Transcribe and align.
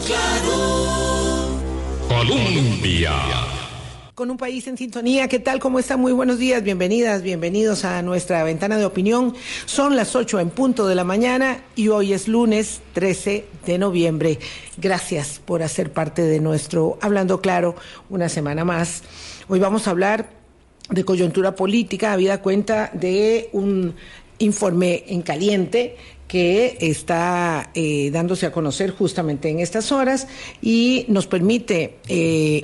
Claro. 0.00 1.60
Colombia. 2.08 3.12
Con 4.14 4.30
un 4.30 4.36
país 4.38 4.66
en 4.66 4.78
sintonía, 4.78 5.28
¿qué 5.28 5.38
tal? 5.38 5.60
¿Cómo 5.60 5.78
están? 5.78 6.00
Muy 6.00 6.12
buenos 6.12 6.38
días, 6.38 6.62
bienvenidas, 6.62 7.22
bienvenidos 7.22 7.84
a 7.84 8.00
nuestra 8.00 8.42
ventana 8.42 8.78
de 8.78 8.86
opinión. 8.86 9.34
Son 9.66 9.94
las 9.94 10.16
8 10.16 10.40
en 10.40 10.50
punto 10.50 10.86
de 10.86 10.94
la 10.94 11.04
mañana 11.04 11.62
y 11.76 11.88
hoy 11.88 12.14
es 12.14 12.26
lunes 12.26 12.80
13 12.94 13.44
de 13.66 13.78
noviembre. 13.78 14.38
Gracias 14.78 15.40
por 15.44 15.62
hacer 15.62 15.92
parte 15.92 16.22
de 16.22 16.40
nuestro 16.40 16.98
Hablando 17.02 17.42
Claro 17.42 17.76
una 18.08 18.28
semana 18.28 18.64
más. 18.64 19.02
Hoy 19.48 19.60
vamos 19.60 19.86
a 19.86 19.90
hablar 19.90 20.30
de 20.88 21.04
coyuntura 21.04 21.54
política, 21.54 22.12
habida 22.12 22.40
cuenta 22.40 22.90
de 22.94 23.50
un 23.52 23.94
informe 24.38 25.04
en 25.08 25.22
caliente 25.22 25.96
que 26.32 26.78
está 26.80 27.68
eh, 27.74 28.10
dándose 28.10 28.46
a 28.46 28.52
conocer 28.52 28.90
justamente 28.90 29.50
en 29.50 29.60
estas 29.60 29.92
horas 29.92 30.26
y 30.62 31.04
nos 31.08 31.26
permite 31.26 31.98
eh, 32.08 32.62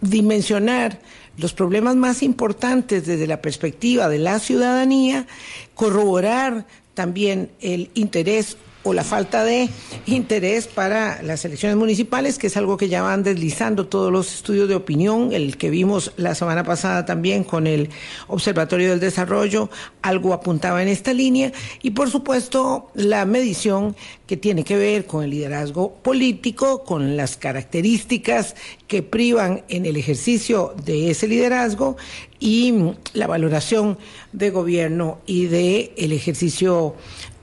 dimensionar 0.00 0.98
los 1.36 1.52
problemas 1.52 1.96
más 1.96 2.22
importantes 2.22 3.04
desde 3.04 3.26
la 3.26 3.42
perspectiva 3.42 4.08
de 4.08 4.16
la 4.20 4.38
ciudadanía, 4.38 5.26
corroborar 5.74 6.66
también 6.94 7.50
el 7.60 7.90
interés 7.92 8.56
o 8.86 8.94
la 8.94 9.02
falta 9.02 9.44
de 9.44 9.68
interés 10.06 10.68
para 10.68 11.20
las 11.22 11.44
elecciones 11.44 11.76
municipales, 11.76 12.38
que 12.38 12.46
es 12.46 12.56
algo 12.56 12.76
que 12.76 12.88
ya 12.88 13.02
van 13.02 13.24
deslizando 13.24 13.88
todos 13.88 14.12
los 14.12 14.32
estudios 14.32 14.68
de 14.68 14.76
opinión, 14.76 15.32
el 15.32 15.56
que 15.56 15.70
vimos 15.70 16.12
la 16.16 16.36
semana 16.36 16.62
pasada 16.62 17.04
también 17.04 17.42
con 17.42 17.66
el 17.66 17.90
Observatorio 18.28 18.90
del 18.90 19.00
Desarrollo, 19.00 19.70
algo 20.02 20.32
apuntaba 20.32 20.82
en 20.82 20.88
esta 20.88 21.12
línea, 21.12 21.50
y 21.82 21.90
por 21.90 22.10
supuesto 22.10 22.92
la 22.94 23.24
medición 23.24 23.96
que 24.28 24.36
tiene 24.36 24.62
que 24.62 24.76
ver 24.76 25.06
con 25.06 25.24
el 25.24 25.30
liderazgo 25.30 25.94
político, 25.94 26.84
con 26.84 27.16
las 27.16 27.36
características 27.36 28.54
que 28.86 29.02
privan 29.02 29.64
en 29.68 29.84
el 29.84 29.96
ejercicio 29.96 30.74
de 30.84 31.10
ese 31.10 31.26
liderazgo 31.26 31.96
y 32.38 32.74
la 33.14 33.26
valoración 33.26 33.98
de 34.32 34.50
gobierno 34.50 35.18
y 35.26 35.46
de 35.46 35.92
el 35.96 36.12
ejercicio 36.12 36.94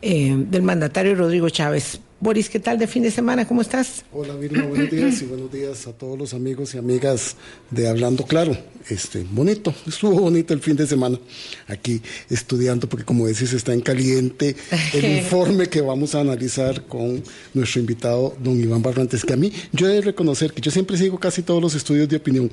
eh, 0.05 0.35
del 0.35 0.63
mandatario 0.63 1.15
Rodrigo 1.15 1.49
Chávez. 1.49 2.01
Boris, 2.19 2.49
¿qué 2.49 2.59
tal 2.59 2.77
de 2.77 2.87
fin 2.87 3.03
de 3.03 3.11
semana? 3.11 3.47
¿Cómo 3.47 3.61
estás? 3.61 4.03
Hola 4.11 4.35
Vilma, 4.35 4.63
buenos 4.65 4.89
días 4.89 5.21
y 5.21 5.25
buenos 5.25 5.51
días 5.51 5.87
a 5.87 5.93
todos 5.93 6.19
los 6.19 6.33
amigos 6.33 6.73
y 6.73 6.77
amigas 6.77 7.37
de 7.69 7.87
Hablando 7.87 8.25
Claro. 8.25 8.57
Este, 8.89 9.25
bonito, 9.29 9.73
estuvo 9.87 10.19
bonito 10.19 10.53
el 10.53 10.59
fin 10.59 10.75
de 10.75 10.87
semana 10.87 11.17
aquí 11.67 12.01
estudiando, 12.29 12.89
porque 12.89 13.05
como 13.05 13.27
decís, 13.27 13.53
está 13.53 13.73
en 13.73 13.79
caliente 13.79 14.57
el 14.93 15.05
informe 15.19 15.67
que 15.67 15.79
vamos 15.79 16.15
a 16.15 16.19
analizar 16.19 16.85
con 16.85 17.23
nuestro 17.53 17.79
invitado, 17.79 18.35
don 18.43 18.59
Iván 18.59 18.81
Barrantes, 18.81 19.23
que 19.23 19.33
a 19.33 19.37
mí, 19.37 19.53
yo 19.71 19.87
he 19.87 19.93
de 19.93 20.01
reconocer 20.01 20.51
que 20.51 20.59
yo 20.59 20.69
siempre 20.69 20.97
sigo 20.97 21.17
casi 21.17 21.43
todos 21.43 21.61
los 21.61 21.75
estudios 21.75 22.09
de 22.09 22.17
opinión 22.17 22.51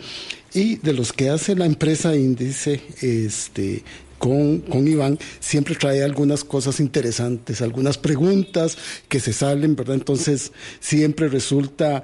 y 0.54 0.76
de 0.76 0.92
los 0.92 1.12
que 1.12 1.30
hace 1.30 1.56
la 1.56 1.66
empresa 1.66 2.14
índice, 2.14 2.80
este, 3.00 3.82
con, 4.20 4.58
con, 4.60 4.86
Iván, 4.86 5.18
siempre 5.40 5.74
trae 5.74 6.04
algunas 6.04 6.44
cosas 6.44 6.78
interesantes, 6.78 7.62
algunas 7.62 7.98
preguntas 7.98 8.76
que 9.08 9.18
se 9.18 9.32
salen, 9.32 9.74
¿verdad? 9.74 9.96
Entonces, 9.96 10.52
siempre 10.78 11.28
resulta 11.28 12.02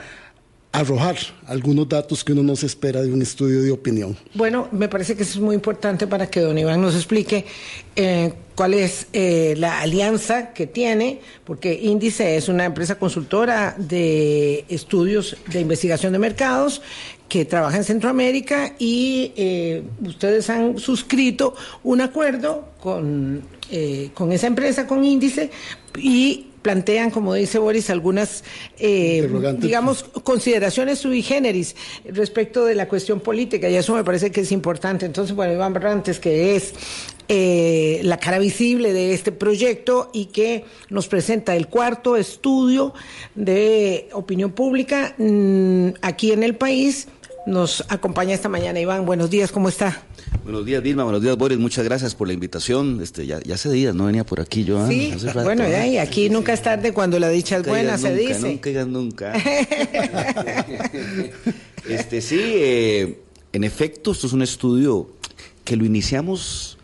arrojar 0.73 1.17
algunos 1.47 1.89
datos 1.89 2.23
que 2.23 2.33
uno 2.33 2.43
no 2.43 2.55
se 2.55 2.67
espera 2.67 3.01
de 3.01 3.11
un 3.11 3.23
estudio 3.23 3.63
de 3.63 3.71
opinión. 3.71 4.17
Bueno, 4.35 4.69
me 4.73 4.89
parece 4.89 5.17
que 5.17 5.23
eso 5.23 5.39
es 5.39 5.45
muy 5.45 5.55
importante 5.55 6.07
para 6.07 6.27
que 6.29 6.41
don 6.41 6.59
Iván 6.59 6.83
nos 6.83 6.95
explique 6.95 7.47
eh, 7.97 8.35
cuál 8.55 8.75
es 8.75 9.07
eh, 9.15 9.55
la 9.57 9.81
alianza 9.81 10.53
que 10.53 10.67
tiene, 10.67 11.21
porque 11.45 11.73
Índice 11.83 12.37
es 12.37 12.49
una 12.49 12.67
empresa 12.67 12.99
consultora 12.99 13.75
de 13.79 14.67
estudios 14.69 15.37
de 15.51 15.61
investigación 15.61 16.13
de 16.13 16.19
mercados 16.19 16.83
que 17.29 17.45
trabaja 17.45 17.77
en 17.77 17.85
Centroamérica 17.85 18.75
y 18.79 19.33
eh, 19.37 19.83
ustedes 20.05 20.49
han 20.51 20.79
suscrito 20.79 21.55
un 21.83 22.01
acuerdo 22.01 22.69
con, 22.81 23.43
eh, 23.71 24.11
con 24.15 24.33
esa 24.33 24.47
empresa, 24.47 24.87
con 24.87 25.05
Índice, 25.05 25.51
y 25.99 26.47
plantean, 26.63 27.11
como 27.11 27.35
dice 27.35 27.61
Boris, 27.61 27.91
algunas, 27.91 28.43
eh, 28.79 29.29
digamos, 29.59 30.03
consideraciones 30.03 30.99
sui 30.99 31.23
generis 31.23 31.77
respecto 32.05 32.65
de 32.65 32.75
la 32.75 32.89
cuestión 32.89 33.21
política, 33.21 33.69
y 33.71 33.77
eso 33.77 33.95
me 33.95 34.03
parece 34.03 34.33
que 34.33 34.41
es 34.41 34.51
importante. 34.51 35.07
Entonces, 35.07 35.35
bueno, 35.37 35.53
Iván 35.53 35.73
Barrantes, 35.73 36.19
que 36.19 36.57
es 36.57 36.75
eh, 37.29 38.01
la 38.03 38.19
cara 38.19 38.41
visible 38.41 38.93
de 38.93 39.15
este 39.15 39.31
proyecto 39.31 40.11
y 40.13 40.27
que 40.27 40.65
nos 40.91 41.07
presenta 41.07 41.55
el 41.55 41.69
cuarto 41.69 42.17
estudio 42.17 42.95
de 43.37 44.09
opinión 44.13 44.51
pública 44.51 45.15
mmm, 45.19 45.91
aquí 46.03 46.33
en 46.33 46.43
el 46.43 46.57
país, 46.57 47.07
nos 47.47 47.85
acompaña 47.89 48.35
esta 48.35 48.49
mañana. 48.49 48.81
Iván, 48.81 49.07
buenos 49.07 49.31
días, 49.31 49.53
¿cómo 49.53 49.69
está? 49.69 50.03
Buenos 50.43 50.67
días, 50.67 50.83
Vilma. 50.83 51.05
Buenos 51.05 51.23
días, 51.23 51.37
Boris. 51.37 51.59
Muchas 51.59 51.85
gracias 51.85 52.15
por 52.15 52.27
la 52.27 52.35
invitación. 52.35 53.01
Este, 53.01 53.27
ya, 53.27 53.41
ya 53.41 53.55
hace 53.55 53.71
días 53.71 53.95
no 53.95 54.07
venía 54.07 54.27
por 54.27 54.41
aquí 54.41 54.65
yo. 54.65 54.85
¿eh? 54.87 54.89
Sí, 54.89 55.15
bueno, 55.35 55.67
ya, 55.69 55.87
y 55.87 55.99
aquí 55.99 56.25
sí, 56.25 56.31
nunca 56.31 56.53
sí. 56.53 56.59
es 56.59 56.63
tarde 56.63 56.93
cuando 56.93 57.19
la 57.19 57.29
dicha 57.29 57.59
es 57.59 57.67
buena, 57.67 57.97
se 57.99 58.15
dice. 58.15 58.41
Nunca 58.41 58.69
digas 58.69 58.87
nunca. 58.89 59.33
este, 61.89 62.21
sí, 62.21 62.41
eh, 62.41 63.21
en 63.53 63.65
efecto, 63.65 64.11
esto 64.11 64.27
es 64.27 64.33
un 64.33 64.43
estudio 64.43 65.09
que 65.65 65.77
lo 65.77 65.85
iniciamos 65.85 66.79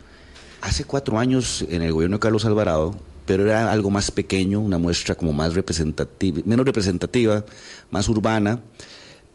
hace 0.61 0.85
cuatro 0.85 1.19
años 1.19 1.65
en 1.69 1.81
el 1.81 1.91
gobierno 1.91 2.17
de 2.17 2.21
Carlos 2.21 2.45
Alvarado, 2.45 2.95
pero 3.25 3.43
era 3.43 3.69
algo 3.71 3.89
más 3.89 4.11
pequeño, 4.11 4.61
una 4.61 4.77
muestra 4.77 5.15
como 5.15 5.33
más 5.33 5.55
representativa, 5.55 6.41
menos 6.45 6.65
representativa, 6.65 7.45
más 7.91 8.07
urbana. 8.07 8.61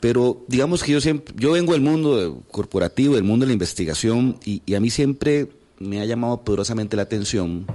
Pero 0.00 0.44
digamos 0.46 0.82
que 0.82 0.92
yo 0.92 1.00
siempre, 1.00 1.34
yo 1.36 1.52
vengo 1.52 1.72
del 1.72 1.82
mundo 1.82 2.42
corporativo, 2.50 3.14
del 3.16 3.24
mundo 3.24 3.44
de 3.44 3.48
la 3.48 3.52
investigación, 3.54 4.38
y, 4.44 4.62
y, 4.64 4.74
a 4.74 4.80
mí 4.80 4.90
siempre 4.90 5.48
me 5.78 6.00
ha 6.00 6.04
llamado 6.04 6.42
poderosamente 6.42 6.96
la 6.96 7.02
atención 7.02 7.66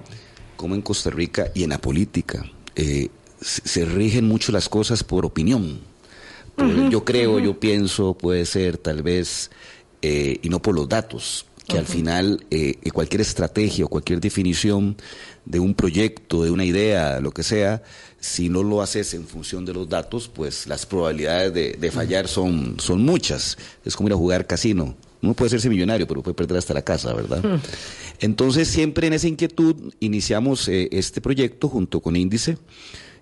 cómo 0.55 0.75
en 0.75 0.81
Costa 0.81 1.09
Rica 1.09 1.51
y 1.53 1.63
en 1.63 1.71
la 1.71 1.79
política 1.79 2.45
eh, 2.75 3.09
se, 3.41 3.85
rigen 3.85 4.27
mucho 4.27 4.51
las 4.51 4.69
cosas 4.69 5.03
por 5.03 5.25
opinión. 5.25 5.79
Por, 6.55 6.67
uh 6.67 6.69
-huh, 6.69 6.89
yo 6.89 7.03
creo, 7.03 7.33
uh 7.33 7.39
-huh. 7.39 7.45
yo 7.45 7.59
pienso, 7.59 8.13
puede 8.13 8.45
ser, 8.45 8.77
tal 8.77 9.03
vez, 9.03 9.51
eh, 10.01 10.39
y 10.41 10.49
no 10.49 10.61
por 10.61 10.75
los 10.75 10.87
datos 10.87 11.45
que 11.67 11.73
uh 11.73 11.77
-huh. 11.77 11.79
al 11.79 11.85
final 11.85 12.45
eh, 12.51 12.75
cualquier 12.93 13.21
estrategia 13.21 13.85
o 13.85 13.87
cualquier 13.87 14.19
definición 14.19 14.95
de 15.45 15.59
un 15.59 15.73
proyecto, 15.73 16.43
de 16.43 16.51
una 16.51 16.65
idea, 16.65 17.19
lo 17.19 17.31
que 17.31 17.43
sea, 17.43 17.83
si 18.19 18.47
no 18.49 18.63
lo 18.63 18.81
haces 18.81 19.13
en 19.13 19.27
función 19.27 19.65
de 19.65 19.73
los 19.73 19.89
datos, 19.89 20.29
pues 20.29 20.65
las 20.67 20.85
probabilidades 20.85 21.53
de, 21.53 21.73
de 21.73 21.91
fallar 21.91 22.27
son, 22.27 22.77
son 22.79 23.03
muchas. 23.03 23.57
Es 23.83 23.95
como 23.95 24.07
ir 24.07 24.13
a 24.13 24.17
jugar 24.17 24.47
casino. 24.47 24.95
Uno 25.21 25.33
puede 25.33 25.49
serse 25.49 25.69
millonario, 25.69 26.05
pero 26.05 26.21
puede 26.21 26.35
perder 26.35 26.57
hasta 26.57 26.73
la 26.73 26.81
casa, 26.81 27.13
¿verdad? 27.13 27.41
Entonces, 28.19 28.67
siempre 28.67 29.07
en 29.07 29.13
esa 29.13 29.27
inquietud 29.27 29.93
iniciamos 30.01 30.67
eh, 30.67 30.89
este 30.91 31.21
proyecto 31.21 31.69
junto 31.69 32.01
con 32.01 32.15
Índice. 32.15 32.57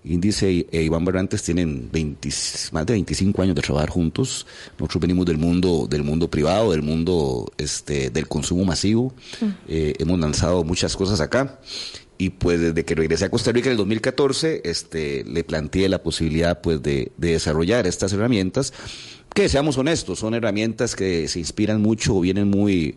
Índice 0.04 0.66
e 0.70 0.82
Iván 0.82 1.04
Barrantes 1.04 1.42
tienen 1.42 1.88
20, 1.92 2.28
más 2.72 2.86
de 2.86 2.92
25 2.94 3.42
años 3.42 3.54
de 3.54 3.62
trabajar 3.62 3.90
juntos. 3.90 4.46
Nosotros 4.78 5.00
venimos 5.00 5.26
del 5.26 5.38
mundo, 5.38 5.86
del 5.88 6.02
mundo 6.02 6.28
privado, 6.28 6.72
del 6.72 6.82
mundo 6.82 7.50
este, 7.58 8.10
del 8.10 8.28
consumo 8.28 8.64
masivo. 8.64 9.14
Mm. 9.40 9.46
Eh, 9.68 9.94
hemos 9.98 10.18
lanzado 10.18 10.64
muchas 10.64 10.96
cosas 10.96 11.20
acá. 11.20 11.60
Y 12.18 12.30
pues 12.30 12.60
desde 12.60 12.84
que 12.84 12.94
regresé 12.94 13.24
a 13.24 13.30
Costa 13.30 13.50
Rica 13.50 13.66
en 13.66 13.72
el 13.72 13.78
2014, 13.78 14.62
este, 14.64 15.24
le 15.24 15.42
planteé 15.44 15.88
la 15.88 16.02
posibilidad 16.02 16.60
pues 16.60 16.82
de, 16.82 17.10
de 17.16 17.32
desarrollar 17.32 17.86
estas 17.86 18.12
herramientas 18.12 18.72
que 19.34 19.48
seamos 19.48 19.78
honestos, 19.78 20.18
son 20.18 20.34
herramientas 20.34 20.94
que 20.94 21.26
se 21.26 21.38
inspiran 21.38 21.80
mucho 21.80 22.16
o 22.16 22.20
vienen 22.20 22.48
muy 22.48 22.96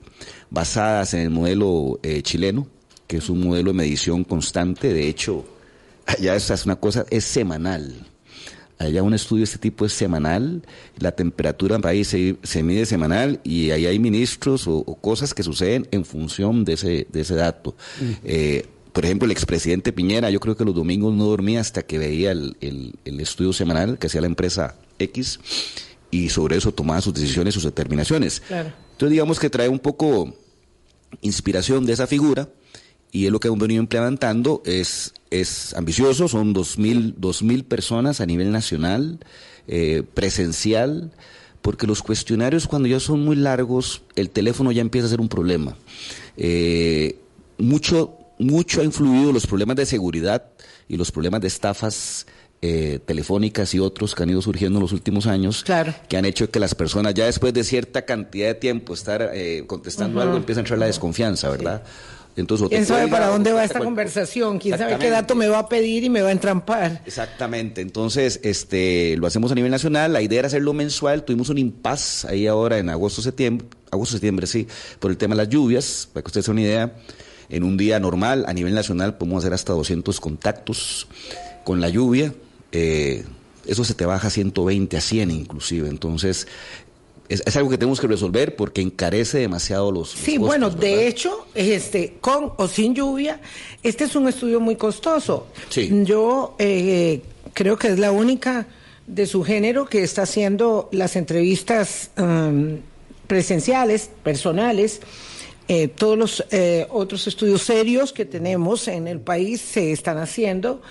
basadas 0.50 1.14
en 1.14 1.22
el 1.22 1.30
modelo 1.30 2.00
eh, 2.04 2.22
chileno, 2.22 2.68
que 3.08 3.18
es 3.18 3.30
un 3.30 3.42
modelo 3.42 3.72
de 3.72 3.78
medición 3.78 4.24
constante. 4.24 4.92
De 4.94 5.08
hecho, 5.08 5.46
allá 6.06 6.36
es 6.36 6.66
una 6.66 6.76
cosa, 6.76 7.06
es 7.10 7.26
semanal. 7.26 8.06
Allá 8.78 9.04
un 9.04 9.14
estudio 9.14 9.40
de 9.40 9.46
este 9.46 9.58
tipo 9.58 9.86
es 9.86 9.94
semanal, 9.94 10.62
la 10.98 11.14
temperatura 11.14 11.78
en 11.78 11.82
país 11.82 12.10
se, 12.10 12.36
se 12.44 12.62
mide 12.62 12.86
semanal 12.86 13.40
y 13.44 13.72
ahí 13.72 13.86
hay 13.86 14.00
ministros 14.00 14.68
o, 14.68 14.80
o, 14.80 14.96
cosas 14.96 15.34
que 15.34 15.44
suceden 15.44 15.88
en 15.92 16.04
función 16.04 16.66
de 16.66 16.74
ese, 16.74 17.08
de 17.10 17.22
ese 17.22 17.36
dato. 17.36 17.74
Mm. 18.02 18.12
Eh, 18.26 18.66
por 18.92 19.06
ejemplo, 19.06 19.26
el 19.26 19.32
expresidente 19.32 19.94
Piñera, 19.94 20.30
yo 20.30 20.42
creo 20.42 20.58
que 20.58 20.66
los 20.66 20.76
domingos 20.76 21.14
no 21.14 21.24
dormía 21.26 21.62
hasta 21.62 21.84
que 21.84 21.98
veía 21.98 22.32
el, 22.32 22.58
el, 22.60 22.96
el 23.06 23.20
estudio 23.22 23.54
semanal 23.54 23.98
que 23.98 24.08
hacía 24.08 24.22
la 24.22 24.28
empresa 24.28 24.76
X 25.00 25.40
y 26.12 26.30
sobre 26.30 26.58
eso 26.58 26.74
tomaba 26.74 27.00
sus 27.02 27.14
decisiones, 27.14 27.54
sus 27.54 27.64
determinaciones. 27.64 28.42
Claro. 28.42 28.74
Entonces 28.92 29.12
digamos 29.12 29.40
que 29.40 29.50
trae 29.50 29.70
un 29.70 29.80
poco 29.80 30.34
inspiración 31.22 31.86
de 31.86 31.94
esa 31.94 32.08
figura 32.08 32.50
y 33.16 33.28
es 33.28 33.32
lo 33.32 33.40
que 33.40 33.48
hemos 33.48 33.62
venido 33.62 33.82
implementando, 33.82 34.62
es, 34.66 35.14
es 35.32 35.74
ambicioso, 35.74 36.28
son 36.28 36.52
dos 36.52 36.78
mil, 36.78 37.16
dos 37.18 37.44
mil 37.44 37.64
personas 37.64 38.20
a 38.20 38.26
nivel 38.26 38.52
nacional, 38.52 39.20
eh, 39.70 40.04
presencial, 40.14 41.14
porque 41.62 41.88
los 41.88 42.04
cuestionarios 42.04 42.68
cuando 42.68 42.90
ya 42.90 43.00
son 43.00 43.24
muy 43.24 43.38
largos, 43.38 44.02
el 44.18 44.30
teléfono 44.32 44.70
ya 44.74 44.82
empieza 44.82 45.08
a 45.08 45.10
ser 45.12 45.22
un 45.22 45.30
problema. 45.30 45.78
Eh, 46.36 47.18
mucho, 47.58 48.18
mucho 48.38 48.82
ha 48.82 48.84
influido 48.84 49.32
los 49.32 49.48
problemas 49.48 49.78
de 49.78 49.86
seguridad 49.86 50.44
y 50.90 50.98
los 50.98 51.10
problemas 51.10 51.40
de 51.40 51.48
estafas 51.48 52.28
eh, 52.62 53.00
telefónicas 53.06 53.74
y 53.76 53.80
otros 53.80 54.14
que 54.14 54.24
han 54.24 54.30
ido 54.32 54.42
surgiendo 54.42 54.80
en 54.80 54.82
los 54.82 54.92
últimos 54.92 55.26
años, 55.26 55.64
Claro. 55.64 55.96
que 56.10 56.18
han 56.18 56.26
hecho 56.26 56.52
que 56.52 56.60
las 56.60 56.76
personas 56.76 57.14
ya 57.14 57.28
después 57.28 57.54
de 57.54 57.64
cierta 57.64 58.04
cantidad 58.04 58.48
de 58.48 58.56
tiempo 58.56 58.94
estar 58.94 59.32
eh, 59.34 59.64
contestando 59.68 60.20
algo 60.20 60.36
empieza 60.36 60.60
a 60.60 60.64
entrar 60.64 60.80
la 60.80 60.88
desconfianza, 60.88 61.50
¿verdad? 61.50 61.82
Entonces, 62.38 62.68
¿Quién 62.68 62.86
sabe 62.86 63.08
para 63.08 63.28
dónde 63.28 63.54
va 63.54 63.64
esta 63.64 63.80
conversación? 63.80 64.60
¿Quién 64.60 64.78
sabe 64.78 64.98
qué 64.98 65.10
dato 65.10 65.36
me 65.36 65.48
va 65.48 65.60
a 65.60 65.70
pedir 65.70 66.04
y 66.04 66.10
me 66.10 66.22
va 66.22 66.30
a 66.30 66.32
entrampar? 66.32 67.02
Exactamente, 67.06 67.82
entonces 67.82 68.42
este 68.44 69.16
lo 69.18 69.28
hacemos 69.28 69.52
a 69.52 69.56
nivel 69.56 69.72
nacional, 69.72 70.12
la 70.12 70.22
idea 70.22 70.40
era 70.40 70.48
hacerlo 70.48 70.74
mensual, 70.74 71.24
tuvimos 71.24 71.50
un 71.50 71.58
impasse 71.58 72.28
ahí 72.28 72.46
ahora 72.48 72.78
en 72.78 72.90
agosto, 72.90 73.22
septiembre, 73.22 73.68
agosto, 73.90 74.14
septiembre, 74.14 74.48
sí, 74.48 74.68
por 75.00 75.12
el 75.12 75.18
tema 75.18 75.36
de 75.36 75.44
las 75.44 75.50
lluvias, 75.50 76.10
para 76.12 76.24
que 76.24 76.28
ustedes 76.28 76.46
tengan 76.46 76.58
una 76.58 76.68
idea, 76.68 76.96
en 77.48 77.64
un 77.64 77.78
día 77.78 78.00
normal 78.00 78.44
a 78.48 78.54
nivel 78.54 78.74
nacional 78.74 79.18
podemos 79.18 79.44
hacer 79.44 79.54
hasta 79.54 79.72
200 79.72 80.20
contactos 80.20 81.08
con 81.64 81.80
la 81.80 81.88
lluvia, 81.88 82.34
eh, 82.74 83.24
eso 83.66 83.84
se 83.84 83.94
te 83.94 84.06
baja 84.06 84.28
a 84.28 84.32
120, 84.32 84.98
a 84.98 85.02
100 85.02 85.32
inclusive, 85.32 85.88
entonces 85.90 86.48
es, 87.30 87.44
es 87.46 87.56
algo 87.56 87.70
que 87.70 87.78
tenemos 87.78 88.00
que 88.00 88.08
resolver 88.08 88.56
porque 88.56 88.82
encarece 88.82 89.40
demasiado 89.40 89.92
los... 89.92 90.14
los 90.14 90.20
Sí, 90.20 90.38
costos, 90.38 90.48
bueno, 90.48 90.68
¿verdad? 90.68 90.82
de 90.82 91.08
hecho, 91.08 91.48
este, 91.54 92.16
con 92.22 92.54
o 92.58 92.68
sin 92.68 92.96
lluvia, 92.96 93.40
este 93.84 94.04
es 94.06 94.16
un 94.16 94.28
estudio 94.28 94.60
muy 94.60 94.76
costoso. 94.76 95.48
Sí. 95.70 95.90
Yo 96.04 96.56
eh, 96.60 97.22
creo 97.54 97.78
que 97.78 97.90
es 97.90 98.00
la 98.00 98.12
única 98.12 98.68
de 99.08 99.28
su 99.28 99.44
género 99.44 99.86
que 99.86 100.04
está 100.04 100.24
haciendo 100.24 100.90
las 100.92 101.16
entrevistas 101.16 102.12
um, 102.18 102.78
presenciales, 103.28 104.10
personales. 104.24 105.02
Eh, 105.68 105.88
todos 105.88 106.18
los 106.18 106.46
eh, 106.52 106.86
otros 106.92 107.26
estudios 107.26 107.64
serios 107.64 108.14
que 108.14 108.26
tenemos 108.26 108.88
en 108.88 109.08
el 109.08 109.20
país 109.20 109.62
se 109.62 109.92
están 109.92 110.20
haciendo 110.20 110.84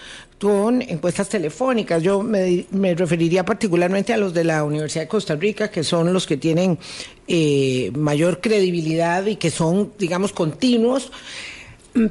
con 0.44 0.82
encuestas 0.82 1.30
telefónicas. 1.30 2.02
Yo 2.02 2.22
me, 2.22 2.66
referiría 2.94 3.46
particularmente 3.46 4.12
a 4.12 4.18
los 4.18 4.34
de 4.34 4.44
la 4.44 4.62
Universidad 4.62 5.04
de 5.04 5.08
Costa 5.08 5.36
Rica, 5.36 5.70
que 5.70 5.82
son 5.82 6.12
los 6.12 6.26
que 6.26 6.36
tienen 6.36 6.78
eh, 7.26 7.90
mayor 7.96 8.42
credibilidad 8.42 9.24
y 9.24 9.36
que 9.36 9.50
son, 9.50 9.94
digamos, 9.98 10.34
continuos. 10.34 11.10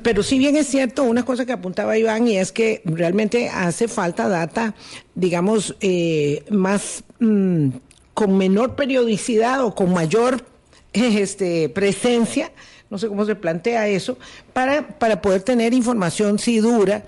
Pero 0.01 0.23
si 0.23 0.39
bien 0.39 0.55
es 0.55 0.65
cierto, 0.65 1.03
una 1.03 1.23
cosa 1.23 1.45
que 1.45 1.51
apuntaba 1.51 1.95
Iván 1.95 2.27
y 2.27 2.37
es 2.37 2.51
que 2.51 2.81
realmente 2.85 3.49
hace 3.49 3.87
falta 3.87 4.27
data, 4.27 4.73
digamos, 5.13 5.75
eh, 5.79 6.43
más 6.49 7.03
mm, 7.19 7.67
con 8.15 8.35
menor 8.35 8.75
periodicidad 8.75 9.63
o 9.63 9.75
con 9.75 9.93
mayor 9.93 10.43
este, 10.93 11.69
presencia, 11.69 12.51
no 12.89 12.97
sé 12.97 13.07
cómo 13.07 13.25
se 13.25 13.35
plantea 13.35 13.89
eso, 13.89 14.17
para, 14.53 14.97
para 14.97 15.21
poder 15.21 15.43
tener 15.43 15.75
información 15.75 16.39
sí 16.39 16.57
dura 16.57 17.05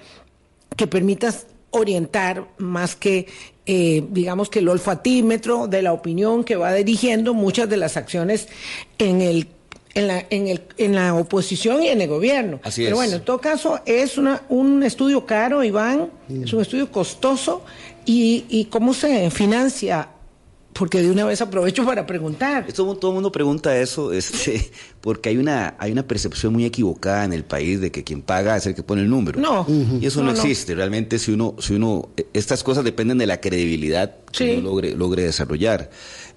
que 0.75 0.87
permita 0.87 1.33
orientar 1.71 2.47
más 2.57 2.95
que, 2.95 3.27
eh, 3.65 4.03
digamos, 4.09 4.49
que 4.49 4.59
el 4.59 4.69
olfatímetro 4.69 5.67
de 5.67 5.81
la 5.81 5.93
opinión 5.93 6.43
que 6.43 6.55
va 6.55 6.73
dirigiendo 6.73 7.33
muchas 7.33 7.69
de 7.69 7.77
las 7.77 7.97
acciones 7.97 8.47
en 8.97 9.21
el 9.21 9.47
en 9.93 10.07
la, 10.07 10.25
en, 10.29 10.47
el, 10.47 10.61
en 10.77 10.93
la 10.93 11.15
oposición 11.15 11.81
y 11.81 11.87
en 11.87 12.01
el 12.01 12.09
gobierno. 12.09 12.59
Así 12.63 12.83
Pero 12.83 12.95
es. 12.95 12.99
bueno, 12.99 13.15
en 13.15 13.21
todo 13.23 13.39
caso, 13.39 13.79
es 13.85 14.17
una, 14.17 14.41
un 14.49 14.83
estudio 14.83 15.25
caro, 15.25 15.63
Iván, 15.63 16.09
es 16.29 16.51
un 16.51 16.61
estudio 16.61 16.91
costoso. 16.91 17.63
¿Y, 18.05 18.45
y 18.49 18.65
cómo 18.65 18.93
se 18.93 19.31
financia? 19.31 20.09
Porque 20.77 21.01
de 21.01 21.09
una 21.09 21.23
vez 21.23 21.39
aprovecho 21.41 21.85
para 21.85 22.05
preguntar. 22.05 22.65
Esto, 22.67 22.83
todo 22.97 23.11
el 23.11 23.15
mundo 23.15 23.31
pregunta 23.31 23.77
eso, 23.79 24.11
este, 24.11 24.69
porque 25.01 25.29
hay 25.29 25.37
una, 25.37 25.75
hay 25.79 25.93
una 25.93 26.05
percepción 26.05 26.51
muy 26.51 26.65
equivocada 26.65 27.23
en 27.23 27.31
el 27.31 27.45
país 27.45 27.79
de 27.79 27.91
que 27.91 28.03
quien 28.03 28.21
paga 28.21 28.57
es 28.57 28.65
el 28.67 28.75
que 28.75 28.83
pone 28.83 29.01
el 29.01 29.09
número. 29.09 29.39
No. 29.39 29.65
Y 30.01 30.05
eso 30.05 30.19
no, 30.19 30.27
No, 30.27 30.33
no. 30.33 30.37
existe. 30.37 30.75
Realmente, 30.75 31.17
si 31.17 31.31
uno, 31.31 31.55
si 31.59 31.75
uno, 31.75 32.09
eh, 32.17 32.27
estas 32.33 32.61
cosas 32.63 32.83
dependen 32.83 33.17
de 33.17 33.25
la 33.25 33.39
credibilidad 33.39 34.15
que 34.33 34.37
Sí. 34.37 34.51
uno 34.59 34.69
logre, 34.69 34.95
logre 34.95 35.23
desarrollar. 35.23 35.89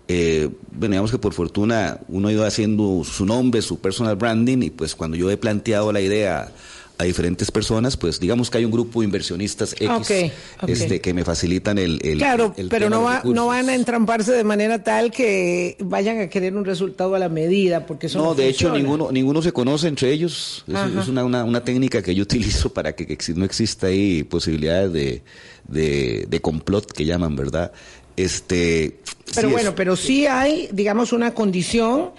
Eh, 0.06 0.49
bueno, 0.70 0.93
digamos 0.93 1.11
que 1.11 1.19
por 1.19 1.35
fortuna 1.35 1.99
uno 2.08 2.29
ha 2.29 2.32
ido 2.32 2.46
haciendo 2.46 3.02
su 3.05 3.26
nombre, 3.26 3.61
su 3.61 3.81
personal 3.81 4.14
branding, 4.17 4.58
y 4.62 4.70
pues 4.70 4.94
cuando 4.94 5.17
yo 5.17 5.31
he 5.31 5.37
planteado 5.37 5.90
la 5.93 6.00
idea 6.00 6.50
a 6.98 7.04
diferentes 7.04 7.50
personas, 7.52 7.96
pues 7.96 8.18
digamos 8.18 8.50
que 8.50 8.58
hay 8.58 8.64
un 8.64 8.72
grupo 8.72 9.00
de 9.00 9.04
inversionistas 9.06 9.72
X. 9.78 10.32
Este, 10.66 11.00
que 11.00 11.14
me 11.14 11.24
facilitan 11.24 11.78
el, 11.78 12.00
el 12.02 12.18
Claro, 12.18 12.52
el 12.56 12.68
pero 12.68 12.90
no, 12.90 13.02
va, 13.02 13.22
no 13.24 13.46
van 13.46 13.68
a 13.68 13.74
entramparse 13.76 14.32
de 14.32 14.42
manera 14.42 14.82
tal 14.82 15.12
que 15.12 15.76
vayan 15.78 16.18
a 16.20 16.28
querer 16.28 16.56
un 16.56 16.64
resultado 16.64 17.14
a 17.14 17.18
la 17.20 17.28
medida, 17.28 17.86
porque 17.86 18.06
eso 18.08 18.18
no, 18.18 18.24
No, 18.26 18.34
de 18.34 18.48
hecho 18.48 18.72
ninguno 18.72 19.12
ninguno 19.12 19.42
se 19.42 19.52
conoce 19.52 19.86
entre 19.88 20.10
ellos. 20.12 20.64
Es, 20.66 20.74
es 21.02 21.08
una, 21.08 21.24
una, 21.24 21.44
una 21.44 21.62
técnica 21.62 22.02
que 22.02 22.14
yo 22.14 22.22
utilizo 22.28 22.72
para 22.72 22.94
que, 22.96 23.06
exi- 23.16 23.34
no 23.36 23.44
exista 23.44 23.86
ahí 23.86 24.24
posibilidades 24.24 24.92
de, 24.92 25.22
de, 25.68 26.26
de 26.28 26.40
complot 26.40 26.90
que 26.92 27.04
llaman, 27.04 27.36
¿verdad? 27.36 27.70
Este. 28.16 28.98
Pero 29.34 29.48
sí 29.48 29.52
bueno, 29.52 29.68
es- 29.70 29.74
pero 29.76 29.94
sí 29.96 30.26
hay, 30.26 30.68
digamos, 30.72 31.12
una 31.12 31.32
condición 31.34 32.10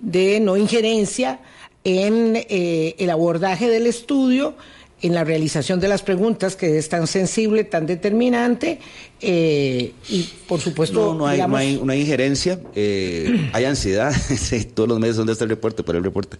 de 0.00 0.40
no 0.40 0.58
injerencia 0.58 1.40
en 1.86 2.34
eh, 2.34 2.96
el 2.98 3.10
abordaje 3.10 3.68
del 3.70 3.86
estudio, 3.86 4.54
en 5.02 5.14
la 5.14 5.22
realización 5.22 5.78
de 5.78 5.86
las 5.86 6.02
preguntas, 6.02 6.56
que 6.56 6.78
es 6.78 6.88
tan 6.88 7.06
sensible, 7.06 7.62
tan 7.62 7.86
determinante, 7.86 8.80
eh, 9.20 9.92
y 10.08 10.22
por 10.48 10.60
supuesto, 10.60 11.12
No, 11.12 11.14
no 11.14 11.26
hay, 11.28 11.36
digamos, 11.36 11.60
no 11.84 11.92
hay, 11.92 11.98
hay 11.98 12.00
injerencia, 12.00 12.58
eh, 12.74 13.50
hay 13.52 13.64
ansiedad. 13.66 14.12
Todos 14.74 14.88
los 14.88 14.98
meses, 14.98 15.16
¿dónde 15.16 15.32
está 15.34 15.44
el 15.44 15.50
reporte? 15.50 15.84
Para 15.84 15.98
el 15.98 16.04
reporte. 16.04 16.38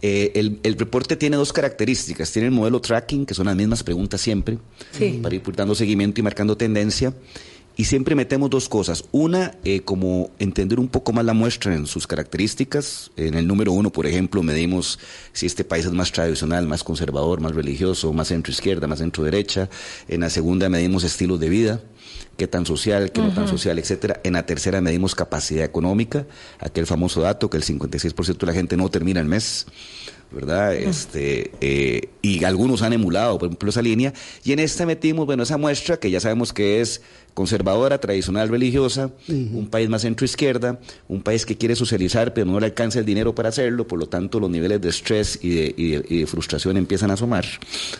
Eh, 0.00 0.32
el, 0.34 0.60
el 0.62 0.78
reporte 0.78 1.16
tiene 1.16 1.36
dos 1.36 1.52
características. 1.52 2.30
Tiene 2.30 2.48
el 2.48 2.52
modelo 2.54 2.80
tracking, 2.80 3.24
que 3.26 3.34
son 3.34 3.46
las 3.46 3.56
mismas 3.56 3.82
preguntas 3.82 4.20
siempre, 4.20 4.58
Sí. 4.92 5.18
para 5.22 5.34
ir 5.34 5.42
dando 5.56 5.74
seguimiento 5.74 6.20
y 6.20 6.22
marcando 6.22 6.56
tendencia. 6.56 7.12
Y 7.76 7.84
siempre 7.84 8.14
metemos 8.14 8.50
dos 8.50 8.68
cosas. 8.68 9.04
Una, 9.10 9.56
eh, 9.64 9.80
como 9.80 10.30
entender 10.38 10.78
un 10.78 10.88
poco 10.88 11.12
más 11.12 11.24
la 11.24 11.34
muestra 11.34 11.74
en 11.74 11.86
sus 11.86 12.06
características. 12.06 13.10
En 13.16 13.34
el 13.34 13.48
número 13.48 13.72
uno, 13.72 13.90
por 13.90 14.06
ejemplo, 14.06 14.42
medimos 14.42 14.98
si 15.32 15.46
este 15.46 15.64
país 15.64 15.84
es 15.84 15.92
más 15.92 16.12
tradicional, 16.12 16.66
más 16.68 16.84
conservador, 16.84 17.40
más 17.40 17.54
religioso, 17.54 18.12
más 18.12 18.28
centro-izquierda, 18.28 18.86
más 18.86 19.00
centro-derecha. 19.00 19.68
En 20.08 20.20
la 20.20 20.30
segunda 20.30 20.68
medimos 20.68 21.02
estilos 21.02 21.40
de 21.40 21.48
vida 21.48 21.80
qué 22.36 22.46
tan 22.48 22.66
social, 22.66 23.12
qué 23.12 23.20
no 23.20 23.32
tan 23.32 23.48
social, 23.48 23.78
etcétera. 23.78 24.20
En 24.24 24.34
la 24.34 24.46
tercera 24.46 24.80
medimos 24.80 25.14
capacidad 25.14 25.64
económica, 25.64 26.26
aquel 26.58 26.86
famoso 26.86 27.20
dato 27.20 27.48
que 27.48 27.56
el 27.56 27.64
56% 27.64 28.38
de 28.38 28.46
la 28.46 28.52
gente 28.52 28.76
no 28.76 28.88
termina 28.88 29.20
el 29.20 29.26
mes, 29.26 29.66
¿verdad? 30.30 30.74
Este, 30.74 31.52
eh, 31.60 32.08
y 32.22 32.44
algunos 32.44 32.82
han 32.82 32.92
emulado, 32.92 33.38
por 33.38 33.48
ejemplo, 33.48 33.70
esa 33.70 33.82
línea. 33.82 34.12
Y 34.42 34.52
en 34.52 34.58
esta 34.58 34.84
metimos, 34.84 35.26
bueno, 35.26 35.44
esa 35.44 35.56
muestra 35.56 35.98
que 35.98 36.10
ya 36.10 36.20
sabemos 36.20 36.52
que 36.52 36.80
es 36.80 37.02
conservadora, 37.34 37.98
tradicional, 38.00 38.48
religiosa, 38.48 39.10
un 39.28 39.68
país 39.68 39.88
más 39.88 40.02
centro-izquierda, 40.02 40.78
un 41.08 41.20
país 41.22 41.44
que 41.44 41.56
quiere 41.58 41.74
socializar, 41.76 42.32
pero 42.32 42.46
no 42.46 42.60
le 42.60 42.66
alcanza 42.66 43.00
el 43.00 43.04
dinero 43.04 43.34
para 43.34 43.48
hacerlo, 43.48 43.86
por 43.88 43.98
lo 43.98 44.06
tanto 44.06 44.38
los 44.40 44.48
niveles 44.50 44.80
de 44.80 44.88
estrés 44.88 45.38
y 45.42 45.48
de, 45.50 45.74
y 45.76 45.90
de- 45.90 46.04
y 46.08 46.18
de 46.20 46.26
frustración 46.26 46.76
empiezan 46.76 47.10
a 47.10 47.14
asomar, 47.14 47.44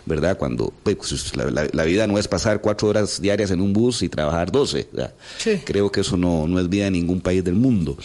¿verdad? 0.06 0.38
Cuando 0.38 0.72
pues, 0.82 1.36
la, 1.36 1.50
la- 1.50 1.68
la 1.72 1.84
vida 1.84 2.06
no 2.06 2.18
es 2.18 2.28
pasar 2.28 2.60
cuatro 2.60 2.88
horas 2.88 3.20
diarias 3.20 3.50
en 3.50 3.60
un 3.60 3.72
bus 3.72 4.02
y 4.02 4.08
trabajar 4.08 4.52
12, 4.52 4.88
¿verdad? 4.92 5.14
Sí. 5.38 5.60
Creo 5.64 5.90
que 5.90 6.00
eso 6.02 6.16
no, 6.16 6.46
no 6.46 6.60
es 6.60 6.68
vida 6.68 6.86
en 6.86 6.92
ningún 6.92 7.20
país 7.20 7.42
del 7.42 7.54
mundo. 7.54 7.96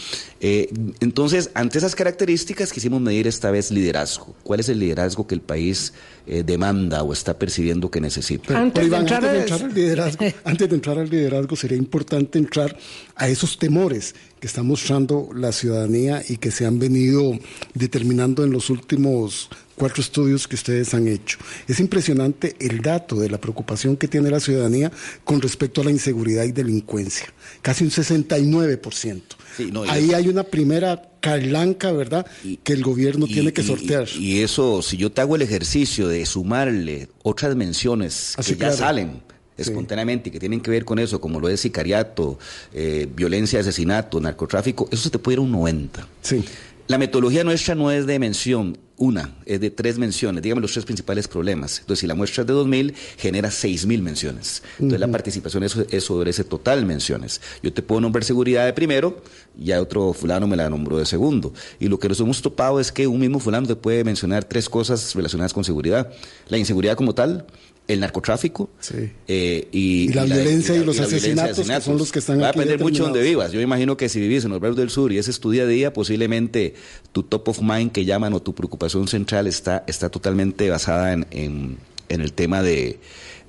Eh, 0.41 0.69
entonces, 0.99 1.51
ante 1.53 1.77
esas 1.77 1.95
características 1.95 2.71
quisimos 2.73 3.01
medir 3.01 3.27
esta 3.27 3.51
vez 3.51 3.71
liderazgo. 3.71 4.33
¿Cuál 4.43 4.61
es 4.61 4.69
el 4.69 4.79
liderazgo 4.79 5.27
que 5.27 5.35
el 5.35 5.41
país 5.41 5.93
eh, 6.29 6.43
demanda 6.43 7.03
o 7.03 7.11
está 7.11 7.37
percibiendo 7.37 7.89
que 7.89 7.99
necesita? 7.99 8.43
Pero, 8.47 8.59
Antes 8.59 8.83
de 8.83 8.89
de 8.89 8.97
entrar 8.97 9.25
al 9.25 9.73
liderazgo, 9.73 10.25
antes 10.43 10.69
de 10.69 10.75
entrar 10.75 10.99
al 10.99 11.09
liderazgo, 11.09 11.55
sería 11.55 11.77
importante 11.77 12.37
entrar 12.37 12.77
a 13.15 13.27
esos 13.27 13.57
temores 13.57 14.15
que 14.39 14.47
está 14.47 14.63
mostrando 14.63 15.29
la 15.33 15.51
ciudadanía 15.51 16.23
y 16.27 16.37
que 16.37 16.51
se 16.51 16.65
han 16.65 16.79
venido 16.79 17.37
determinando 17.73 18.43
en 18.43 18.51
los 18.51 18.69
últimos 18.69 19.49
cuatro 19.79 20.01
estudios 20.03 20.47
que 20.47 20.55
ustedes 20.55 20.93
han 20.93 21.07
hecho. 21.07 21.39
Es 21.67 21.79
impresionante 21.79 22.55
el 22.59 22.81
dato 22.81 23.15
de 23.15 23.29
la 23.29 23.39
preocupación 23.39 23.97
que 23.97 24.07
tiene 24.07 24.29
la 24.29 24.39
ciudadanía 24.39 24.91
con 25.23 25.41
respecto 25.41 25.81
a 25.81 25.85
la 25.85 25.91
inseguridad 25.91 26.43
y 26.43 26.51
delincuencia. 26.51 27.33
Casi 27.63 27.83
un 27.85 27.89
69%. 27.89 29.21
Sí, 29.57 29.69
no, 29.71 29.83
Ahí 29.83 30.09
eso- 30.09 30.15
hay 30.17 30.27
una 30.27 30.43
primera 30.43 31.01
carlanca, 31.21 31.91
¿verdad?, 31.91 32.25
que 32.63 32.73
el 32.73 32.83
gobierno 32.83 33.25
Y- 33.27 33.33
tiene 33.33 33.53
que 33.53 33.61
y- 33.61 33.65
sortear. 33.65 34.07
Y, 34.17 34.41
eso, 34.41 34.81
si 34.81 34.97
yo 34.97 35.11
te 35.11 35.21
hago 35.21 35.35
el 35.35 35.41
ejercicio 35.41 36.07
de 36.07 36.25
sumarle 36.25 37.09
otras 37.23 37.55
menciones 37.55 38.35
Ah, 38.37 38.43
que 38.43 38.55
ya 38.55 38.71
salen 38.71 39.21
Sí. 39.57 39.63
espontáneamente 39.63 40.29
y 40.29 40.31
que 40.31 40.39
tienen 40.39 40.61
que 40.61 40.71
ver 40.71 40.85
con 40.85 40.99
eso, 40.99 41.19
como 41.19 41.39
lo 41.41 41.49
es 41.49 41.59
sicariato, 41.59 42.39
eh, 42.73 43.07
violencia, 43.13 43.59
asesinato, 43.59 44.21
narcotráfico, 44.21 44.87
eso 44.91 45.03
se 45.03 45.09
te 45.09 45.19
puede 45.19 45.33
ir 45.35 45.39
a 45.39 45.41
un 45.41 45.51
90. 45.51 46.07
sí. 46.21 46.43
La 46.89 46.97
metodología 46.97 47.43
nuestra 47.43 47.75
no 47.75 47.91
es 47.91 48.07
de 48.07 48.17
mención 48.17 48.75
una, 48.97 49.35
es 49.45 49.61
de 49.61 49.69
tres 49.69 49.99
menciones, 49.99 50.41
dígame 50.41 50.59
los 50.59 50.73
tres 50.73 50.85
principales 50.85 51.27
problemas. 51.27 51.77
Entonces, 51.81 52.01
si 52.01 52.07
la 52.07 52.15
muestra 52.15 52.41
es 52.41 52.47
de 52.47 52.53
2.000, 52.53 52.95
genera 53.17 53.49
6.000 53.49 54.01
menciones. 54.01 54.63
Entonces, 54.73 54.99
la 54.99 55.07
participación 55.07 55.63
es, 55.63 55.77
es 55.91 56.03
sobre 56.03 56.31
ese 56.31 56.43
total 56.43 56.87
menciones. 56.87 57.41
Yo 57.61 57.71
te 57.71 57.83
puedo 57.83 58.01
nombrar 58.01 58.23
seguridad 58.23 58.65
de 58.65 58.73
primero, 58.73 59.21
ya 59.55 59.79
otro 59.79 60.13
fulano 60.13 60.47
me 60.47 60.57
la 60.57 60.67
nombró 60.67 60.97
de 60.97 61.05
segundo. 61.05 61.53
Y 61.79 61.89
lo 61.89 61.99
que 61.99 62.09
nos 62.09 62.19
hemos 62.21 62.41
topado 62.41 62.79
es 62.79 62.91
que 62.91 63.05
un 63.05 63.19
mismo 63.19 63.39
fulano 63.39 63.67
te 63.67 63.75
puede 63.75 64.03
mencionar 64.03 64.43
tres 64.43 64.67
cosas 64.67 65.13
relacionadas 65.13 65.53
con 65.53 65.63
seguridad. 65.63 66.11
La 66.47 66.57
inseguridad 66.57 66.97
como 66.97 67.13
tal, 67.13 67.45
el 67.89 67.99
narcotráfico 67.99 68.69
Sí. 68.79 69.11
eh, 69.27 69.67
y, 69.71 70.03
Y 70.09 70.13
la 70.13 70.23
violencia 70.23 70.75
y 70.75 70.83
los 70.85 70.95
la 70.97 71.07
violencia 71.07 71.33
de 71.35 71.41
asesinatos, 71.51 71.67
que 71.67 71.81
son 71.81 71.97
los 71.97 72.11
que 72.11 72.19
están 72.19 72.39
Va 72.41 72.49
a 72.49 72.51
depender 72.53 72.79
mucho 72.79 73.03
donde 73.03 73.21
vivas. 73.21 73.51
Yo 73.51 73.59
imagino 73.61 73.97
que 73.97 74.07
si 74.07 74.19
vivís 74.21 74.45
en 74.45 74.51
los 74.51 74.59
barrios 74.59 74.77
del 74.77 74.89
sur 74.89 75.11
y 75.11 75.17
ese 75.17 75.31
es 75.31 75.39
tu 75.39 75.51
día 75.51 75.63
a 75.63 75.67
día, 75.67 75.91
posiblemente 75.91 76.75
tu 77.11 77.23
top 77.23 77.49
of 77.49 77.61
mind 77.61 77.91
que 77.91 78.05
llaman 78.05 78.33
o 78.33 78.41
tu 78.41 78.53
preocupación 78.55 79.07
central 79.07 79.47
está, 79.47 79.83
está 79.87 80.09
totalmente 80.09 80.69
basada 80.69 81.11
en, 81.13 81.25
en- 81.31 81.77
en 82.09 82.21
el 82.21 82.33
tema 82.33 82.63
de, 82.63 82.99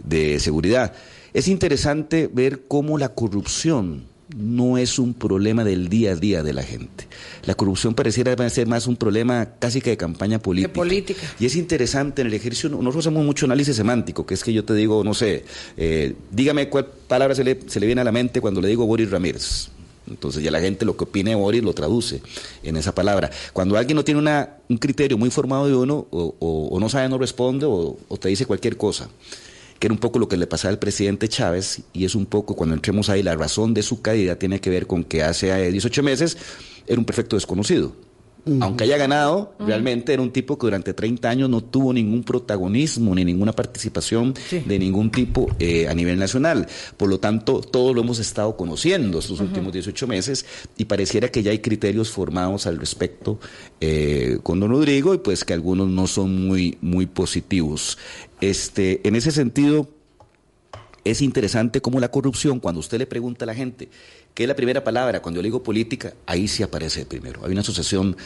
de 0.04 0.38
seguridad. 0.40 0.92
Es 1.32 1.46
interesante 1.48 2.28
ver 2.32 2.62
cómo 2.66 2.98
la 2.98 3.14
corrupción 3.14 4.04
no 4.36 4.78
es 4.78 4.98
un 4.98 5.14
problema 5.14 5.64
del 5.64 5.88
día 5.88 6.12
a 6.12 6.16
día 6.16 6.42
de 6.42 6.52
la 6.52 6.62
gente. 6.62 7.06
La 7.44 7.54
corrupción 7.54 7.94
pareciera 7.94 8.48
ser 8.50 8.66
más 8.66 8.86
un 8.86 8.96
problema 8.96 9.48
casi 9.58 9.80
que 9.80 9.90
de 9.90 9.96
campaña 9.96 10.38
política. 10.38 10.72
política. 10.74 11.20
Y 11.38 11.46
es 11.46 11.56
interesante 11.56 12.22
en 12.22 12.28
el 12.28 12.34
ejercicio, 12.34 12.68
nosotros 12.68 13.06
hacemos 13.06 13.24
mucho 13.24 13.46
análisis 13.46 13.76
semántico, 13.76 14.26
que 14.26 14.34
es 14.34 14.44
que 14.44 14.52
yo 14.52 14.64
te 14.64 14.74
digo, 14.74 15.02
no 15.04 15.14
sé, 15.14 15.44
eh, 15.76 16.14
dígame 16.30 16.68
cuál 16.68 16.86
palabra 16.86 17.34
se 17.34 17.44
le, 17.44 17.58
se 17.66 17.80
le 17.80 17.86
viene 17.86 18.00
a 18.00 18.04
la 18.04 18.12
mente 18.12 18.40
cuando 18.40 18.60
le 18.60 18.68
digo 18.68 18.86
Boris 18.86 19.10
Ramírez. 19.10 19.68
Entonces 20.08 20.42
ya 20.42 20.50
la 20.50 20.60
gente 20.60 20.84
lo 20.84 20.96
que 20.96 21.04
opine 21.04 21.30
de 21.30 21.36
Boris 21.36 21.62
lo 21.62 21.72
traduce 21.72 22.20
en 22.64 22.76
esa 22.76 22.92
palabra. 22.94 23.30
Cuando 23.52 23.76
alguien 23.76 23.94
no 23.96 24.04
tiene 24.04 24.18
una, 24.18 24.56
un 24.68 24.76
criterio 24.78 25.16
muy 25.16 25.30
formado 25.30 25.66
de 25.68 25.74
uno, 25.76 26.06
o, 26.10 26.34
o- 26.40 26.68
o 26.68 26.80
no 26.80 26.88
sabe, 26.88 27.08
no 27.08 27.16
responde, 27.18 27.64
o, 27.66 27.96
o 28.08 28.16
te 28.16 28.28
dice 28.28 28.44
cualquier 28.46 28.76
cosa 28.76 29.08
que 29.80 29.86
era 29.88 29.94
un 29.94 29.98
poco 29.98 30.20
lo 30.20 30.28
que 30.28 30.36
le 30.36 30.46
pasaba 30.46 30.70
al 30.70 30.78
presidente 30.78 31.26
Chávez, 31.28 31.80
y 31.92 32.04
es 32.04 32.14
un 32.14 32.26
poco, 32.26 32.54
cuando 32.54 32.74
entremos 32.76 33.08
ahí, 33.08 33.22
la 33.24 33.34
razón 33.34 33.74
de 33.74 33.82
su 33.82 34.00
caída 34.02 34.36
tiene 34.36 34.60
que 34.60 34.70
ver 34.70 34.86
con 34.86 35.02
que 35.02 35.22
hace 35.24 35.50
eh, 35.50 35.72
18 35.72 36.02
meses 36.04 36.36
era 36.86 36.98
un 36.98 37.04
perfecto 37.04 37.34
desconocido. 37.34 37.96
Aunque 38.62 38.84
haya 38.84 38.96
ganado, 38.96 39.52
realmente 39.58 40.14
era 40.14 40.22
un 40.22 40.30
tipo 40.30 40.56
que 40.56 40.66
durante 40.66 40.94
30 40.94 41.28
años 41.28 41.50
no 41.50 41.60
tuvo 41.62 41.92
ningún 41.92 42.24
protagonismo 42.24 43.14
ni 43.14 43.22
ninguna 43.22 43.52
participación 43.52 44.32
Sí. 44.48 44.60
de 44.66 44.78
ningún 44.78 45.10
tipo 45.10 45.46
eh, 45.58 45.88
a 45.88 45.94
nivel 45.94 46.18
nacional. 46.18 46.66
Por 46.96 47.10
lo 47.10 47.20
tanto, 47.20 47.60
todo 47.60 47.92
lo 47.92 48.00
hemos 48.00 48.18
estado 48.18 48.56
conociendo 48.56 49.18
estos 49.18 49.40
últimos 49.40 49.74
18 49.74 50.06
meses 50.06 50.46
y 50.78 50.86
pareciera 50.86 51.28
que 51.30 51.42
ya 51.42 51.50
hay 51.50 51.58
criterios 51.58 52.08
formados 52.10 52.66
al 52.66 52.78
respecto 52.78 53.38
eh, 53.82 54.38
con 54.42 54.58
don 54.58 54.70
Rodrigo 54.70 55.12
y 55.12 55.18
pues 55.18 55.44
que 55.44 55.52
algunos 55.52 55.88
no 55.88 56.06
son 56.06 56.46
muy, 56.48 56.78
muy 56.80 57.04
positivos. 57.04 57.98
Este, 58.40 59.06
en 59.06 59.16
ese 59.16 59.30
sentido, 59.30 59.88
es 61.04 61.22
interesante 61.22 61.80
cómo 61.80 62.00
la 62.00 62.10
corrupción, 62.10 62.60
cuando 62.60 62.80
usted 62.80 62.98
le 62.98 63.06
pregunta 63.06 63.44
a 63.44 63.46
la 63.46 63.54
gente 63.54 63.88
qué 64.34 64.44
es 64.44 64.48
la 64.48 64.56
primera 64.56 64.84
palabra, 64.84 65.20
cuando 65.22 65.38
yo 65.38 65.42
le 65.42 65.48
digo 65.48 65.62
política, 65.62 66.14
ahí 66.26 66.48
sí 66.48 66.62
aparece 66.62 67.06
primero. 67.06 67.44
Hay 67.44 67.52
una 67.52 67.60
asociación 67.60 68.16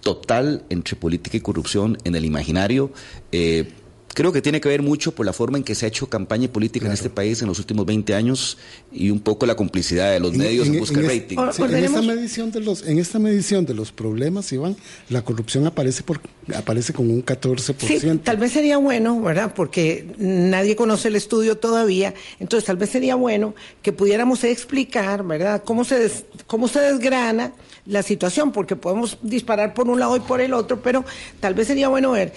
total 0.00 0.64
entre 0.68 0.96
política 0.96 1.36
y 1.36 1.40
corrupción 1.40 1.98
en 2.04 2.14
el 2.16 2.24
imaginario. 2.24 2.90
Eh, 3.30 3.72
creo 4.14 4.32
que 4.32 4.42
tiene 4.42 4.60
que 4.60 4.68
ver 4.68 4.82
mucho 4.82 5.12
por 5.12 5.24
la 5.26 5.32
forma 5.32 5.58
en 5.58 5.64
que 5.64 5.74
se 5.74 5.84
ha 5.86 5.88
hecho 5.88 6.06
campaña 6.08 6.48
política 6.48 6.86
en 6.86 6.92
este 6.92 7.10
país 7.10 7.40
en 7.42 7.48
los 7.48 7.58
últimos 7.58 7.86
20 7.86 8.14
años 8.14 8.58
y 8.92 9.10
un 9.10 9.20
poco 9.20 9.46
la 9.46 9.54
complicidad 9.54 10.12
de 10.12 10.20
los 10.20 10.32
medios 10.34 10.68
en, 10.68 10.78
busca 10.78 11.00
de 11.00 11.06
es- 11.06 11.20
rating. 11.22 11.36
Sí, 11.52 11.62
en 11.62 11.74
esta 11.84 12.02
medición 12.02 12.50
de 12.50 12.60
los 12.60 12.86
en 12.86 12.98
esta 12.98 13.18
medición 13.18 13.64
de 13.66 13.74
los 13.74 13.92
problemas 13.92 14.52
Iván 14.52 14.76
la 15.08 15.22
corrupción 15.22 15.66
aparece 15.66 16.02
por 16.02 16.20
aparece 16.54 16.92
con 16.92 17.10
un 17.10 17.24
14% 17.24 17.74
Sí, 18.00 18.18
tal 18.24 18.36
vez 18.36 18.52
sería 18.52 18.76
bueno, 18.78 19.20
¿verdad? 19.20 19.52
Porque 19.54 20.06
nadie 20.18 20.76
conoce 20.76 21.08
el 21.08 21.16
estudio 21.16 21.56
todavía, 21.58 22.14
entonces 22.40 22.66
tal 22.66 22.76
vez 22.76 22.90
sería 22.90 23.14
bueno 23.14 23.54
que 23.82 23.92
pudiéramos 23.92 24.44
explicar, 24.44 25.24
¿verdad? 25.24 25.62
Cómo 25.64 25.84
se 25.84 25.98
des- 25.98 26.24
cómo 26.46 26.68
se 26.68 26.80
desgrana 26.80 27.52
la 27.86 28.02
situación, 28.02 28.52
porque 28.52 28.76
podemos 28.76 29.18
disparar 29.22 29.74
por 29.74 29.88
un 29.88 29.98
lado 29.98 30.16
y 30.16 30.20
por 30.20 30.40
el 30.40 30.52
otro, 30.54 30.80
pero 30.82 31.04
tal 31.40 31.54
vez 31.54 31.66
sería 31.68 31.88
bueno 31.88 32.12
ver 32.12 32.32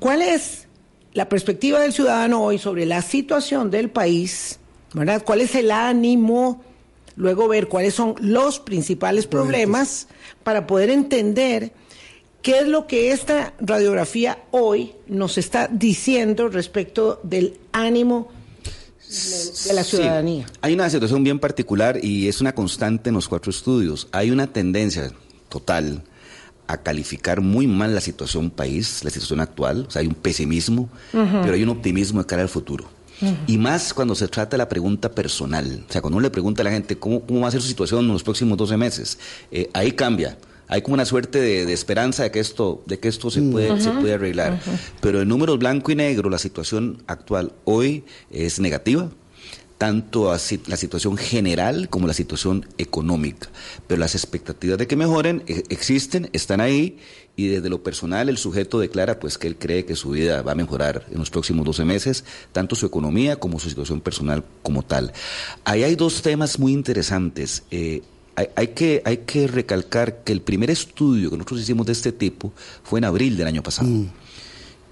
cuál 0.00 0.22
es 0.22 0.65
la 1.16 1.30
perspectiva 1.30 1.80
del 1.80 1.94
ciudadano 1.94 2.42
hoy 2.42 2.58
sobre 2.58 2.84
la 2.84 3.00
situación 3.00 3.70
del 3.70 3.88
país, 3.88 4.58
¿verdad? 4.92 5.22
¿Cuál 5.24 5.40
es 5.40 5.54
el 5.54 5.70
ánimo? 5.70 6.62
Luego 7.16 7.48
ver 7.48 7.68
cuáles 7.68 7.94
son 7.94 8.16
los 8.20 8.60
principales 8.60 9.26
problemas 9.26 10.08
para 10.44 10.66
poder 10.66 10.90
entender 10.90 11.72
qué 12.42 12.58
es 12.58 12.68
lo 12.68 12.86
que 12.86 13.12
esta 13.12 13.54
radiografía 13.58 14.40
hoy 14.50 14.92
nos 15.06 15.38
está 15.38 15.68
diciendo 15.72 16.50
respecto 16.50 17.18
del 17.22 17.58
ánimo 17.72 18.28
de, 19.64 19.72
la 19.72 19.84
Sí. 19.84 19.96
ciudadanía. 19.96 20.44
Hay 20.60 20.74
una 20.74 20.90
situación 20.90 21.24
bien 21.24 21.38
particular 21.38 21.98
y 22.04 22.28
es 22.28 22.42
una 22.42 22.54
constante 22.54 23.08
en 23.08 23.14
los 23.14 23.26
cuatro 23.26 23.48
estudios. 23.48 24.06
Hay 24.12 24.30
una 24.30 24.48
tendencia 24.48 25.10
total 25.48 26.02
a 26.66 26.78
calificar 26.78 27.40
muy 27.40 27.66
mal 27.66 27.94
la 27.94 28.00
situación 28.00 28.50
país, 28.50 29.04
la 29.04 29.10
situación 29.10 29.40
actual. 29.40 29.86
O 29.88 29.90
sea, 29.90 30.00
hay 30.00 30.08
un 30.08 30.14
pesimismo, 30.14 30.88
pero 31.12 31.52
hay 31.52 31.62
un 31.62 31.68
optimismo 31.68 32.20
de 32.20 32.26
cara 32.26 32.42
al 32.42 32.48
futuro. 32.48 32.88
Y 33.46 33.56
más 33.56 33.94
cuando 33.94 34.14
se 34.14 34.28
trata 34.28 34.52
de 34.52 34.58
la 34.58 34.68
pregunta 34.68 35.10
personal. 35.10 35.84
O 35.88 35.92
sea, 35.92 36.02
cuando 36.02 36.18
uno 36.18 36.24
le 36.24 36.30
pregunta 36.30 36.62
a 36.62 36.64
la 36.64 36.70
gente 36.70 36.98
cómo, 36.98 37.20
cómo 37.24 37.40
va 37.40 37.48
a 37.48 37.50
ser 37.50 37.62
su 37.62 37.68
situación 37.68 38.04
en 38.04 38.12
los 38.12 38.22
próximos 38.22 38.58
12 38.58 38.76
meses, 38.76 39.18
eh, 39.50 39.70
ahí 39.72 39.92
cambia. 39.92 40.36
Hay 40.68 40.82
como 40.82 40.94
una 40.94 41.04
suerte 41.04 41.40
de, 41.40 41.64
de 41.64 41.72
esperanza 41.72 42.24
de 42.24 42.30
que 42.30 42.40
esto, 42.40 42.82
de 42.86 42.98
que 42.98 43.08
esto 43.08 43.30
se, 43.30 43.40
puede, 43.40 43.80
se 43.80 43.90
puede 43.90 44.14
arreglar. 44.14 44.60
Pero 45.00 45.22
en 45.22 45.28
números 45.28 45.58
blanco 45.58 45.92
y 45.92 45.94
negro, 45.94 46.28
la 46.28 46.38
situación 46.38 47.02
actual 47.06 47.52
hoy 47.64 48.04
es 48.30 48.58
negativa 48.58 49.08
tanto 49.78 50.32
a 50.32 50.38
la 50.66 50.76
situación 50.76 51.16
general 51.16 51.88
como 51.88 52.06
la 52.06 52.14
situación 52.14 52.66
económica. 52.78 53.48
Pero 53.86 54.00
las 54.00 54.14
expectativas 54.14 54.78
de 54.78 54.86
que 54.86 54.96
mejoren 54.96 55.42
eh, 55.46 55.64
existen, 55.68 56.30
están 56.32 56.60
ahí, 56.60 56.98
y 57.36 57.48
desde 57.48 57.68
lo 57.68 57.82
personal 57.82 58.30
el 58.30 58.38
sujeto 58.38 58.78
declara 58.78 59.20
pues 59.20 59.36
que 59.36 59.46
él 59.46 59.56
cree 59.56 59.84
que 59.84 59.94
su 59.94 60.10
vida 60.10 60.40
va 60.40 60.52
a 60.52 60.54
mejorar 60.54 61.06
en 61.10 61.18
los 61.18 61.30
próximos 61.30 61.66
12 61.66 61.84
meses, 61.84 62.24
tanto 62.52 62.74
su 62.74 62.86
economía 62.86 63.36
como 63.36 63.60
su 63.60 63.68
situación 63.68 64.00
personal 64.00 64.42
como 64.62 64.82
tal. 64.82 65.12
Ahí 65.64 65.82
hay 65.82 65.94
dos 65.94 66.22
temas 66.22 66.58
muy 66.58 66.72
interesantes. 66.72 67.64
Eh, 67.70 68.02
hay, 68.36 68.48
hay 68.56 68.68
que, 68.68 69.02
hay 69.04 69.18
que 69.18 69.46
recalcar 69.46 70.22
que 70.24 70.32
el 70.32 70.40
primer 70.40 70.70
estudio 70.70 71.30
que 71.30 71.36
nosotros 71.36 71.60
hicimos 71.60 71.86
de 71.86 71.92
este 71.92 72.12
tipo 72.12 72.52
fue 72.82 73.00
en 73.00 73.04
abril 73.04 73.36
del 73.36 73.46
año 73.46 73.62
pasado. 73.62 73.88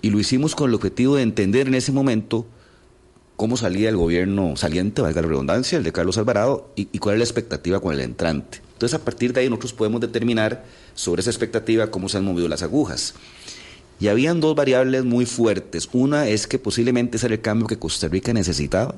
Y 0.03 0.11
lo 0.11 0.21
hicimos 0.21 0.55
con 0.55 0.69
el 0.69 0.75
objetivo 0.75 1.17
de 1.17 1.23
entender 1.23 1.67
en 1.67 1.75
ese 1.75 1.91
momento 1.91 2.47
cómo 3.37 3.57
salía 3.57 3.89
el 3.89 3.97
gobierno 3.97 4.57
saliente, 4.57 5.03
valga 5.03 5.23
la 5.23 5.29
redundancia, 5.29 5.79
el 5.79 5.85
de 5.85 5.93
Carlos 5.93 6.19
Alvarado, 6.19 6.71
y, 6.77 6.89
y 6.93 6.99
cuál 6.99 7.15
es 7.15 7.19
la 7.19 7.25
expectativa 7.25 7.81
con 7.81 7.93
el 7.93 8.01
entrante. 8.01 8.61
Entonces, 8.75 8.99
a 9.01 9.05
partir 9.05 9.33
de 9.33 9.41
ahí 9.41 9.49
nosotros 9.49 9.73
podemos 9.73 10.01
determinar 10.01 10.65
sobre 10.95 11.21
esa 11.21 11.31
expectativa 11.31 11.91
cómo 11.91 12.09
se 12.09 12.19
han 12.19 12.25
movido 12.25 12.49
las 12.49 12.63
agujas. 12.63 13.15
Y 14.01 14.09
habían 14.09 14.41
dos 14.41 14.55
variables 14.57 15.05
muy 15.05 15.25
fuertes. 15.25 15.89
Una 15.93 16.29
es 16.29 16.47
que 16.47 16.59
posiblemente 16.59 17.17
ese 17.17 17.27
era 17.27 17.37
el 17.37 17.41
cambio 17.41 17.67
que 17.67 17.79
Costa 17.79 18.09
Rica 18.09 18.33
necesitaba, 18.33 18.97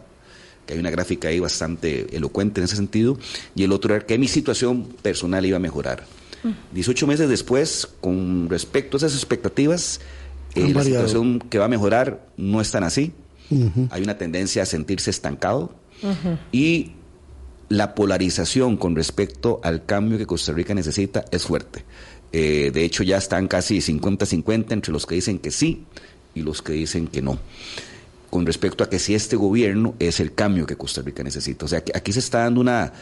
que 0.66 0.75
hay 0.75 0.81
una 0.81 0.90
gráfica 0.90 1.28
ahí 1.28 1.38
bastante 1.38 2.16
elocuente 2.16 2.61
en 2.61 2.64
ese 2.64 2.76
sentido, 2.76 3.19
y 3.55 3.64
el 3.64 3.73
otro 3.73 3.95
era 3.95 4.05
que 4.05 4.19
mi 4.19 4.28
situación 4.28 4.85
personal 5.02 5.45
iba 5.47 5.57
a 5.57 5.61
mejorar. 5.61 6.05
18 6.73 7.07
meses 7.07 7.28
después, 7.28 7.88
con 8.00 8.49
respecto 8.49 8.97
a 8.97 8.99
esas 8.99 9.14
expectativas, 9.14 10.00
eh, 10.55 10.61
la 10.61 10.75
variado. 10.75 10.85
situación 10.85 11.40
que 11.40 11.59
va 11.59 11.64
a 11.64 11.69
mejorar 11.69 12.25
no 12.37 12.61
es 12.61 12.71
tan 12.71 12.85
así. 12.85 13.12
Hay 13.91 14.03
una 14.03 14.19
tendencia 14.19 14.62
a 14.62 14.67
sentirse 14.67 15.11
estancado 15.11 15.73
y 16.53 16.93
la 17.69 17.95
polarización 17.95 18.76
con 18.76 18.95
respecto 18.95 19.61
al 19.62 19.85
cambio 19.85 20.19
que 20.19 20.26
Costa 20.26 20.53
Rica 20.53 20.75
necesita 20.75 21.25
es 21.31 21.45
fuerte. 21.45 21.85
Eh, 22.33 22.71
de 22.73 22.85
hecho, 22.85 23.03
ya 23.03 23.17
están 23.17 23.49
casi 23.49 23.79
50-50 23.79 24.73
entre 24.73 24.93
los 24.93 25.07
que 25.07 25.15
dicen 25.15 25.38
que 25.38 25.50
sí 25.50 25.85
y 26.35 26.43
los 26.43 26.62
que 26.62 26.73
dicen 26.73 27.09
que 27.09 27.23
no. 27.23 27.38
Con 28.31 28.45
respecto 28.45 28.85
a 28.85 28.91
que 28.91 28.99
si 28.99 29.15
este 29.15 29.37
gobierno 29.37 29.95
es 29.99 30.21
el 30.21 30.35
cambio 30.35 30.67
que 30.67 30.76
Costa 30.76 31.00
Rica 31.00 31.23
necesita. 31.23 31.65
O 31.65 31.69
sea, 31.69 31.83
que 31.83 31.93
aquí 31.95 32.12
se 32.12 32.19
está 32.19 32.41
dando 32.41 32.61
una, 32.61 32.93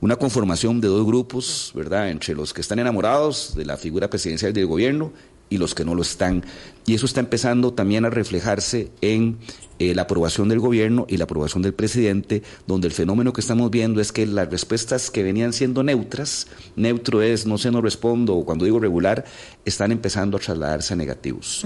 una 0.00 0.16
conformación 0.16 0.80
de 0.80 0.88
dos 0.88 1.04
grupos, 1.04 1.72
¿verdad? 1.74 2.10
Entre 2.10 2.34
los 2.34 2.54
que 2.54 2.60
están 2.60 2.78
enamorados 2.78 3.54
de 3.56 3.66
la 3.66 3.76
figura 3.76 4.08
presidencial 4.08 4.52
del 4.52 4.66
gobierno 4.66 5.12
y 5.50 5.58
los 5.58 5.74
que 5.74 5.84
no 5.84 5.94
lo 5.94 6.02
están. 6.02 6.44
Y 6.86 6.94
eso 6.94 7.06
está 7.06 7.20
empezando 7.20 7.72
también 7.72 8.04
a 8.04 8.10
reflejarse 8.10 8.90
en 9.00 9.38
eh, 9.78 9.94
la 9.94 10.02
aprobación 10.02 10.48
del 10.48 10.58
gobierno 10.58 11.06
y 11.08 11.18
la 11.18 11.24
aprobación 11.24 11.62
del 11.62 11.74
presidente, 11.74 12.42
donde 12.66 12.88
el 12.88 12.92
fenómeno 12.92 13.32
que 13.32 13.40
estamos 13.40 13.70
viendo 13.70 14.00
es 14.00 14.10
que 14.10 14.26
las 14.26 14.50
respuestas 14.50 15.10
que 15.10 15.22
venían 15.22 15.52
siendo 15.52 15.82
neutras, 15.82 16.48
neutro 16.76 17.22
es 17.22 17.46
no 17.46 17.58
sé, 17.58 17.70
no 17.70 17.80
respondo, 17.80 18.34
o 18.34 18.44
cuando 18.44 18.64
digo 18.64 18.80
regular, 18.80 19.24
están 19.64 19.92
empezando 19.92 20.36
a 20.36 20.40
trasladarse 20.40 20.94
a 20.94 20.96
negativos. 20.96 21.64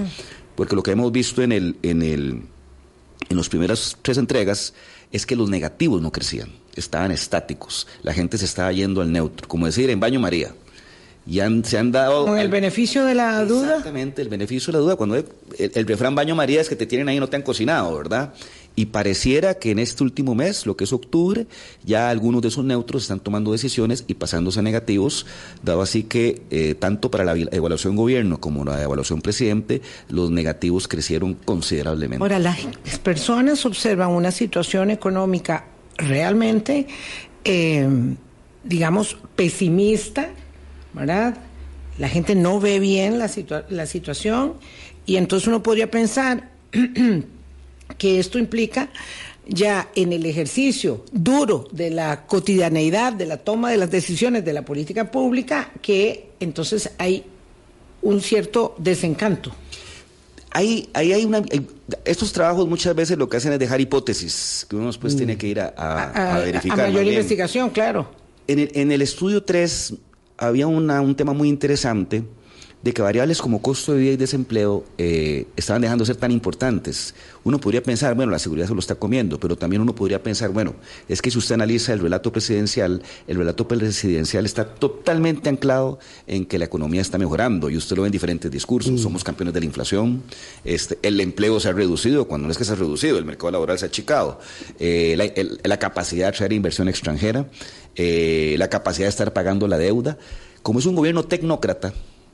Porque 0.54 0.76
lo 0.76 0.82
que 0.82 0.90
hemos 0.90 1.10
visto 1.10 1.42
en 1.42 1.52
el, 1.52 1.76
en 1.82 2.02
el, 2.02 2.42
en 3.28 3.36
las 3.36 3.48
primeras 3.48 3.96
tres 4.02 4.18
entregas 4.18 4.74
es 5.10 5.24
que 5.24 5.36
los 5.36 5.48
negativos 5.48 6.02
no 6.02 6.12
crecían, 6.12 6.50
estaban 6.74 7.12
estáticos, 7.12 7.86
la 8.02 8.12
gente 8.12 8.38
se 8.38 8.44
estaba 8.44 8.72
yendo 8.72 9.00
al 9.00 9.12
neutro, 9.12 9.48
como 9.48 9.66
decir 9.66 9.88
en 9.90 10.00
Baño 10.00 10.20
María. 10.20 10.54
Y 11.26 11.38
han- 11.40 11.64
se 11.64 11.78
han 11.78 11.92
dado... 11.92 12.26
Con 12.26 12.36
el 12.36 12.46
al- 12.46 12.48
beneficio 12.50 13.04
de 13.04 13.14
la 13.14 13.44
duda. 13.44 13.68
Exactamente, 13.70 14.22
el 14.22 14.28
beneficio 14.28 14.72
de 14.72 14.78
la 14.78 14.82
duda. 14.84 14.96
Cuando 14.96 15.14
el, 15.16 15.24
el 15.58 15.86
refrán 15.86 16.14
baño 16.14 16.34
María 16.34 16.60
es 16.60 16.68
que 16.68 16.76
te 16.76 16.86
tienen 16.86 17.08
ahí 17.08 17.16
y 17.16 17.20
no 17.20 17.28
te 17.28 17.36
han 17.36 17.42
cocinado, 17.42 17.96
¿verdad? 17.96 18.34
Y 18.74 18.86
pareciera 18.86 19.54
que 19.54 19.70
en 19.70 19.78
este 19.78 20.02
último 20.02 20.34
mes, 20.34 20.64
lo 20.64 20.76
que 20.78 20.84
es 20.84 20.92
octubre, 20.94 21.46
ya 21.84 22.08
algunos 22.08 22.40
de 22.40 22.48
esos 22.48 22.64
neutros 22.64 23.02
están 23.02 23.20
tomando 23.20 23.52
decisiones 23.52 24.04
y 24.08 24.14
pasándose 24.14 24.60
a 24.60 24.62
negativos, 24.62 25.26
dado 25.62 25.82
así 25.82 26.04
que 26.04 26.42
eh, 26.50 26.74
tanto 26.74 27.10
para 27.10 27.22
la 27.22 27.34
evaluación 27.52 27.96
gobierno 27.96 28.40
como 28.40 28.64
la 28.64 28.82
evaluación 28.82 29.20
presidente, 29.20 29.82
los 30.08 30.30
negativos 30.30 30.88
crecieron 30.88 31.34
considerablemente. 31.34 32.22
Ahora, 32.24 32.38
las 32.38 32.58
personas 33.02 33.64
observan 33.66 34.08
una 34.10 34.30
situación 34.30 34.90
económica 34.90 35.66
realmente, 35.98 36.86
eh, 37.44 37.86
digamos, 38.64 39.18
pesimista, 39.36 40.30
¿verdad? 40.92 41.36
La 41.98 42.08
gente 42.08 42.34
no 42.34 42.60
ve 42.60 42.78
bien 42.78 43.18
la, 43.18 43.30
la 43.68 43.86
situación 43.86 44.54
y 45.06 45.16
entonces 45.16 45.48
uno 45.48 45.62
podría 45.62 45.90
pensar 45.90 46.50
que 47.98 48.18
esto 48.18 48.38
implica 48.38 48.88
ya 49.46 49.90
en 49.94 50.12
el 50.12 50.24
ejercicio 50.26 51.04
duro 51.12 51.68
de 51.72 51.90
la 51.90 52.26
cotidianeidad, 52.26 53.12
de 53.12 53.26
la 53.26 53.38
toma 53.38 53.70
de 53.70 53.76
las 53.76 53.90
decisiones 53.90 54.44
de 54.44 54.52
la 54.52 54.64
política 54.64 55.10
pública, 55.10 55.70
que 55.82 56.30
entonces 56.40 56.90
hay 56.98 57.24
un 58.02 58.20
cierto 58.20 58.74
desencanto. 58.78 59.52
Hay, 60.50 60.88
hay, 60.92 61.12
hay 61.12 61.24
una, 61.24 61.42
estos 62.04 62.32
trabajos 62.32 62.68
muchas 62.68 62.94
veces 62.94 63.16
lo 63.16 63.28
que 63.28 63.38
hacen 63.38 63.52
es 63.52 63.58
dejar 63.58 63.80
hipótesis, 63.80 64.66
que 64.68 64.76
uno 64.76 64.88
después 64.88 65.16
tiene 65.16 65.36
que 65.36 65.48
ir 65.48 65.60
a, 65.60 66.40
verificar. 66.44 66.80
A 66.80 66.82
mayor 66.88 67.06
investigación, 67.06 67.70
claro. 67.70 68.10
En 68.46 68.58
el, 68.58 68.70
en 68.74 68.92
el 68.92 69.02
estudio 69.02 69.42
3 69.42 69.94
había 70.38 70.66
una, 70.66 71.00
un 71.00 71.14
tema 71.14 71.32
muy 71.32 71.48
interesante 71.48 72.24
de 72.82 72.92
que 72.92 73.02
variables 73.02 73.40
como 73.40 73.62
costo 73.62 73.92
de 73.92 74.00
vida 74.00 74.12
y 74.12 74.16
desempleo 74.16 74.84
eh, 74.98 75.46
estaban 75.56 75.82
dejando 75.82 76.02
de 76.02 76.06
ser 76.06 76.16
tan 76.16 76.32
importantes. 76.32 77.14
Uno 77.44 77.58
podría 77.58 77.82
pensar, 77.82 78.14
bueno, 78.14 78.32
la 78.32 78.38
seguridad 78.38 78.66
se 78.66 78.74
lo 78.74 78.80
está 78.80 78.96
comiendo, 78.96 79.38
pero 79.38 79.56
también 79.56 79.82
uno 79.82 79.94
podría 79.94 80.22
pensar, 80.22 80.50
bueno, 80.50 80.74
es 81.08 81.22
que 81.22 81.30
si 81.30 81.38
usted 81.38 81.54
analiza 81.54 81.92
el 81.92 82.00
relato 82.00 82.32
presidencial, 82.32 83.02
el 83.26 83.36
relato 83.36 83.68
presidencial 83.68 84.46
está 84.46 84.64
totalmente 84.64 85.48
anclado 85.48 85.98
en 86.26 86.44
que 86.44 86.58
la 86.58 86.64
economía 86.64 87.00
está 87.00 87.18
mejorando 87.18 87.70
y 87.70 87.76
usted 87.76 87.96
lo 87.96 88.02
ve 88.02 88.08
en 88.08 88.12
diferentes 88.12 88.50
discursos. 88.50 88.92
Mm. 88.92 88.98
Somos 88.98 89.22
campeones 89.22 89.54
de 89.54 89.60
la 89.60 89.66
inflación, 89.66 90.22
este, 90.64 90.98
el 91.02 91.20
empleo 91.20 91.60
se 91.60 91.68
ha 91.68 91.72
reducido, 91.72 92.26
cuando 92.26 92.48
no 92.48 92.52
es 92.52 92.58
que 92.58 92.64
se 92.64 92.72
ha 92.72 92.76
reducido, 92.76 93.18
el 93.18 93.24
mercado 93.24 93.52
laboral 93.52 93.78
se 93.78 93.84
ha 93.84 93.88
achicado, 93.88 94.40
eh, 94.78 95.16
la, 95.62 95.78
capacidad 95.78 96.30
de 96.30 96.36
traer 96.36 96.52
inversión 96.52 96.88
extranjera, 96.88 97.46
eh, 97.94 98.54
la 98.58 98.68
capacidad 98.68 99.06
de 99.06 99.10
estar 99.10 99.32
pagando 99.32 99.66
la 99.68 99.78
deuda. 99.78 100.18
Como 100.62 100.78
es 100.78 100.86
un 100.86 100.94
gobierno 100.94 101.24
tecnócrata, 101.24 101.92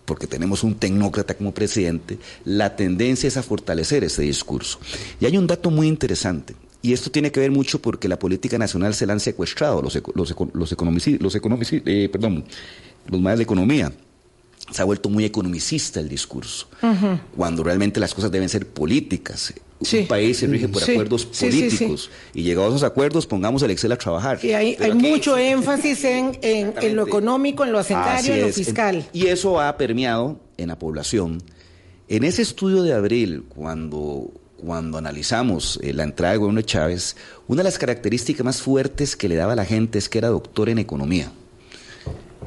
porque 0.08 0.26
tenemos 0.26 0.64
un 0.64 0.74
tecnócrata 0.74 1.34
como 1.34 1.52
presidente, 1.52 2.18
la 2.46 2.74
tendencia 2.74 3.28
es 3.28 3.36
a 3.36 3.42
fortalecer 3.42 4.02
ese 4.04 4.22
discurso. 4.22 4.80
Y 5.20 5.26
hay 5.26 5.36
un 5.36 5.46
dato 5.46 5.70
muy 5.70 5.86
interesante. 5.86 6.56
Y 6.80 6.94
esto 6.94 7.10
tiene 7.10 7.30
que 7.30 7.40
ver 7.40 7.50
mucho 7.50 7.80
porque 7.80 8.08
la 8.08 8.18
política 8.18 8.56
nacional 8.56 8.94
se 8.94 9.04
la 9.04 9.12
han 9.12 9.20
secuestrado 9.20 9.82
los, 9.82 9.94
los, 10.14 10.34
los, 10.54 10.72
los, 10.72 11.36
eh, 11.84 12.08
perdón, 12.10 12.44
los 13.06 13.20
más 13.20 13.36
de 13.36 13.42
economía 13.42 13.92
se 14.70 14.82
ha 14.82 14.84
vuelto 14.84 15.08
muy 15.08 15.24
economicista 15.24 16.00
el 16.00 16.08
discurso, 16.08 16.68
cuando 17.36 17.62
realmente 17.62 18.00
las 18.00 18.14
cosas 18.14 18.30
deben 18.30 18.48
ser 18.48 18.66
políticas. 18.66 19.54
Un 19.80 20.06
país 20.08 20.38
se 20.38 20.46
rige 20.48 20.68
por 20.68 20.82
acuerdos 20.82 21.24
políticos 21.24 22.10
y 22.34 22.42
llegados 22.42 22.72
a 22.72 22.76
esos 22.76 22.90
acuerdos 22.90 23.26
pongamos 23.26 23.62
el 23.62 23.70
Excel 23.70 23.92
a 23.92 23.96
trabajar. 23.96 24.40
Y 24.42 24.52
hay, 24.52 24.76
mucho 24.94 25.38
énfasis 25.38 26.04
en, 26.04 26.38
en, 26.42 26.96
lo 26.96 27.06
económico, 27.06 27.64
en 27.64 27.72
lo 27.72 27.78
asentario, 27.78 28.34
en 28.34 28.42
lo 28.42 28.48
fiscal. 28.48 29.08
y 29.12 29.26
eso 29.26 29.60
ha 29.60 29.76
permeado 29.76 30.40
en 30.56 30.68
la 30.68 30.78
población. 30.78 31.42
En 32.08 32.24
ese 32.24 32.42
estudio 32.42 32.82
de 32.82 32.94
abril, 32.94 33.44
cuando, 33.48 34.32
cuando 34.56 34.98
analizamos 34.98 35.78
eh, 35.82 35.92
la 35.92 36.04
entrada 36.04 36.32
del 36.32 36.40
gobierno 36.40 36.60
de 36.60 36.66
Chávez, 36.66 37.16
una 37.46 37.58
de 37.58 37.64
las 37.64 37.78
características 37.78 38.44
más 38.44 38.62
fuertes 38.62 39.14
que 39.14 39.28
le 39.28 39.36
daba 39.36 39.52
a 39.52 39.56
la 39.56 39.64
gente 39.64 39.98
es 39.98 40.08
que 40.08 40.18
era 40.18 40.28
doctor 40.28 40.70
en 40.70 40.78
economía 40.78 41.30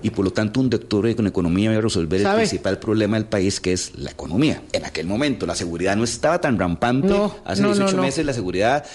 y 0.04 0.10
por 0.10 0.26
lo 0.26 0.32
tanto 0.32 0.60
un 0.60 0.70
doctor 0.70 1.08
en 1.08 1.28
economía 1.28 1.72
iba 1.72 1.80
a 1.80 1.82
resolver 1.82 2.22
el 2.22 2.36
principal 2.36 2.80
problema 2.80 3.18
del 3.18 3.26
país 3.26 3.60
que 3.60 3.74
es 3.74 3.94
la 3.96 4.12
economía. 4.12 4.62
En 4.72 4.86
aquel 4.86 5.08
momento 5.08 5.46
la 5.46 5.56
seguridad 5.56 5.96
no 5.96 6.04
estaba 6.04 6.42
tan 6.42 6.58
rampante, 6.58 7.14
hace 7.46 7.64
18 7.64 7.98
meses 7.98 8.26
la 8.26 8.34
seguridad 8.34 8.86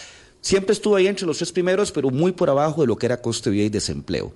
siempre 0.40 0.72
estuvo 0.72 0.96
ahí 0.96 1.06
entre 1.08 1.26
los 1.26 1.38
tres 1.38 1.52
primeros, 1.52 1.90
pero 1.90 2.10
muy 2.10 2.32
por 2.32 2.50
abajo 2.50 2.80
de 2.80 2.86
lo 2.86 2.96
que 2.96 3.06
era 3.06 3.20
coste 3.20 3.50
de 3.50 3.54
vida 3.54 3.64
y 3.66 3.70
desempleo. 3.70 4.32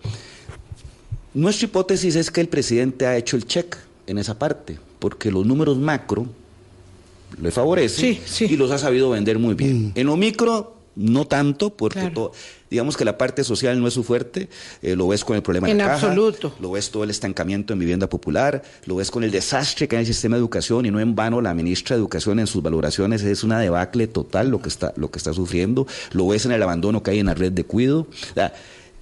Nuestra 1.32 1.66
hipótesis 1.66 2.16
es 2.16 2.30
que 2.30 2.40
el 2.40 2.48
presidente 2.48 3.06
ha 3.06 3.16
hecho 3.16 3.36
el 3.36 3.46
check 3.46 3.76
en 4.06 4.18
esa 4.18 4.38
parte, 4.38 4.78
porque 4.98 5.30
los 5.30 5.46
números 5.46 5.78
macro 5.78 6.26
le 7.40 7.52
favorecen 7.52 8.18
y 8.40 8.56
los 8.56 8.72
ha 8.72 8.78
sabido 8.78 9.10
vender 9.10 9.38
muy 9.38 9.54
bien. 9.54 9.88
Mm. 9.88 9.92
En 9.94 10.06
lo 10.06 10.16
micro 10.16 10.76
no 10.96 11.26
tanto, 11.26 11.70
porque 11.70 12.12
digamos 12.70 12.96
que 12.96 13.04
la 13.04 13.18
parte 13.18 13.44
social 13.44 13.80
no 13.80 13.88
es 13.88 13.94
su 13.94 14.04
fuerte, 14.04 14.48
eh, 14.82 14.96
lo 14.96 15.08
ves 15.08 15.24
con 15.24 15.36
el 15.36 15.42
problema 15.42 15.68
en 15.68 15.78
de 15.78 15.84
la 15.84 15.94
absoluto. 15.94 16.54
lo 16.60 16.72
ves 16.72 16.90
todo 16.90 17.04
el 17.04 17.10
estancamiento 17.10 17.72
en 17.72 17.78
vivienda 17.78 18.08
popular, 18.08 18.62
lo 18.86 18.96
ves 18.96 19.10
con 19.10 19.24
el 19.24 19.30
desastre 19.30 19.88
que 19.88 19.96
hay 19.96 20.00
en 20.00 20.06
el 20.06 20.14
sistema 20.14 20.36
de 20.36 20.40
educación 20.40 20.86
y 20.86 20.90
no 20.90 21.00
en 21.00 21.14
vano 21.14 21.40
la 21.40 21.54
ministra 21.54 21.96
de 21.96 22.00
Educación 22.00 22.38
en 22.38 22.46
sus 22.46 22.62
valoraciones 22.62 23.22
es 23.22 23.44
una 23.44 23.58
debacle 23.58 24.06
total 24.06 24.48
lo 24.48 24.62
que 24.62 24.68
está, 24.68 24.92
lo 24.96 25.10
que 25.10 25.18
está 25.18 25.32
sufriendo, 25.32 25.86
lo 26.12 26.28
ves 26.28 26.46
en 26.46 26.52
el 26.52 26.62
abandono 26.62 27.02
que 27.02 27.10
hay 27.10 27.18
en 27.18 27.26
la 27.26 27.34
red 27.34 27.52
de 27.52 27.64
cuido. 27.64 28.06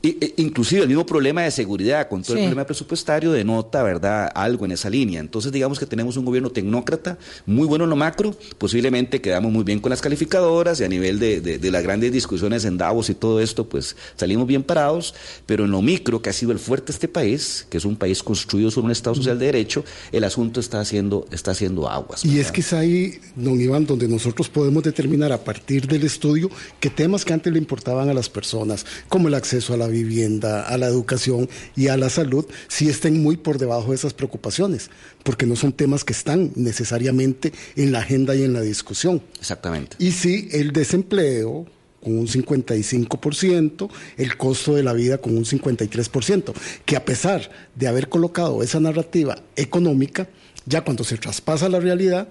Inclusive 0.02 0.82
el 0.82 0.88
mismo 0.88 1.04
problema 1.04 1.42
de 1.42 1.50
seguridad 1.50 2.08
con 2.08 2.22
todo 2.22 2.37
el 2.37 2.44
problema 2.44 2.64
presupuestario 2.64 3.32
denota, 3.32 3.82
¿verdad?, 3.82 4.30
algo 4.34 4.64
en 4.64 4.72
esa 4.72 4.88
línea. 4.88 5.20
Entonces, 5.20 5.50
digamos 5.50 5.78
que 5.78 5.87
tenemos 5.87 6.16
un 6.16 6.24
gobierno 6.24 6.50
tecnócrata, 6.50 7.18
muy 7.46 7.66
bueno 7.66 7.84
en 7.84 7.90
lo 7.90 7.96
macro, 7.96 8.34
posiblemente 8.58 9.20
quedamos 9.20 9.50
muy 9.50 9.64
bien 9.64 9.80
con 9.80 9.90
las 9.90 10.00
calificadoras 10.00 10.80
y 10.80 10.84
a 10.84 10.88
nivel 10.88 11.18
de, 11.18 11.40
de, 11.40 11.70
las 11.70 11.82
grandes 11.82 12.12
discusiones 12.12 12.64
en 12.64 12.78
Davos 12.78 13.11
y 13.11 13.14
todo 13.14 13.40
esto, 13.40 13.68
pues 13.68 13.96
salimos 14.16 14.46
bien 14.46 14.62
parados, 14.62 15.14
pero 15.46 15.64
en 15.64 15.72
lo 15.72 15.82
micro, 15.82 16.22
que 16.22 16.30
ha 16.30 16.32
sido 16.32 16.52
el 16.52 16.58
fuerte 16.58 16.92
este 16.92 17.08
país, 17.08 17.66
que 17.68 17.78
es 17.78 17.84
un 17.84 17.96
país 17.96 18.22
construido 18.22 18.70
sobre 18.70 18.87
un 18.87 18.92
Estado 18.92 19.16
social 19.16 19.38
de 19.38 19.46
derecho, 19.46 19.84
el 20.12 20.24
asunto 20.24 20.61
está 20.61 20.80
haciendo, 20.80 21.26
está 21.32 21.50
haciendo 21.50 21.88
aguas. 21.88 22.24
Y 22.24 22.38
es 22.38 22.52
que 22.52 22.61
es 22.61 22.72
ahí, 22.72 23.18
don 23.34 23.61
Iván, 23.61 23.87
donde 23.87 24.06
nosotros 24.06 24.48
podemos 24.48 24.82
determinar 24.82 25.32
a 25.32 25.42
partir 25.42 25.87
del 25.87 26.04
estudio 26.04 26.50
qué 26.78 26.90
temas 26.90 27.24
que 27.24 27.32
antes 27.32 27.52
le 27.52 27.58
importaban 27.58 28.08
a 28.08 28.14
las 28.14 28.28
personas, 28.28 28.87
como 29.08 29.28
el 29.28 29.34
acceso 29.34 29.74
a 29.74 29.76
la 29.76 29.88
vivienda, 29.88 30.62
a 30.62 30.79
la 30.79 30.87
educación 30.87 31.48
y 31.77 31.88
a 31.88 31.96
la 31.96 32.11
salud, 32.11 32.46
si 32.68 32.88
estén 32.88 33.22
muy 33.22 33.37
por 33.37 33.59
debajo 33.59 33.90
de 33.90 33.96
esas 33.96 34.14
preocupaciones, 34.14 34.90
porque 35.24 35.46
no 35.46 35.57
son 35.57 35.72
temas 35.72 36.05
que 36.05 36.12
están 36.12 36.53
necesariamente 36.55 37.53
en 37.77 37.92
la 37.92 38.01
agenda 38.01 38.35
y 38.35 38.42
en 38.42 38.53
la 38.53 38.61
discusión. 38.61 39.22
Exactamente. 39.38 39.96
Y 39.98 40.12
si 40.12 40.48
el 40.53 40.72
desempleo 40.72 41.66
con 42.03 42.16
un 42.16 42.27
55%, 42.29 43.90
el 44.16 44.37
costo 44.37 44.74
de 44.74 44.83
la 44.83 44.92
vida 44.92 45.18
con 45.18 45.37
un 45.37 45.44
53%, 45.44 46.53
que 46.85 46.96
a 46.96 47.05
pesar 47.05 47.51
de 47.74 47.88
haber 47.88 48.09
colocado 48.09 48.62
esa 48.62 48.81
narrativa 48.81 49.42
económica, 49.57 50.29
ya 50.64 50.83
cuando 50.85 51.05
se 51.05 51.16
traspasa 51.16 51.68
la 51.68 51.81
realidad, 51.81 52.29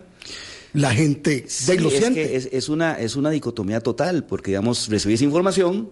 la 0.74 0.92
gente 0.94 1.46
lo 1.80 1.90
siente. 1.90 2.36
Es, 2.36 2.50
es, 2.52 2.70
una, 2.70 3.00
es 3.00 3.16
una 3.16 3.30
dicotomía 3.30 3.82
total, 3.82 4.26
porque 4.26 4.52
digamos, 4.52 4.90
recibís 4.90 5.22
información, 5.22 5.90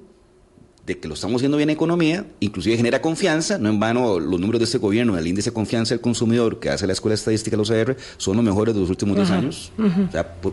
de 0.86 1.00
que 1.00 1.08
lo 1.08 1.15
estamos 1.15 1.38
haciendo 1.38 1.58
bien 1.58 1.69
en 1.69 1.76
economía, 1.76 2.26
inclusive 2.39 2.78
genera 2.78 3.02
confianza, 3.02 3.58
no 3.58 3.69
en 3.69 3.80
vano 3.80 4.19
los 4.19 4.39
números 4.39 4.60
de 4.60 4.65
este 4.65 4.78
gobierno, 4.78 5.17
el 5.17 5.26
índice 5.26 5.50
de 5.50 5.54
confianza 5.54 5.95
del 5.95 6.02
consumidor 6.02 6.60
que 6.60 6.69
hace 6.69 6.86
la 6.86 6.93
Escuela 6.93 7.13
de 7.13 7.15
Estadística, 7.15 7.58
los 7.58 7.71
OCR, 7.71 7.98
son 8.17 8.38
los 8.38 8.45
mejores 8.45 8.76
de 8.76 8.82
los 8.82 8.89
últimos 8.89 9.15
10 9.15 9.32
años, 9.32 9.71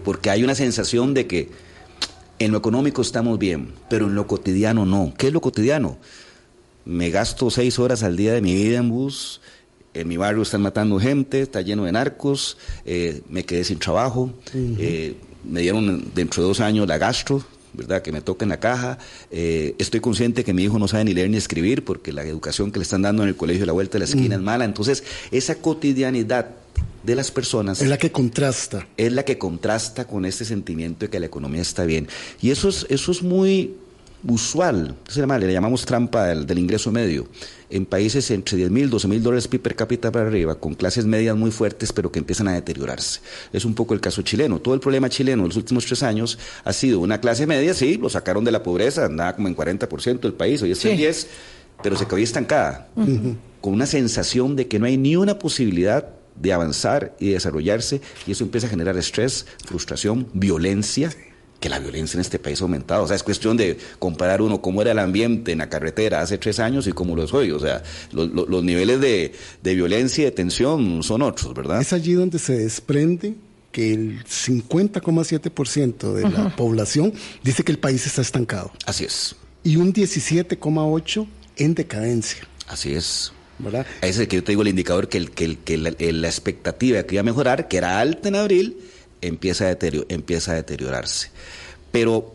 porque 0.05 0.31
hay 0.31 0.43
una 0.43 0.55
sensación 0.55 1.13
de 1.13 1.27
que 1.27 1.51
en 2.39 2.51
lo 2.51 2.59
económico 2.59 3.03
estamos 3.03 3.39
bien, 3.39 3.73
pero 3.91 4.07
en 4.07 4.15
lo 4.15 4.27
cotidiano 4.27 4.87
no. 4.87 5.13
¿Qué 5.17 5.29
es 5.29 5.33
lo 5.33 5.41
cotidiano? 5.41 5.99
Me 6.85 7.11
gasto 7.11 7.51
seis 7.51 7.79
horas 7.79 8.03
al 8.03 8.17
día 8.17 8.33
de 8.33 8.41
mi 8.41 8.55
vida 8.55 8.79
en 8.79 8.89
bus, 8.89 9.41
en 9.95 10.09
mi 10.09 10.17
barrio 10.17 10.43
están 10.43 10.63
matando 10.63 10.99
gente, 10.99 11.43
está 11.43 11.61
lleno 11.61 11.85
de 11.85 11.93
narcos, 11.93 12.57
eh, 12.87 13.21
me 13.29 13.45
quedé 13.45 13.65
sin 13.65 13.79
trabajo, 13.79 14.33
eh, 14.55 15.15
me 15.45 15.61
dieron 15.61 16.11
dentro 16.15 16.43
de 16.43 16.49
dos 16.49 16.61
años 16.61 16.89
la 16.89 16.97
gastro, 16.97 17.45
¿verdad? 17.75 18.03
Que 18.03 18.13
me 18.13 18.21
toca 18.21 18.45
en 18.45 18.51
la 18.51 18.61
caja. 18.61 18.99
Eh, 19.31 19.75
estoy 19.79 20.01
consciente 20.01 20.45
que 20.45 20.53
mi 20.53 20.65
hijo 20.65 20.79
no 20.79 20.89
sabe 20.89 21.05
ni 21.05 21.15
leer 21.15 21.31
ni 21.31 21.37
escribir 21.37 21.85
porque 21.85 22.13
la 22.13 22.23
educación 22.23 22.71
que 22.73 22.79
le 22.79 22.85
están 22.85 23.03
dando 23.03 23.23
en 23.23 23.29
el 23.29 23.37
colegio 23.37 23.61
de 23.61 23.67
la 23.67 23.73
vuelta 23.73 23.95
de 23.95 24.01
la 24.01 24.05
esquina 24.05 24.35
es 24.37 24.41
mala. 24.41 24.65
Entonces, 24.65 25.05
esa 25.31 25.57
cotidianidad 25.57 26.51
de 27.03 27.15
las 27.17 27.31
personas. 27.31 27.81
Es 27.81 27.89
la 27.89 27.99
que 27.99 28.13
contrasta. 28.13 28.87
Es 28.97 29.13
la 29.13 29.25
que 29.25 29.39
contrasta 29.39 30.07
con 30.07 30.25
este 30.25 30.45
sentimiento 30.45 31.07
de 31.07 31.11
que 31.11 31.21
la 31.21 31.27
economía 31.27 31.63
está 31.63 31.85
bien. 31.85 32.09
Y 32.41 32.51
eso 32.51 32.69
es, 32.69 32.87
eso 32.89 33.13
es 33.13 33.23
muy 33.23 33.75
usual, 34.27 34.95
se 35.09 35.21
llama, 35.21 35.39
le 35.39 35.53
llamamos 35.53 35.85
trampa 35.85 36.27
del, 36.27 36.59
ingreso 36.59 36.93
medio, 36.93 37.27
en 37.71 37.87
países 37.87 38.31
entre 38.31 38.57
10 38.57 38.71
mil, 38.71 38.91
12 38.91 39.09
mil 39.09 39.23
dólares 39.23 39.49
per 39.49 39.75
cápita 39.75 40.13
para 40.13 40.27
arriba, 40.27 40.55
con 40.57 40.75
clases 40.75 41.05
medias 41.07 41.37
muy 41.37 41.51
fuertes, 41.51 41.93
pero 41.93 42.13
que 42.13 42.19
empiezan 42.19 42.49
a 42.49 42.53
deteriorarse. 42.53 43.21
Es 43.53 43.65
un 43.65 43.75
poco 43.75 43.95
el 43.95 44.01
caso 44.01 44.23
chileno. 44.23 44.61
Todo 44.61 44.75
el 44.75 44.81
problema 44.81 45.09
chileno 45.09 45.43
en 45.43 45.49
los 45.49 45.57
últimos 45.57 45.87
tres 45.87 46.03
años 46.03 46.39
ha 46.65 46.73
sido 46.73 47.01
una 47.01 47.21
clase 47.21 47.47
media, 47.47 47.75
sí, 47.75 47.97
lo 47.97 48.09
sacaron 48.09 48.45
de 48.45 48.53
la 48.53 48.63
pobreza, 48.63 49.07
andaba 49.07 49.35
como 49.35 49.49
en 49.49 49.57
40% 49.57 50.21
del 50.21 50.35
país, 50.35 50.63
hoy 50.63 50.73
es 50.73 50.85
en 50.85 50.97
10, 50.97 51.27
pero 51.83 51.97
se 51.97 52.07
quedó 52.07 52.19
estancada, 52.19 52.89
con 53.61 53.73
una 53.73 53.87
sensación 53.87 54.57
de 54.57 54.69
que 54.69 54.79
no 54.79 54.87
hay 54.87 54.97
ni 54.97 55.17
una 55.17 55.39
posibilidad 55.39 56.09
de 56.37 56.53
avanzar 56.53 57.15
y 57.19 57.31
desarrollarse, 57.31 58.01
y 58.27 58.33
eso 58.33 58.45
empieza 58.45 58.67
a 58.67 58.71
generar 58.71 58.97
estrés, 58.97 59.47
frustración, 59.67 60.29
violencia 60.33 61.11
que 61.63 61.71
la 61.71 61.79
violencia 61.79 62.19
en 62.19 62.21
este 62.21 62.39
país 62.39 62.61
ha 62.61 62.65
aumentado. 62.65 63.05
O 63.05 63.07
sea, 63.07 63.17
es 63.17 63.23
cuestión 63.23 63.57
de 63.57 63.79
comparar 63.99 64.43
uno 64.43 64.61
cómo 64.61 64.83
era 64.83 64.91
el 64.93 64.99
ambiente 64.99 65.53
en 65.53 65.59
la 65.59 65.71
carretera 65.71 66.21
hace 66.21 66.37
tres 66.37 66.59
años 66.59 66.87
y 66.87 66.93
cómo 66.93 67.17
lo 67.17 67.25
es 67.25 67.33
hoy. 67.33 67.51
O 67.53 67.59
sea, 67.61 67.83
lo- 68.13 68.27
lo- 68.27 68.45
los 68.47 68.63
niveles 68.63 69.01
de, 69.01 69.33
de 69.63 69.75
violencia 69.75 70.23
y 70.23 70.25
de 70.27 70.33
tensión 70.33 71.03
son 71.03 71.23
otros, 71.23 71.55
¿verdad? 71.55 71.81
Es 71.81 71.95
allí 71.95 72.13
donde 72.13 72.39
se 72.39 72.59
desprende 72.59 73.35
que 73.71 73.95
el 73.95 74.23
50,7% 74.25 76.13
de 76.15 76.29
la 76.31 76.55
población 76.57 77.13
dice 77.43 77.63
que 77.65 77.73
el 77.73 77.79
país 77.79 78.07
está 78.07 78.21
estancado 78.23 78.73
Así 78.87 79.05
es, 79.05 79.37
y 79.65 79.77
un 79.77 79.93
17,8% 79.95 81.27
en 81.57 81.75
decadencia, 81.75 82.47
así 82.69 82.93
es. 82.95 83.33
¿verdad? 83.59 83.87
Ese 84.01 84.09
es 84.11 84.19
el 84.21 84.29
que 84.29 84.37
yo 84.37 84.45
te 84.45 84.53
digo 84.53 84.63
el 84.63 84.69
indicador 84.69 85.09
que, 85.09 85.19
el, 85.19 85.31
que, 85.31 85.45
el, 85.45 85.59
que 85.59 85.77
la, 85.79 85.93
la 85.99 86.27
expectativa 86.29 87.03
que 87.05 87.15
iba 87.15 87.21
a 87.21 87.25
mejorar, 87.25 87.69
que 87.69 87.77
era 87.77 88.01
alta 88.01 88.29
en 88.29 88.35
abril, 88.37 88.77
empieza 89.23 89.69
a, 89.69 89.79
empieza 90.09 90.53
a 90.53 90.57
deteriorarse. 90.57 91.31
Pero, 91.91 92.35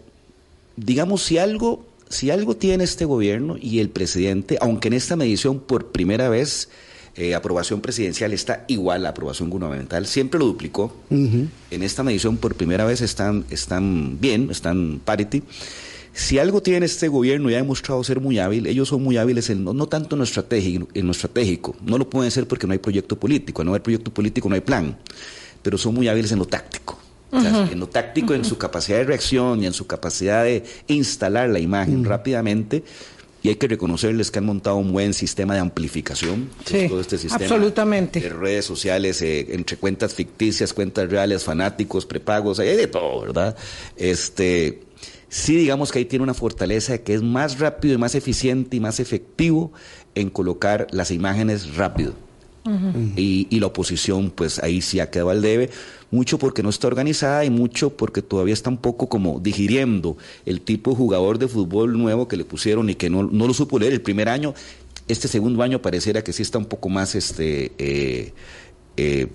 digamos, 0.76 1.24
si 1.24 1.38
algo, 1.38 1.86
si 2.10 2.32
algo 2.32 2.56
tiene 2.56 2.84
este 2.84 3.06
gobierno 3.06 3.58
y 3.60 3.80
el 3.80 3.90
presidente, 3.90 4.58
aunque 4.62 4.88
en 4.88 4.96
esta 4.96 5.16
medición 5.16 5.60
por 5.60 5.92
primera 5.92 6.30
vez 6.30 6.70
eh, 7.16 7.34
aprobación 7.34 7.82
presidencial 7.82 8.32
está 8.32 8.64
igual 8.68 9.06
a 9.06 9.10
aprobación 9.10 9.50
gubernamental, 9.50 10.06
siempre 10.06 10.40
lo 10.40 10.46
duplicó. 10.46 10.96
En 11.10 11.84
esta 11.84 12.04
medición 12.04 12.38
por 12.38 12.56
primera 12.56 12.86
vez 12.86 13.02
están, 13.02 13.46
están 13.50 14.20
bien, 14.20 14.50
están 14.52 15.02
parity. 15.04 15.42
Si 16.14 16.40
algo 16.40 16.62
tiene 16.62 16.86
este 16.86 17.08
gobierno 17.08 17.50
y 17.50 17.56
ha 17.56 17.58
demostrado 17.58 18.04
ser 18.04 18.20
muy 18.20 18.40
hábil, 18.40 18.66
ellos 18.66 18.90
son 18.90 19.04
muy 19.04 19.18
hábiles 19.18 19.50
en, 19.50 19.64
no, 19.64 19.74
no 19.74 19.88
tanto 19.88 20.16
en 20.16 20.20
lo, 20.20 20.24
estratégico, 20.24 20.88
en 20.94 21.06
lo 21.06 21.12
estratégico, 21.12 21.76
no 21.84 21.98
lo 21.98 22.10
pueden 22.10 22.32
ser 22.32 22.48
porque 22.48 22.66
no 22.66 22.74
hay 22.74 22.80
proyecto 22.80 23.20
político, 23.20 23.62
al 23.62 23.68
no 23.68 23.74
hay 23.74 23.82
proyecto 23.82 24.12
político 24.12 24.50
no 24.50 24.56
hay 24.56 24.62
plan, 24.62 24.98
pero 25.62 25.78
son 25.78 25.94
muy 25.96 26.08
hábiles 26.08 26.32
en 26.32 26.40
lo 26.40 26.46
táctico. 26.46 26.98
O 27.32 27.42
sea, 27.42 27.68
En 27.70 27.80
lo 27.80 27.88
táctico, 27.88 28.34
en 28.34 28.46
su 28.46 28.58
capacidad 28.58 29.00
de 29.00 29.04
reacción 29.04 29.62
y 29.62 29.68
en 29.68 29.74
su 29.74 29.86
capacidad 29.86 30.46
de 30.46 30.64
instalar 30.88 31.50
la 31.50 31.60
imagen 31.60 32.06
rápidamente. 32.06 32.84
Y 33.44 33.50
hay 33.50 33.56
que 33.56 33.68
reconocerles 33.68 34.32
que 34.32 34.40
han 34.40 34.46
montado 34.46 34.78
un 34.78 34.92
buen 34.92 35.14
sistema 35.14 35.54
de 35.54 35.60
amplificación. 35.60 36.50
pues, 36.58 36.82
Sí, 36.84 36.88
todo 36.88 37.02
este 37.02 37.18
sistema 37.18 37.44
absolutamente. 37.44 38.20
de 38.20 38.30
redes 38.30 38.66
sociales, 38.66 39.22
eh, 39.22 39.48
entre 39.50 39.78
cuentas 39.78 40.14
ficticias, 40.14 40.74
cuentas 40.74 41.10
reales, 41.10 41.44
fanáticos, 41.44 42.06
prepagos, 42.06 42.60
hay 42.60 42.76
de 42.76 42.88
todo, 42.88 43.22
¿verdad? 43.22 43.56
Este, 43.96 44.82
sí, 45.30 45.56
digamos 45.56 45.92
que 45.92 46.00
ahí 46.00 46.06
tiene 46.06 46.24
una 46.24 46.34
fortaleza 46.34 46.94
de 46.94 47.02
que 47.04 47.14
es 47.14 47.22
más 47.22 47.60
rápido 47.60 47.94
y 47.94 47.98
más 47.98 48.16
eficiente 48.16 48.78
y 48.78 48.80
más 48.80 49.00
efectivo 49.00 49.72
en 50.16 50.30
colocar 50.30 50.88
las 50.92 51.12
imágenes 51.12 51.76
rápido. 51.76 52.14
Y, 53.16 53.60
la 53.60 53.68
oposición, 53.68 54.32
pues 54.32 54.60
ahí 54.60 54.82
sí 54.82 55.00
ha 55.00 55.10
quedado 55.10 55.30
al 55.30 55.42
debe, 55.42 55.70
mucho 56.12 56.38
porque 56.38 56.64
no 56.64 56.70
está 56.70 56.88
organizada 56.88 57.44
y 57.46 57.50
mucho 57.50 57.92
porque 57.92 58.22
todavía 58.22 58.54
está 58.54 58.70
un 58.70 58.78
poco 58.78 59.10
como 59.10 59.40
digiriendo 59.40 60.18
el 60.46 60.62
tipo 60.62 60.92
de 60.92 60.98
jugador 60.98 61.38
de 61.38 61.48
fútbol 61.48 61.98
nuevo 61.98 62.28
que 62.28 62.38
le 62.38 62.46
pusieron 62.46 62.90
y 62.90 62.96
que 62.96 63.10
no, 63.10 63.24
no 63.24 63.48
lo 63.48 63.54
supo 63.54 63.80
leer 63.80 63.94
el 63.94 64.02
primer 64.02 64.30
año. 64.30 64.54
Este 65.08 65.28
segundo 65.28 65.64
año 65.64 65.82
pareciera 65.82 66.24
que 66.24 66.34
sí 66.34 66.42
está 66.42 66.58
un 66.58 66.66
poco 66.66 66.90
más 66.90 67.16
este 67.16 67.72
eh, 67.78 68.34
eh, 68.98 69.28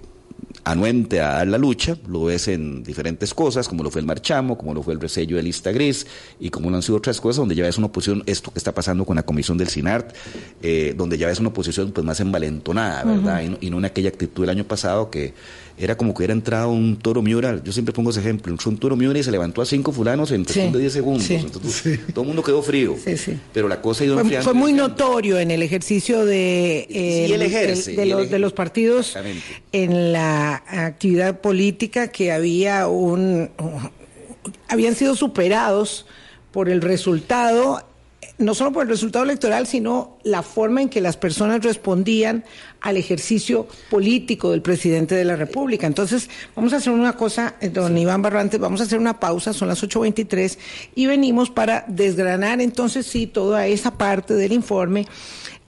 anuente 0.64 1.20
a 1.20 1.32
dar 1.34 1.48
la 1.48 1.58
lucha, 1.58 1.96
lo 2.06 2.24
ves 2.24 2.48
en 2.48 2.82
diferentes 2.82 3.34
cosas, 3.34 3.68
como 3.68 3.82
lo 3.82 3.90
fue 3.90 4.00
el 4.00 4.06
marchamo, 4.06 4.56
como 4.56 4.74
lo 4.74 4.82
fue 4.82 4.94
el 4.94 5.00
resello 5.00 5.36
de 5.36 5.42
lista 5.42 5.72
gris, 5.72 6.06
y 6.38 6.50
como 6.50 6.70
lo 6.70 6.76
han 6.76 6.82
sido 6.82 6.98
otras 6.98 7.20
cosas, 7.20 7.38
donde 7.38 7.54
ya 7.54 7.64
ves 7.64 7.78
una 7.78 7.88
oposición, 7.88 8.22
esto 8.26 8.52
que 8.52 8.58
está 8.58 8.72
pasando 8.72 9.04
con 9.04 9.16
la 9.16 9.24
comisión 9.24 9.58
del 9.58 9.68
CINART, 9.68 10.14
eh, 10.62 10.94
donde 10.96 11.18
ya 11.18 11.26
ves 11.26 11.40
una 11.40 11.48
oposición 11.48 11.90
pues 11.92 12.04
más 12.04 12.20
envalentonada, 12.20 13.04
¿verdad? 13.04 13.42
y, 13.42 13.48
no, 13.48 13.58
y 13.60 13.70
no 13.70 13.78
en 13.78 13.86
aquella 13.86 14.08
actitud 14.08 14.42
del 14.42 14.50
año 14.50 14.64
pasado 14.64 15.10
que 15.10 15.34
era 15.84 15.96
como 15.96 16.12
que 16.14 16.18
hubiera 16.18 16.32
entrado 16.32 16.70
un 16.70 16.96
toro 16.96 17.22
Miura, 17.22 17.60
yo 17.64 17.72
siempre 17.72 17.92
pongo 17.92 18.10
ese 18.10 18.20
ejemplo, 18.20 18.52
entró 18.52 18.70
un 18.70 18.76
toro 18.78 18.94
Miura 18.96 19.18
y 19.18 19.22
se 19.22 19.30
levantó 19.30 19.62
a 19.62 19.66
cinco 19.66 19.90
fulanos 19.92 20.30
en 20.30 20.44
cuestión 20.44 20.66
Sí, 20.68 20.72
de 20.74 20.78
10 20.80 20.92
segundos, 20.92 21.24
sí. 21.24 21.34
entonces 21.34 22.00
todo 22.12 22.22
el 22.22 22.26
mundo 22.28 22.42
quedó 22.42 22.62
frío, 22.62 22.96
Sí, 23.04 23.16
sí. 23.16 23.38
pero 23.52 23.68
la 23.68 23.80
cosa 23.82 24.04
ha 24.04 24.06
ido 24.06 24.18
Fue, 24.18 24.42
fue 24.42 24.54
muy 24.54 24.72
notorio 24.72 25.38
en 25.38 25.50
el 25.50 25.62
ejercicio 25.62 26.24
de, 26.24 26.86
eh, 26.90 27.24
Sí, 27.26 27.32
él 27.32 27.42
el- 27.42 27.42
ejerce, 27.42 27.92
de, 27.96 28.06
los, 28.06 28.30
de 28.30 28.38
los 28.38 28.52
partidos 28.52 29.16
en 29.72 30.12
la 30.12 30.62
actividad 30.66 31.40
política 31.40 32.08
que 32.08 32.32
había 32.32 32.86
un 32.88 33.50
habían 34.68 34.94
sido 34.94 35.14
superados 35.14 36.06
por 36.50 36.68
el 36.68 36.80
resultado 36.82 37.86
no 38.38 38.54
solo 38.54 38.72
por 38.72 38.82
el 38.84 38.88
resultado 38.88 39.24
electoral, 39.24 39.66
sino 39.66 40.18
la 40.22 40.42
forma 40.42 40.82
en 40.82 40.88
que 40.88 41.00
las 41.00 41.16
personas 41.16 41.62
respondían 41.62 42.44
al 42.80 42.96
ejercicio 42.96 43.66
político 43.90 44.50
del 44.50 44.62
presidente 44.62 45.14
de 45.14 45.24
la 45.24 45.36
República. 45.36 45.86
Entonces, 45.86 46.28
vamos 46.56 46.72
a 46.72 46.76
hacer 46.76 46.92
una 46.92 47.14
cosa, 47.14 47.56
eh, 47.60 47.68
don 47.68 47.96
Iván 47.96 48.22
Barrantes, 48.22 48.58
vamos 48.58 48.80
a 48.80 48.84
hacer 48.84 48.98
una 48.98 49.20
pausa, 49.20 49.52
son 49.52 49.68
las 49.68 49.82
8.23, 49.82 50.58
y 50.94 51.06
venimos 51.06 51.50
para 51.50 51.84
desgranar 51.88 52.60
entonces 52.60 53.06
sí 53.06 53.26
toda 53.26 53.66
esa 53.66 53.96
parte 53.98 54.34
del 54.34 54.52
informe 54.52 55.06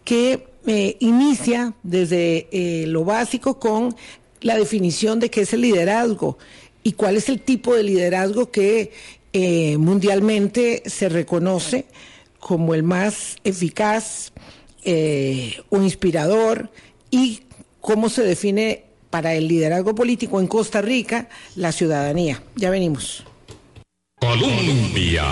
que 0.04 0.46
eh, 0.66 0.96
inicia 1.00 1.74
desde 1.82 2.48
eh, 2.50 2.86
lo 2.86 3.04
básico 3.04 3.58
con 3.58 3.94
la 4.40 4.56
definición 4.56 5.20
de 5.20 5.30
qué 5.30 5.42
es 5.42 5.52
el 5.52 5.62
liderazgo 5.62 6.38
y 6.82 6.92
cuál 6.92 7.16
es 7.16 7.28
el 7.28 7.40
tipo 7.40 7.74
de 7.74 7.82
liderazgo 7.82 8.50
que 8.50 8.92
eh, 9.32 9.76
mundialmente 9.78 10.82
se 10.86 11.08
reconoce 11.08 11.86
como 12.44 12.74
el 12.74 12.82
más 12.82 13.38
eficaz 13.42 14.34
eh, 14.84 15.56
o 15.70 15.78
inspirador 15.78 16.70
y 17.10 17.44
cómo 17.80 18.10
se 18.10 18.22
define 18.22 18.84
para 19.08 19.32
el 19.32 19.48
liderazgo 19.48 19.94
político 19.94 20.40
en 20.40 20.46
Costa 20.46 20.82
Rica 20.82 21.30
la 21.56 21.72
ciudadanía. 21.72 22.42
Ya 22.54 22.68
venimos. 22.68 23.24
Colombia. 24.20 25.24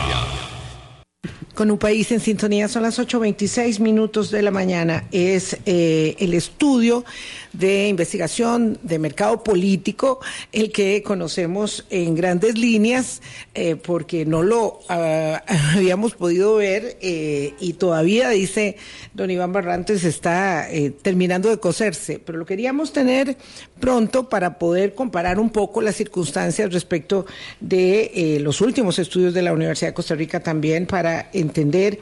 Con 1.54 1.70
un 1.70 1.76
país 1.76 2.10
en 2.12 2.20
sintonía 2.20 2.66
son 2.66 2.82
las 2.82 2.98
8.26 2.98 3.78
minutos 3.80 4.30
de 4.30 4.40
la 4.40 4.50
mañana. 4.50 5.04
Es 5.12 5.58
eh, 5.66 6.16
el 6.18 6.32
estudio 6.32 7.04
de 7.52 7.88
investigación 7.88 8.78
de 8.82 8.98
mercado 8.98 9.44
político, 9.44 10.20
el 10.52 10.72
que 10.72 11.02
conocemos 11.02 11.84
en 11.90 12.14
grandes 12.14 12.56
líneas, 12.56 13.20
eh, 13.54 13.76
porque 13.76 14.24
no 14.24 14.42
lo 14.42 14.80
ah, 14.88 15.42
habíamos 15.76 16.14
podido 16.14 16.56
ver 16.56 16.96
eh, 17.02 17.54
y 17.60 17.74
todavía, 17.74 18.30
dice 18.30 18.76
don 19.12 19.30
Iván 19.30 19.52
Barrantes, 19.52 20.04
está 20.04 20.70
eh, 20.70 20.90
terminando 20.90 21.50
de 21.50 21.58
coserse, 21.58 22.18
pero 22.18 22.38
lo 22.38 22.46
queríamos 22.46 22.92
tener 22.92 23.36
pronto 23.82 24.28
para 24.28 24.58
poder 24.60 24.94
comparar 24.94 25.40
un 25.40 25.50
poco 25.50 25.82
las 25.82 25.96
circunstancias 25.96 26.72
respecto 26.72 27.26
de 27.60 28.12
eh, 28.14 28.40
los 28.40 28.60
últimos 28.60 29.00
estudios 29.00 29.34
de 29.34 29.42
la 29.42 29.52
Universidad 29.52 29.90
de 29.90 29.94
Costa 29.94 30.14
Rica 30.14 30.40
también 30.40 30.86
para 30.86 31.28
entender 31.32 31.98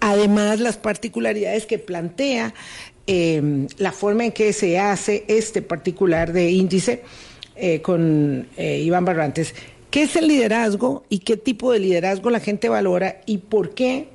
además 0.00 0.58
las 0.58 0.76
particularidades 0.76 1.64
que 1.64 1.78
plantea 1.78 2.52
eh, 3.06 3.66
la 3.78 3.92
forma 3.92 4.24
en 4.24 4.32
que 4.32 4.52
se 4.52 4.78
hace 4.78 5.24
este 5.28 5.62
particular 5.62 6.32
de 6.32 6.50
índice 6.50 7.02
eh, 7.54 7.80
con 7.82 8.48
eh, 8.56 8.80
Iván 8.80 9.04
Barrantes. 9.04 9.54
¿Qué 9.90 10.02
es 10.02 10.16
el 10.16 10.26
liderazgo 10.26 11.04
y 11.08 11.18
qué 11.18 11.36
tipo 11.36 11.70
de 11.70 11.78
liderazgo 11.78 12.30
la 12.30 12.40
gente 12.40 12.68
valora 12.68 13.20
y 13.26 13.38
por 13.38 13.74
qué, 13.74 14.08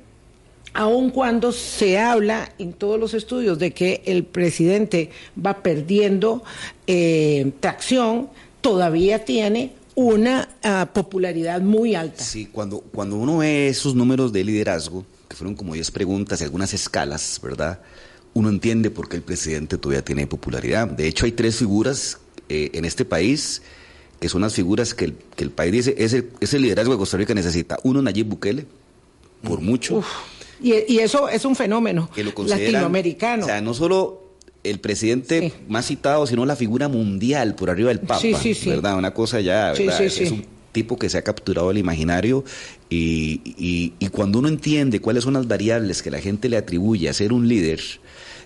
aun 0.78 1.10
cuando 1.10 1.50
se 1.50 1.98
habla 1.98 2.52
en 2.56 2.72
todos 2.72 3.00
los 3.00 3.12
estudios 3.12 3.58
de 3.58 3.72
que 3.72 4.00
el 4.06 4.22
presidente 4.22 5.10
va 5.44 5.60
perdiendo 5.60 6.44
eh, 6.86 7.50
tracción, 7.58 8.28
todavía 8.60 9.24
tiene 9.24 9.72
una 9.96 10.48
ah, 10.62 10.88
popularidad 10.94 11.60
muy 11.60 11.96
alta? 11.96 12.22
Sí, 12.22 12.46
cuando, 12.46 12.78
cuando 12.78 13.16
uno 13.16 13.38
ve 13.38 13.66
esos 13.66 13.96
números 13.96 14.32
de 14.32 14.44
liderazgo, 14.44 15.04
que 15.28 15.34
fueron 15.34 15.56
como 15.56 15.74
10 15.74 15.90
preguntas 15.90 16.40
y 16.40 16.44
algunas 16.44 16.72
escalas, 16.72 17.40
¿verdad? 17.42 17.80
Uno 18.32 18.48
entiende 18.48 18.92
por 18.92 19.08
qué 19.08 19.16
el 19.16 19.22
presidente 19.22 19.78
todavía 19.78 20.04
tiene 20.04 20.28
popularidad. 20.28 20.86
De 20.86 21.08
hecho, 21.08 21.26
hay 21.26 21.32
tres 21.32 21.56
figuras 21.56 22.18
eh, 22.48 22.70
en 22.74 22.84
este 22.84 23.04
país 23.04 23.62
que 24.20 24.28
son 24.28 24.42
las 24.42 24.54
figuras 24.54 24.94
que 24.94 25.06
el, 25.06 25.16
que 25.34 25.42
el 25.42 25.50
país 25.50 25.72
dice 25.72 25.94
es 25.98 26.12
el, 26.12 26.30
es 26.40 26.54
el 26.54 26.62
liderazgo 26.62 26.92
que 26.92 26.98
Costa 26.98 27.16
Rica 27.16 27.34
necesita. 27.34 27.80
Uno, 27.82 28.00
Nayib 28.00 28.28
Bukele, 28.28 28.64
por 29.42 29.60
mucho. 29.60 29.96
Uf, 29.96 30.06
y, 30.62 30.74
y 30.92 30.98
eso 31.00 31.28
es 31.28 31.44
un 31.44 31.54
fenómeno 31.56 32.08
que 32.14 32.24
lo 32.24 32.34
consideran, 32.34 32.72
latinoamericano. 32.72 33.44
O 33.44 33.46
sea, 33.46 33.60
no 33.60 33.74
solo 33.74 34.24
el 34.64 34.80
presidente 34.80 35.40
Sí. 35.40 35.52
más 35.68 35.86
citado, 35.86 36.26
sino 36.26 36.44
la 36.44 36.56
figura 36.56 36.88
mundial 36.88 37.54
por 37.54 37.70
arriba 37.70 37.88
del 37.88 38.00
Papa. 38.00 38.20
Sí, 38.20 38.34
sí, 38.34 38.54
sí. 38.54 38.68
¿Verdad? 38.70 38.96
Una 38.96 39.14
cosa 39.14 39.40
ya, 39.40 39.74
Sí, 39.74 39.84
¿verdad? 39.84 39.98
sí, 39.98 40.04
es, 40.04 40.12
sí. 40.14 40.24
es 40.24 40.30
un 40.32 40.44
tipo 40.72 40.98
que 40.98 41.08
se 41.08 41.16
ha 41.18 41.22
capturado 41.22 41.70
el 41.70 41.78
imaginario 41.78 42.44
y, 42.90 43.40
y- 43.56 43.94
y 43.98 44.08
cuando 44.08 44.38
uno 44.38 44.48
entiende 44.48 45.00
cuáles 45.00 45.24
son 45.24 45.34
las 45.34 45.46
variables 45.48 46.02
que 46.02 46.10
la 46.10 46.20
gente 46.20 46.48
le 46.48 46.56
atribuye 46.56 47.08
a 47.08 47.12
ser 47.14 47.32
un 47.32 47.48
líder, 47.48 47.80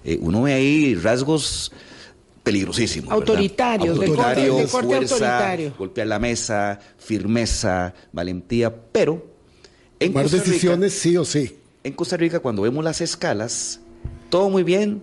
eh, 0.05 0.19
uno 0.21 0.43
ve 0.43 0.53
ahí 0.55 0.95
rasgos 0.95 1.73
peligrosísimos. 2.43 3.11
Autoritarios, 3.13 3.99
de 3.99 4.07
corte- 4.07 4.21
Autoritario, 4.23 4.57
de 4.57 4.67
corte 4.67 4.87
fuerza, 4.89 5.15
autoritario. 5.15 5.75
golpear 5.79 6.07
la 6.09 6.19
mesa, 6.19 6.79
firmeza, 6.99 7.95
valentía, 8.13 8.75
pero 8.93 9.27
en 10.01 10.09
Tomar 10.13 10.25
Costa 10.25 10.39
Rica- 10.39 10.51
decisiones 10.51 10.93
sí 10.93 11.17
o 11.17 11.25
sí. 11.25 11.57
En 11.85 11.93
Costa 11.95 12.17
Rica, 12.17 12.41
cuando 12.41 12.63
vemos 12.63 12.83
las 12.85 13.01
escalas, 13.01 13.81
todo 14.31 14.49
muy 14.51 14.63
bien, 14.63 15.03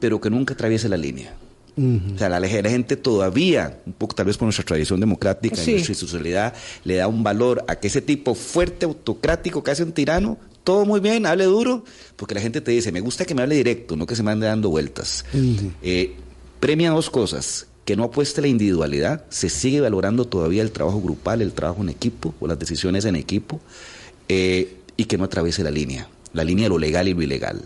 pero 0.00 0.20
que 0.20 0.30
nunca 0.30 0.54
atraviese 0.54 0.88
la 0.88 0.96
línea. 0.96 1.34
O 1.78 2.18
sea, 2.18 2.30
la, 2.30 2.40
la 2.40 2.48
gente 2.48 2.96
todavía, 2.96 3.80
un 3.84 3.92
poco 3.92 4.14
tal 4.14 4.24
vez 4.24 4.38
por 4.38 4.46
nuestra 4.46 4.64
tradición 4.64 4.98
democrática, 4.98 5.56
Sí. 5.56 5.72
nuestra 5.72 5.92
institucionalidad, 5.92 6.54
le 6.84 6.96
da 6.96 7.06
un 7.06 7.22
valor 7.22 7.64
a 7.68 7.76
que 7.76 7.88
ese 7.88 8.00
tipo 8.00 8.34
fuerte, 8.34 8.86
autocrático, 8.86 9.62
casi 9.62 9.82
un 9.82 9.92
tirano, 9.92 10.38
todo 10.64 10.86
muy 10.86 11.00
bien, 11.00 11.26
hable 11.26 11.44
duro, 11.44 11.84
porque 12.16 12.34
la 12.34 12.40
gente 12.40 12.62
te 12.62 12.70
dice, 12.70 12.92
me 12.92 13.00
gusta 13.00 13.26
que 13.26 13.34
me 13.34 13.42
hable 13.42 13.56
directo, 13.56 13.94
no 13.94 14.06
que 14.06 14.16
se 14.16 14.22
me 14.22 14.30
ande 14.30 14.46
dando 14.46 14.70
vueltas. 14.70 15.26
Eh, 15.82 16.14
premia 16.60 16.92
dos 16.92 17.10
cosas, 17.10 17.66
que 17.84 17.94
no 17.94 18.04
apueste 18.04 18.40
la 18.40 18.48
individualidad, 18.48 19.26
se 19.28 19.50
sigue 19.50 19.82
valorando 19.82 20.24
todavía 20.24 20.62
el 20.62 20.70
trabajo 20.72 21.02
grupal, 21.02 21.42
el 21.42 21.52
trabajo 21.52 21.82
en 21.82 21.90
equipo 21.90 22.34
o 22.40 22.46
las 22.46 22.58
decisiones 22.58 23.04
en 23.04 23.16
equipo, 23.16 23.60
eh, 24.28 24.75
y 24.96 25.04
que 25.04 25.16
no 25.18 25.24
atraviese 25.24 25.62
la 25.62 25.70
línea, 25.70 26.08
la 26.32 26.44
línea 26.44 26.64
de 26.64 26.68
lo 26.70 26.78
legal 26.78 27.08
y 27.08 27.14
lo 27.14 27.22
ilegal. 27.22 27.62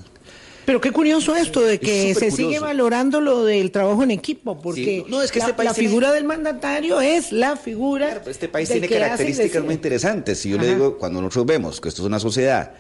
Pero 0.67 0.81
qué 0.81 0.93
curioso 0.93 1.35
esto 1.35 1.63
de 1.63 1.81
que 1.81 2.11
Es 2.13 2.19
se 2.19 2.31
sigue 2.31 2.61
valorando 2.61 3.21
lo 3.21 3.45
del 3.45 3.73
trabajo 3.73 4.03
en 4.05 4.13
equipo, 4.13 4.61
porque 4.61 4.85
Sí. 4.85 5.05
No, 5.09 5.21
es 5.23 5.33
que 5.33 5.39
la, 5.41 5.47
este 5.47 5.55
país 5.57 5.69
la 5.71 5.75
tiene- 5.75 5.89
figura 5.89 6.13
del 6.13 6.25
mandatario 6.25 7.01
es 7.01 7.33
la 7.33 7.57
figura. 7.57 8.07
Claro, 8.07 8.21
pero 8.21 8.31
este 8.31 8.49
país 8.49 8.69
tiene 8.69 8.89
características 8.89 9.65
muy 9.65 9.75
interesantes. 9.75 10.39
Si 10.39 10.51
yo 10.51 10.59
le 10.59 10.69
digo, 10.75 10.97
cuando 10.99 11.21
nosotros 11.21 11.47
vemos 11.47 11.81
que 11.81 11.89
esto 11.89 12.03
es 12.03 12.07
una 12.07 12.21
sociedad 12.21 12.73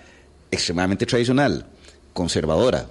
extremadamente 0.53 1.07
tradicional, 1.07 1.67
conservadora, 2.13 2.87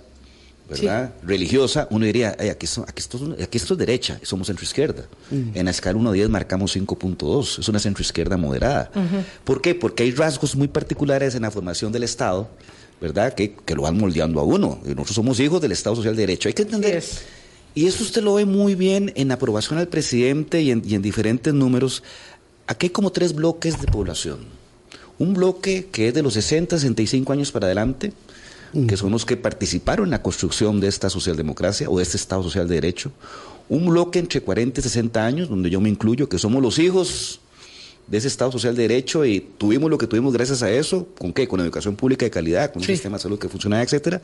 ¿verdad? 0.70 1.14
Religiosa, 1.24 1.88
uno 1.92 2.06
diría, 2.06 2.36
"Ay, 2.40 2.50
aquí, 2.50 2.66
esto, 2.66 2.86
aquí, 2.88 3.00
esto, 3.00 3.18
es 3.18 3.24
un- 3.24 3.34
aquí 3.42 3.58
esto 3.58 3.74
es 3.74 3.78
derecha, 3.80 4.20
somos 4.24 4.48
centro-izquierda. 4.48 5.06
En 5.32 5.66
la 5.66 5.72
escala 5.72 5.98
1 5.98 6.10
a 6.10 6.14
10 6.14 6.30
marcamos 6.30 6.72
5.2, 6.76 7.60
es 7.60 7.68
una 7.68 7.80
centro-izquierda 7.80 8.38
moderada. 8.38 8.92
¿Por 9.44 9.62
qué? 9.62 9.76
Porque 9.76 10.04
hay 10.04 10.12
rasgos 10.12 10.56
muy 10.56 10.68
particulares 10.68 11.36
en 11.36 11.42
la 11.42 11.52
formación 11.52 11.92
del 11.92 12.04
Estado, 12.04 12.50
¿verdad? 13.02 13.34
Que, 13.34 13.56
que 13.66 13.76
lo 13.76 13.84
van 13.84 13.98
moldeando 13.98 14.40
a 14.40 14.44
uno. 14.44 14.80
Y 14.86 14.90
nosotros 14.90 15.16
somos 15.16 15.40
hijos 15.40 15.62
del 15.62 15.72
Estado 15.72 15.96
Social 15.96 16.16
de 16.16 16.22
Derecho. 16.24 16.48
Hay 16.50 16.54
que 16.54 16.64
entender... 16.64 17.04
Y 17.76 17.86
eso 17.86 18.04
usted 18.04 18.24
lo 18.24 18.34
ve 18.34 18.46
muy 18.46 18.74
bien 18.76 19.14
en 19.16 19.32
aprobación 19.32 19.78
al 19.80 19.88
presidente 19.88 20.62
y 20.62 20.72
en, 20.72 20.82
y 20.86 20.96
en 20.96 21.02
diferentes 21.04 21.54
números. 21.54 22.02
Aquí 22.66 22.88
hay 22.88 22.90
como 22.90 23.12
tres 23.12 23.34
bloques 23.34 23.80
de 23.80 23.86
población. 23.88 24.40
Un 25.20 25.34
bloque 25.36 25.88
que 25.92 26.08
es 26.08 26.14
de 26.14 26.24
los 26.24 26.34
60, 26.34 26.78
65 26.80 27.32
años 27.32 27.52
para 27.52 27.68
adelante, 27.68 28.12
que 28.88 28.98
son 28.98 29.12
los 29.12 29.26
que 29.26 29.38
participaron 29.38 30.06
en 30.06 30.12
la 30.12 30.22
construcción 30.22 30.80
de 30.80 30.88
esta 30.88 31.10
socialdemocracia 31.10 31.90
o 31.90 31.98
de 31.98 32.04
este 32.04 32.18
Estado 32.18 32.44
Social 32.44 32.68
de 32.68 32.76
Derecho. 32.76 33.12
Un 33.68 33.88
bloque 33.88 34.20
entre 34.20 34.42
40 34.42 34.80
y 34.80 34.84
60 34.84 35.26
años, 35.26 35.50
donde 35.50 35.70
yo 35.70 35.80
me 35.82 35.90
incluyo, 35.90 36.28
que 36.30 36.38
somos 36.40 36.62
los 36.62 36.80
hijos 36.80 37.40
de 38.08 38.18
ese 38.18 38.28
Estado 38.28 38.52
Social 38.52 38.76
de 38.76 38.84
Derecho 38.88 39.24
y 39.26 39.40
tuvimos 39.58 39.90
lo 39.90 39.98
que 39.98 40.08
tuvimos 40.08 40.34
gracias 40.34 40.64
a 40.64 40.72
eso, 40.72 41.08
¿con 41.18 41.32
qué? 41.34 41.48
Con 41.48 41.60
educación 41.60 41.96
pública 41.96 42.26
de 42.26 42.32
calidad, 42.32 42.74
con 42.74 42.82
Sí. 42.82 42.92
un 42.92 42.96
sistema 42.96 43.18
de 43.18 43.24
salud 43.24 43.38
que 43.38 43.50
funcionaba, 43.50 43.84
etcétera. 43.84 44.22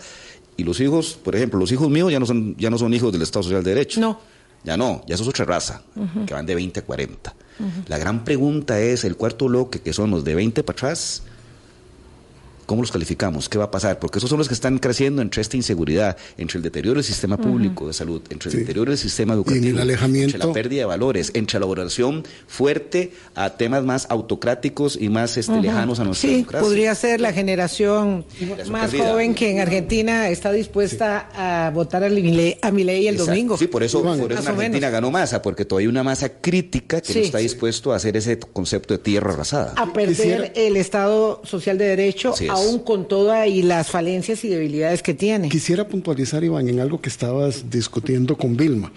Y 0.57 0.63
los 0.63 0.79
hijos, 0.79 1.19
por 1.23 1.35
ejemplo, 1.35 1.59
los 1.59 1.71
hijos 1.71 1.89
míos 1.89 2.11
ya 2.11 2.19
no 2.19 2.25
son, 2.25 2.55
ya 2.57 2.69
no 2.71 2.77
son 2.79 2.93
hijos 2.93 3.11
del 3.11 3.21
Estado 3.21 3.43
Social 3.43 3.63
de 3.63 3.73
Derecho. 3.75 3.99
No. 3.99 4.19
Ya 4.63 4.77
no, 4.77 5.03
ya 5.07 5.13
eso 5.13 5.23
es 5.23 5.29
otra 5.29 5.45
raza, 5.45 5.83
que 6.25 6.33
van 6.33 6.47
de 6.47 6.55
20 6.55 6.79
a 6.79 6.83
40. 6.83 7.35
La 7.87 7.99
gran 7.99 8.23
pregunta 8.23 8.79
es, 8.81 9.03
el 9.03 9.15
cuarto 9.15 9.45
bloque, 9.45 9.79
que 9.79 9.93
son 9.93 10.09
los 10.09 10.23
de 10.23 10.33
20 10.33 10.63
para 10.63 10.75
atrás, 10.75 11.21
¿cómo 12.65 12.81
los 12.81 12.91
calificamos? 12.91 13.49
¿Qué 13.49 13.57
va 13.57 13.65
a 13.65 13.71
pasar? 13.71 13.99
Porque 13.99 14.17
esos 14.19 14.29
son 14.29 14.39
los 14.39 14.47
que 14.47 14.53
están 14.53 14.77
creciendo 14.79 15.21
entre 15.21 15.41
esta 15.41 15.55
inseguridad, 15.57 16.17
entre 16.37 16.57
el 16.57 16.63
deterioro 16.63 16.95
del 16.95 17.03
sistema 17.03 17.37
público 17.37 17.87
de 17.87 17.93
salud, 17.93 18.21
entre 18.29 18.49
el 18.49 18.53
Sí. 18.53 18.59
deterioro 18.61 18.91
del 18.91 18.97
sistema 18.97 19.33
Y 19.33 19.37
en 19.37 19.39
el 19.39 19.45
educativo, 19.47 19.81
alejamiento- 19.81 20.35
entre 20.35 20.47
la 20.47 20.53
pérdida 20.53 20.79
de 20.81 20.85
valores, 20.85 21.31
entre 21.33 21.59
la 21.59 21.65
valoración 21.65 22.23
fuerte 22.47 23.11
a 23.35 23.51
temas 23.57 23.83
más 23.83 24.07
autocráticos 24.09 24.97
y 24.99 25.09
más 25.09 25.37
este, 25.37 25.59
lejanos 25.61 25.99
a 25.99 26.03
nuestra 26.03 26.29
Sí, 26.29 26.35
democracia. 26.37 26.65
podría 26.67 26.95
ser 26.95 27.21
la 27.21 27.33
generación 27.33 28.25
Generación 28.37 28.71
más 28.71 28.89
perdida. 28.91 29.09
joven 29.11 29.35
que 29.35 29.51
en 29.51 29.59
Argentina 29.59 30.29
está 30.29 30.51
dispuesta 30.51 31.29
a 31.35 31.69
votar 31.71 32.03
a 32.03 32.09
Milei 32.09 32.57
el 32.61 33.15
Exacto. 33.15 33.25
domingo. 33.31 33.57
Sí, 33.57 33.67
por 33.67 33.83
eso, 33.83 33.99
Iván. 33.99 34.19
por 34.19 34.31
eso 34.31 34.41
en 34.41 34.47
Argentina 34.47 34.87
menos. 34.87 34.91
ganó 34.91 35.11
masa, 35.11 35.41
porque 35.41 35.65
todavía 35.65 35.85
hay 35.85 35.89
una 35.89 36.03
masa 36.03 36.29
crítica 36.29 37.01
que 37.01 37.13
Sí. 37.13 37.19
no 37.19 37.25
está 37.25 37.37
dispuesto 37.39 37.93
a 37.93 37.97
hacer 37.97 38.17
ese 38.17 38.39
concepto 38.39 38.93
de 38.93 38.99
tierra 38.99 39.33
arrasada. 39.33 39.73
a 39.75 39.91
perder 39.93 40.15
Quisiera- 40.15 40.45
el 40.55 40.77
Estado 40.77 41.41
social 41.43 41.77
de 41.77 41.85
derecho. 41.85 42.33
Aún 42.55 42.79
con 42.79 43.07
toda 43.07 43.47
y 43.47 43.61
las 43.61 43.89
falencias 43.89 44.43
y 44.43 44.49
debilidades 44.49 45.03
que 45.03 45.13
tiene. 45.13 45.49
Quisiera 45.49 45.87
puntualizar, 45.87 46.43
Iván, 46.43 46.69
en 46.69 46.79
algo 46.79 47.01
que 47.01 47.09
estabas 47.09 47.69
discutiendo 47.69 48.37
con 48.37 48.55
Vilma, 48.55 48.91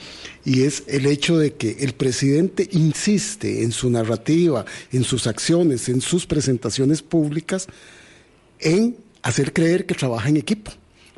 y 0.45 0.63
es 0.63 0.85
el 0.87 1.07
hecho 1.07 1.39
de 1.39 1.55
que 1.55 1.77
el 1.81 1.95
presidente 1.95 2.69
insiste 2.73 3.63
en 3.63 3.73
su 3.73 3.91
narrativa, 3.91 4.65
en 4.93 5.05
sus 5.05 5.27
acciones, 5.27 5.89
en 5.89 6.01
sus 6.01 6.27
presentaciones 6.27 7.03
públicas, 7.03 7.67
en 8.61 8.97
hacer 9.23 9.53
creer 9.53 9.87
que 9.87 9.95
trabaja 9.95 10.29
en 10.29 10.37
equipo, 10.37 10.71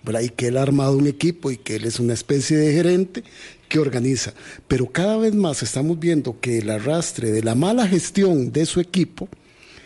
¿verdad? 0.02 0.22
y 0.22 0.30
que 0.30 0.48
él 0.48 0.56
ha 0.56 0.62
armado 0.62 0.96
un 0.96 1.06
equipo 1.06 1.50
y 1.50 1.58
que 1.58 1.76
él 1.76 1.84
es 1.84 2.00
una 2.00 2.14
especie 2.14 2.56
de 2.56 2.72
gerente 2.72 3.22
que 3.68 3.78
organiza. 3.78 4.34
Pero 4.66 4.86
cada 4.86 5.16
vez 5.18 5.34
más 5.34 5.62
estamos 5.62 5.98
viendo 5.98 6.40
que 6.40 6.58
el 6.58 6.70
arrastre 6.70 7.30
de 7.30 7.42
la 7.42 7.54
mala 7.54 7.86
gestión 7.86 8.50
de 8.50 8.66
su 8.66 8.80
equipo 8.80 9.28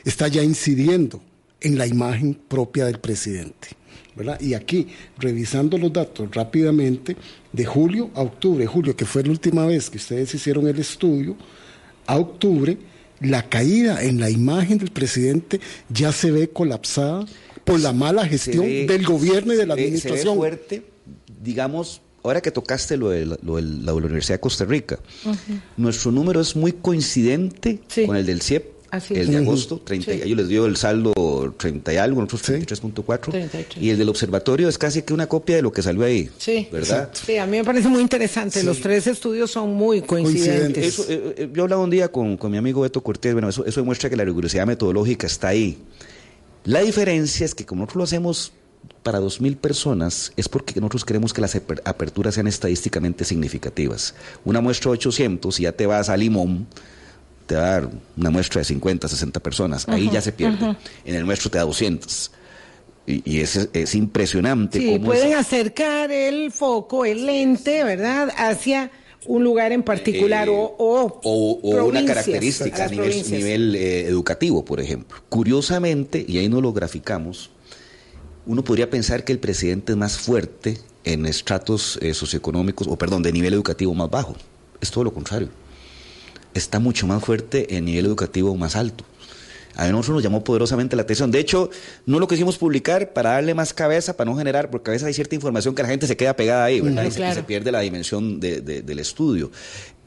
está 0.05 0.29
ya 0.29 0.43
incidiendo 0.43 1.21
en 1.64 1.77
la 1.79 1.87
imagen 1.87 2.35
propia 2.35 2.85
del 2.87 3.00
presidente. 3.00 3.68
¿verdad? 4.16 4.40
Y 4.40 4.55
aquí, 4.55 4.87
revisando 5.18 5.77
los 5.77 5.92
datos 5.92 6.29
rápidamente, 6.33 7.16
de 7.53 7.64
julio 7.64 8.11
a 8.14 8.20
octubre, 8.22 8.64
julio, 8.64 8.94
que 8.96 9.05
fue 9.05 9.24
la 9.24 9.31
última 9.31 9.66
vez 9.66 9.90
que 9.90 9.96
ustedes 9.98 10.33
hicieron 10.33 10.68
el 10.68 10.79
estudio, 10.79 11.37
a 12.07 12.16
octubre, 12.16 12.79
la 13.20 13.48
caída 13.48 14.05
en 14.05 14.20
la 14.20 14.31
imagen 14.31 14.79
del 14.79 14.90
presidente 14.92 15.59
ya 15.88 16.12
se 16.12 16.31
ve 16.31 16.48
colapsada 16.48 17.24
por 17.64 17.81
la 17.81 17.92
mala 17.92 18.24
gestión 18.24 18.64
ve- 18.66 18.87
del 18.87 19.05
gobierno 19.05 19.53
y 19.53 19.57
de 19.57 19.66
la 19.66 19.74
ve- 19.74 19.83
administración. 19.83 20.22
Se 20.22 20.31
ve 20.31 20.37
fuerte, 20.37 20.83
digamos, 21.42 22.00
ahora 22.22 22.40
que 22.40 22.53
tocaste 22.53 22.96
lo 22.96 23.09
de, 23.11 23.27
la- 23.27 23.38
lo 23.42 23.57
de 23.57 23.62
la 23.62 23.68
de 23.70 23.85
la 23.87 23.92
Universidad 23.94 24.35
de 24.37 24.40
Costa 24.40 24.64
Rica, 24.64 24.98
nuestro 25.77 26.12
número 26.12 26.40
es 26.40 26.55
muy 26.55 26.70
coincidente 26.72 27.81
Sí. 27.88 28.07
con 28.07 28.16
el 28.16 28.27
del 28.27 28.42
CIEP, 28.42 28.73
Así 28.94 29.14
el 29.14 29.30
de 29.30 29.37
agosto, 29.38 29.80
30, 29.85 30.12
Sí. 30.12 30.20
ellos 30.24 30.37
les 30.38 30.48
dio 30.48 30.66
el 30.66 30.76
saldo 30.76 31.12
30 31.59 31.92
y 31.92 31.96
algo, 31.96 32.20
nosotros 32.20 32.42
Sí. 32.42 32.52
33.4, 32.52 33.30
33. 33.33 33.83
y 33.85 33.90
el 33.90 33.98
del 33.98 34.09
observatorio 34.09 34.68
es 34.68 34.78
casi 34.78 35.02
que 35.02 35.12
una 35.14 35.26
copia 35.26 35.57
de 35.57 35.62
lo 35.62 35.72
que 35.72 35.83
salió 35.83 36.04
ahí, 36.04 36.30
Sí, 36.38 36.68
¿verdad? 36.72 37.11
Sí, 37.12 37.37
a 37.38 37.46
mí 37.46 37.59
me 37.59 37.64
parece 37.64 37.88
muy 37.88 38.00
interesante. 38.02 38.62
Los 38.62 38.80
tres 38.80 39.07
estudios 39.07 39.50
son 39.50 39.74
muy 39.74 40.02
coincidentes. 40.02 40.87
Eso, 40.87 41.04
eh, 41.09 41.35
eh, 41.38 41.50
yo 41.52 41.62
hablaba 41.64 41.83
un 41.83 41.90
día 41.90 42.09
con, 42.11 42.37
con 42.37 42.50
mi 42.50 42.59
amigo 42.59 42.80
Beto 42.83 43.02
Cortés, 43.02 43.33
bueno, 43.33 43.48
eso, 43.48 43.64
eso 43.66 43.80
demuestra 43.80 44.09
que 44.11 44.16
la 44.16 44.24
rigurosidad 44.24 44.66
metodológica 44.66 45.26
está 45.26 45.48
ahí. 45.48 45.78
La 46.64 46.80
diferencia 46.80 47.44
es 47.44 47.54
que 47.54 47.66
como 47.66 47.80
nosotros 47.83 47.96
lo 47.98 48.04
hacemos 48.04 48.52
para 49.02 49.20
2.000 49.20 49.57
personas, 49.57 50.33
es 50.37 50.48
porque 50.48 50.78
nosotros 50.80 51.04
queremos 51.04 51.33
que 51.35 51.40
las 51.42 51.54
aper- 51.57 51.83
aperturas 51.85 52.35
sean 52.35 52.46
estadísticamente 52.46 53.24
significativas. 53.24 54.14
Una 54.44 54.61
muestra 54.62 54.90
de 54.90 54.94
800, 54.98 55.61
y 55.61 55.64
ya 55.64 55.72
te 55.72 55.87
vas 55.87 56.09
a 56.09 56.16
Limón, 56.16 56.66
te 57.46 57.54
va 57.57 57.62
a 57.66 57.70
dar 57.80 57.90
una 58.16 58.30
muestra 58.30 58.61
de 58.61 58.64
50, 58.64 59.07
60 59.09 59.40
personas, 59.40 59.87
ahí 59.88 60.09
ya 60.12 60.20
se 60.20 60.33
pierde. 60.33 60.76
En 61.04 61.14
el 61.14 61.26
nuestro 61.26 61.50
te 61.50 61.59
da 61.59 61.64
200. 61.64 62.30
Y, 63.07 63.22
y 63.30 63.40
es, 63.40 63.68
es 63.74 63.94
impresionante 63.94 64.78
Sí, 64.78 64.87
cómo 64.94 65.07
pueden 65.07 65.33
es- 65.33 65.37
acercar 65.38 66.11
el 66.11 66.50
foco, 66.52 67.04
el 67.04 67.26
lente, 67.26 67.85
¿verdad?, 67.85 68.30
hacia 68.37 68.90
un 69.26 69.44
lugar 69.44 69.72
en 69.72 69.83
particular 69.83 70.48
Eh, 70.48 70.52
o, 70.52 70.74
o, 70.78 71.20
o- 71.22 71.76
o 71.80 71.85
una 71.87 72.04
característica 72.04 72.85
a 72.85 72.88
nivel, 72.88 73.30
nivel, 73.30 73.74
eh, 73.74 74.07
educativo, 74.07 74.64
por 74.64 74.80
ejemplo. 74.80 75.18
Curiosamente, 75.28 76.24
y 76.26 76.38
ahí 76.38 76.48
no 76.48 76.61
lo 76.62 76.72
graficamos, 76.72 77.50
uno 78.46 78.64
podría 78.64 78.88
pensar 78.90 79.24
que 79.24 79.33
el 79.33 79.38
presidente 79.38 79.92
es 79.92 79.98
más 79.98 80.16
fuerte 80.18 80.78
en 81.04 81.26
estratos 81.26 81.98
eh, 82.02 82.14
socioeconómicos, 82.14 82.87
o 82.88 82.96
perdón, 82.96 83.22
de 83.22 83.33
nivel 83.33 83.52
educativo 83.54 83.94
más 83.94 84.09
bajo. 84.11 84.35
Es 84.80 84.90
todo 84.90 85.04
lo 85.04 85.12
contrario. 85.12 85.48
Está 86.55 86.79
mucho 86.79 87.07
más 87.07 87.23
fuerte 87.23 87.77
en 87.77 87.85
nivel 87.85 88.07
educativo 88.07 88.55
más 88.57 88.77
alto. 88.77 89.05
A 89.77 89.88
nosotros 89.88 90.14
nos 90.14 90.23
llamó 90.23 90.45
poderosamente 90.45 90.95
la 90.95 91.03
atención. 91.03 91.33
De 91.33 91.40
hecho, 91.40 91.69
no 92.07 92.21
lo 92.21 92.29
quisimos 92.29 92.59
publicar 92.59 93.12
para 93.12 93.31
darle 93.31 93.55
más 93.55 93.75
cabeza, 93.75 94.17
para 94.17 94.31
no 94.31 94.37
generar, 94.38 94.71
porque 94.71 94.90
a 94.90 94.93
veces 94.93 95.07
hay 95.07 95.14
cierta 95.14 95.35
información 95.35 95.75
que 95.75 95.83
la 95.83 95.88
gente 95.88 96.07
se 96.07 96.17
queda 96.17 96.37
pegada 96.37 96.64
ahí, 96.64 96.81
¿verdad? 96.81 97.03
Y, 97.05 97.11
se, 97.11 97.14
y 97.14 97.17
claro. 97.17 97.35
se 97.35 97.43
pierde 97.43 97.73
la 97.73 97.81
dimensión 97.81 98.38
de- 98.38 98.61
de- 98.61 98.83
del 98.83 98.99
estudio. 99.01 99.51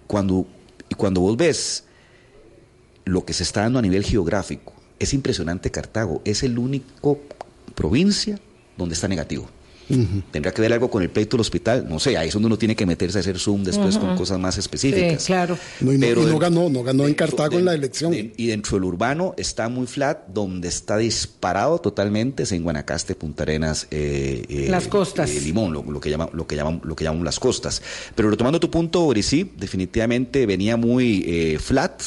Cuando, 0.08 0.48
y 0.88 0.96
cuando 0.96 1.20
vos 1.20 1.36
ves 1.36 1.84
lo 3.04 3.26
que 3.26 3.34
se 3.34 3.44
está 3.44 3.62
dando 3.64 3.80
a 3.80 3.82
nivel 3.82 4.06
geográfico, 4.06 4.74
es 5.00 5.14
impresionante 5.14 5.70
Cartago. 5.70 6.22
Es 6.24 6.44
el 6.44 6.58
único 6.58 7.20
provincia 7.76 8.40
donde 8.78 8.96
está 8.96 9.10
negativo. 9.10 9.50
¿Tendrá 10.32 10.52
que 10.54 10.62
ver 10.62 10.74
algo 10.74 10.90
con 10.90 11.02
el 11.02 11.10
pleito 11.10 11.38
del 11.38 11.42
hospital? 11.42 11.86
No 11.88 12.00
sé, 12.00 12.18
ahí 12.18 12.28
es 12.28 12.34
donde 12.34 12.48
uno 12.48 12.58
tiene 12.58 12.76
que 12.76 12.86
meterse 12.86 13.20
a 13.20 13.22
hacer 13.22 13.40
zoom 13.40 13.64
después 13.64 13.98
con 13.98 14.16
cosas 14.18 14.38
más 14.38 14.58
específicas. 14.58 15.22
Sí, 15.22 15.28
claro. 15.28 15.58
No, 15.80 15.94
y 15.94 15.98
no- 15.98 16.08
y 16.08 16.26
no 16.26 16.38
ganó, 16.40 16.70
no 16.70 16.84
ganó 16.84 17.08
en 17.08 17.14
Cartago 17.14 17.58
en 17.58 17.66
la 17.66 17.74
elección. 17.74 18.14
y 18.14 18.48
dentro 18.48 18.78
del 18.78 18.84
urbano 18.84 19.34
está 19.38 19.70
muy 19.70 19.88
flat, 19.88 20.28
donde 20.28 20.68
está 20.68 20.98
disparado 20.98 21.80
totalmente 21.80 22.44
es 22.44 22.52
en 22.52 22.64
Guanacaste, 22.64 23.16
Punta 23.16 23.44
Arenas, 23.44 23.88
eh, 23.92 24.44
eh, 24.50 24.68
Las 24.70 24.88
costas. 24.88 25.30
eh, 25.32 25.40
Limón, 25.42 25.72
lo, 25.74 25.84
lo 25.84 26.00
que 26.02 26.10
llaman, 26.10 26.30
lo 26.34 26.46
que 26.46 26.56
llaman, 26.58 26.82
lo 26.84 26.96
que 26.96 27.04
llaman 27.06 27.24
las 27.24 27.40
costas. 27.40 27.82
Pero 28.16 28.30
retomando 28.30 28.60
tu 28.60 28.70
punto, 28.70 29.02
Boris, 29.02 29.26
sí, 29.26 29.52
definitivamente 29.58 30.46
venía 30.46 30.76
muy 30.76 31.24
eh, 31.28 31.60
flat 31.60 32.02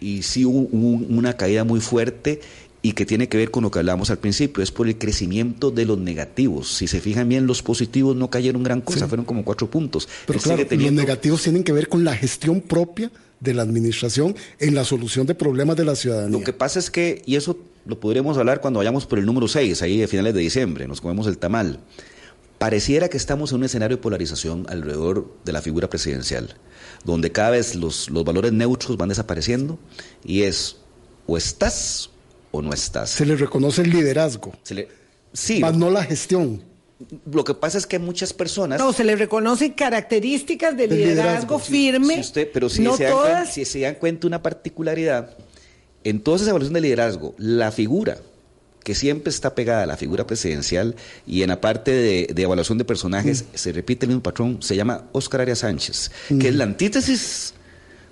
y 0.00 0.22
sí 0.22 0.44
hubo, 0.44 0.68
hubo 0.72 1.06
una 1.16 1.36
caída 1.36 1.62
muy 1.62 1.80
fuerte 1.80 2.40
y 2.84 2.92
que 2.92 3.06
tiene 3.06 3.28
que 3.28 3.36
ver 3.36 3.50
con 3.52 3.62
lo 3.62 3.70
que 3.70 3.78
hablábamos 3.78 4.10
al 4.10 4.18
principio, 4.18 4.62
es 4.62 4.72
por 4.72 4.88
el 4.88 4.98
crecimiento 4.98 5.70
de 5.70 5.84
los 5.86 5.98
negativos. 5.98 6.68
Si 6.74 6.88
se 6.88 7.00
fijan 7.00 7.28
bien, 7.28 7.46
los 7.46 7.62
positivos 7.62 8.16
no 8.16 8.28
cayeron 8.28 8.62
gran 8.64 8.80
cosa, 8.80 9.06
fueron 9.06 9.24
como 9.24 9.44
cuatro 9.44 9.70
puntos. 9.70 10.08
Pero 10.26 10.38
Él 10.38 10.42
claro, 10.42 10.66
teniendo- 10.66 11.00
los 11.00 11.06
negativos 11.08 11.42
tienen 11.42 11.62
que 11.62 11.72
ver 11.72 11.88
con 11.88 12.02
la 12.04 12.16
gestión 12.16 12.60
propia 12.60 13.10
de 13.38 13.54
la 13.54 13.62
administración 13.62 14.34
en 14.58 14.74
la 14.74 14.84
solución 14.84 15.26
de 15.26 15.34
problemas 15.36 15.76
de 15.76 15.84
la 15.84 15.94
ciudadanía. 15.94 16.36
Lo 16.38 16.44
que 16.44 16.52
pasa 16.52 16.78
es 16.80 16.90
que, 16.90 17.22
y 17.24 17.36
eso 17.36 17.56
lo 17.86 17.98
podremos 18.00 18.36
hablar 18.36 18.60
cuando 18.60 18.78
vayamos 18.78 19.06
por 19.06 19.18
el 19.20 19.26
número 19.26 19.46
6, 19.48 19.80
ahí 19.82 20.02
a 20.02 20.08
finales 20.08 20.34
de 20.34 20.40
diciembre, 20.40 20.88
nos 20.88 21.00
comemos 21.00 21.26
el 21.28 21.38
tamal. 21.38 21.78
Pareciera 22.58 23.08
que 23.08 23.16
estamos 23.16 23.50
en 23.50 23.58
un 23.58 23.64
escenario 23.64 23.96
de 23.96 24.02
polarización 24.02 24.66
alrededor 24.68 25.32
de 25.44 25.52
la 25.52 25.60
figura 25.62 25.90
presidencial, 25.90 26.54
donde 27.04 27.32
cada 27.32 27.50
vez 27.50 27.74
los, 27.74 28.08
los 28.10 28.24
valores 28.24 28.52
neutros 28.52 28.96
van 28.96 29.08
desapareciendo 29.08 29.78
y 30.24 30.42
es 30.42 30.76
o 31.26 31.36
estás 31.36 32.10
o 32.52 32.62
no 32.62 32.72
estás. 32.72 33.10
Se 33.10 33.26
le 33.26 33.34
reconoce 33.36 33.82
el 33.82 33.90
liderazgo, 33.90 34.52
Se 34.62 34.74
le- 34.74 34.88
sí, 35.32 35.58
más 35.58 35.76
no 35.76 35.90
la 35.90 36.04
gestión. 36.04 36.62
lo 37.32 37.42
que 37.42 37.54
pasa 37.54 37.78
es 37.78 37.86
que 37.86 37.98
muchas 37.98 38.32
personas... 38.32 38.78
No, 38.78 38.92
se 38.92 39.02
le 39.02 39.16
reconocen 39.16 39.72
características 39.72 40.76
de 40.76 40.86
Del 40.86 40.98
liderazgo, 40.98 41.58
firme. 41.58 42.14
Si 42.14 42.20
usted- 42.20 42.48
pero 42.52 42.68
si, 42.68 42.82
no 42.82 42.96
se 42.96 43.04
dan 43.04 43.12
cuenta, 43.14 43.30
todas. 43.32 43.52
si 43.54 43.64
se 43.64 43.80
dan 43.80 43.96
cuenta 43.96 44.26
una 44.28 44.40
particularidad, 44.42 45.36
en 46.04 46.20
toda 46.20 46.36
esa 46.36 46.50
evaluación 46.50 46.74
de 46.74 46.80
liderazgo, 46.80 47.34
la 47.38 47.72
figura 47.72 48.18
que 48.84 48.94
siempre 48.96 49.30
está 49.30 49.54
pegada 49.54 49.84
a 49.84 49.86
la 49.86 49.96
figura 49.96 50.26
presidencial 50.26 50.96
y 51.24 51.42
en 51.42 51.48
la 51.50 51.60
parte 51.60 51.92
de, 51.92 52.26
de 52.34 52.42
evaluación 52.42 52.78
de 52.78 52.84
personajes 52.84 53.44
se 53.54 53.70
repite 53.72 54.06
el 54.06 54.08
mismo 54.08 54.24
patrón, 54.24 54.58
se 54.60 54.74
llama 54.74 55.04
Óscar 55.12 55.42
Arias 55.42 55.60
Sánchez, 55.60 56.10
que 56.40 56.48
es 56.48 56.54
la 56.56 56.64
antítesis, 56.64 57.54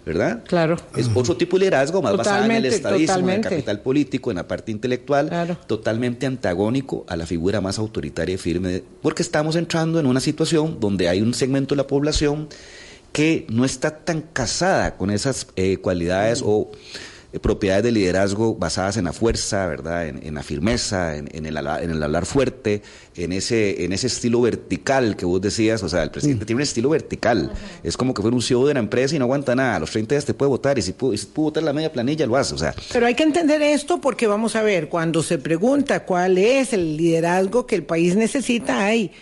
¿verdad? 0.07 0.43
Claro. 0.47 0.77
Es 0.97 1.11
otro 1.15 1.37
tipo 1.37 1.57
de 1.57 1.61
liderazgo 1.61 2.01
más 2.03 2.17
basado 2.17 2.45
en 2.45 2.51
el 2.51 2.63
Totalmente, 2.63 2.77
estadismo, 2.77 3.29
en 3.29 3.35
el 3.37 3.41
capital 3.43 3.81
político, 3.81 4.31
en 4.31 4.37
la 4.39 4.49
parte 4.49 4.73
intelectual, 4.73 5.29
Claro. 5.29 5.59
totalmente 5.67 6.27
antagónico 6.27 7.05
a 7.09 7.17
la 7.17 7.27
figura 7.27 7.61
más 7.61 7.79
autoritaria 7.79 8.35
y 8.35 8.39
firme, 8.39 8.83
porque 9.03 9.23
estamos 9.23 9.57
entrando 9.57 10.01
en 10.01 10.07
una 10.07 10.21
situación 10.21 10.79
donde 10.81 11.09
hay 11.09 11.21
un 11.21 11.35
segmento 11.35 11.75
de 11.75 11.77
la 11.83 11.87
población 11.87 12.49
que 13.13 13.47
no 13.51 13.65
está 13.65 13.99
tan 13.99 14.23
casada 14.23 14.97
con 14.97 15.11
esas 15.11 15.49
eh, 15.57 15.77
cualidades 15.79 16.43
o 16.45 16.71
eh, 17.33 17.39
propiedades 17.39 17.85
de 17.85 17.93
liderazgo 17.93 18.55
basadas 18.57 18.97
en 18.97 19.05
la 19.05 19.13
fuerza, 19.13 19.67
¿verdad? 19.67 20.09
En, 20.09 20.27
en 20.27 20.35
la 20.35 20.43
firmeza, 20.43 21.17
en, 21.17 21.29
en 21.33 21.47
el, 21.47 21.57
ala- 21.57 21.83
en 21.83 21.91
el 21.91 22.03
hablar 22.03 22.27
fuerte, 22.27 22.83
en 23.17 23.33
ese, 23.33 23.85
en 23.85 23.93
ese 23.93 24.09
estilo 24.09 24.41
vertical 24.41 25.17
que 25.17 25.25
vos 25.27 25.41
decías. 25.41 25.83
O 25.83 25.89
sea, 25.89 26.03
el 26.03 26.11
presidente 26.11 26.45
tiene 26.45 26.59
un 26.59 26.63
estilo 26.63 26.89
vertical. 26.89 27.53
Es 27.83 27.97
como 27.97 28.15
que 28.15 28.23
fuera 28.23 28.35
un 28.35 28.43
CEO 28.43 28.67
de 28.67 28.75
la 28.75 28.81
empresa 28.81 29.15
y 29.15 29.19
no 29.19 29.27
aguanta 29.27 29.55
nada. 29.55 29.77
A 29.77 29.79
los 29.81 29.91
30 29.91 30.15
días 30.15 30.25
te 30.25 30.35
puede 30.35 30.49
votar 30.49 30.79
y 30.79 30.83
si 30.83 30.93
pudo, 30.93 31.17
si 31.17 31.27
pudo 31.27 31.45
votar 31.47 31.63
la 31.63 31.73
media 31.73 31.93
planilla, 31.93 32.27
lo 32.27 32.37
hace. 32.37 32.55
O 32.55 32.59
sea, 32.59 32.75
Pero 32.93 33.07
hay 33.07 33.15
que 33.15 33.23
entender 33.23 33.63
esto 33.63 34.01
porque 34.01 34.27
vamos 34.27 34.57
a 34.57 34.63
ver, 34.63 34.89
cuando 34.89 35.23
se 35.23 35.39
pregunta 35.39 36.05
cuál 36.05 36.39
es 36.39 36.73
el 36.73 36.97
liderazgo 36.97 37.67
que 37.67 37.77
el 37.77 37.85
país 37.85 38.17
necesita, 38.17 38.85
hay 38.85 39.13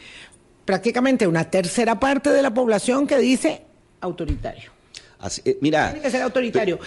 prácticamente 0.65 1.27
una 1.27 1.51
tercera 1.51 1.99
parte 1.99 2.31
de 2.31 2.43
la 2.43 2.53
población 2.53 3.07
que 3.07 3.19
dice 3.19 3.63
autoritario. 4.01 4.71
así- 5.19 5.43
eh, 5.45 5.59
mira. 5.61 5.91
Tiene 5.93 6.03
que 6.05 6.11
ser 6.11 6.23
autoritario. 6.23 6.79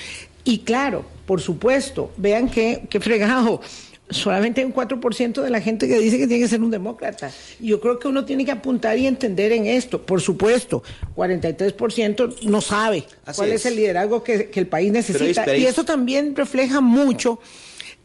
Y 0.44 0.60
claro, 0.60 1.06
por 1.26 1.42
supuesto, 1.42 2.12
vean 2.18 2.50
que, 2.50 2.84
que 2.90 3.00
fregado. 3.00 3.62
Solamente 4.10 4.60
hay 4.60 4.68
un 4.68 4.74
4% 4.74 5.42
de 5.42 5.50
la 5.50 5.62
gente 5.62 5.88
que 5.88 5.98
dice 5.98 6.18
que 6.18 6.28
tiene 6.28 6.44
que 6.44 6.50
ser 6.50 6.62
un 6.62 6.70
demócrata. 6.70 7.32
Y 7.62 7.68
yo 7.68 7.80
creo 7.80 7.98
que 7.98 8.10
uno 8.10 8.26
tiene 8.26 8.44
que 8.44 8.52
apuntar 8.52 8.98
y 8.98 9.08
entender 9.08 9.54
en 9.54 9.68
esto. 9.68 10.02
Por 10.02 10.20
supuesto, 10.20 10.84
43% 11.16 12.42
no 12.42 12.60
sabe 12.60 13.06
Así 13.26 13.38
cuál 13.38 13.52
es. 13.52 13.62
es. 13.62 13.68
el 13.68 13.78
liderazgo 13.78 14.22
que, 14.22 14.50
que 14.50 14.60
el 14.60 14.68
país 14.68 14.92
necesita. 14.92 15.46
pero 15.46 15.58
Y 15.58 15.66
eso 15.66 15.86
también 15.86 16.36
refleja 16.36 16.82
mucho 16.82 17.40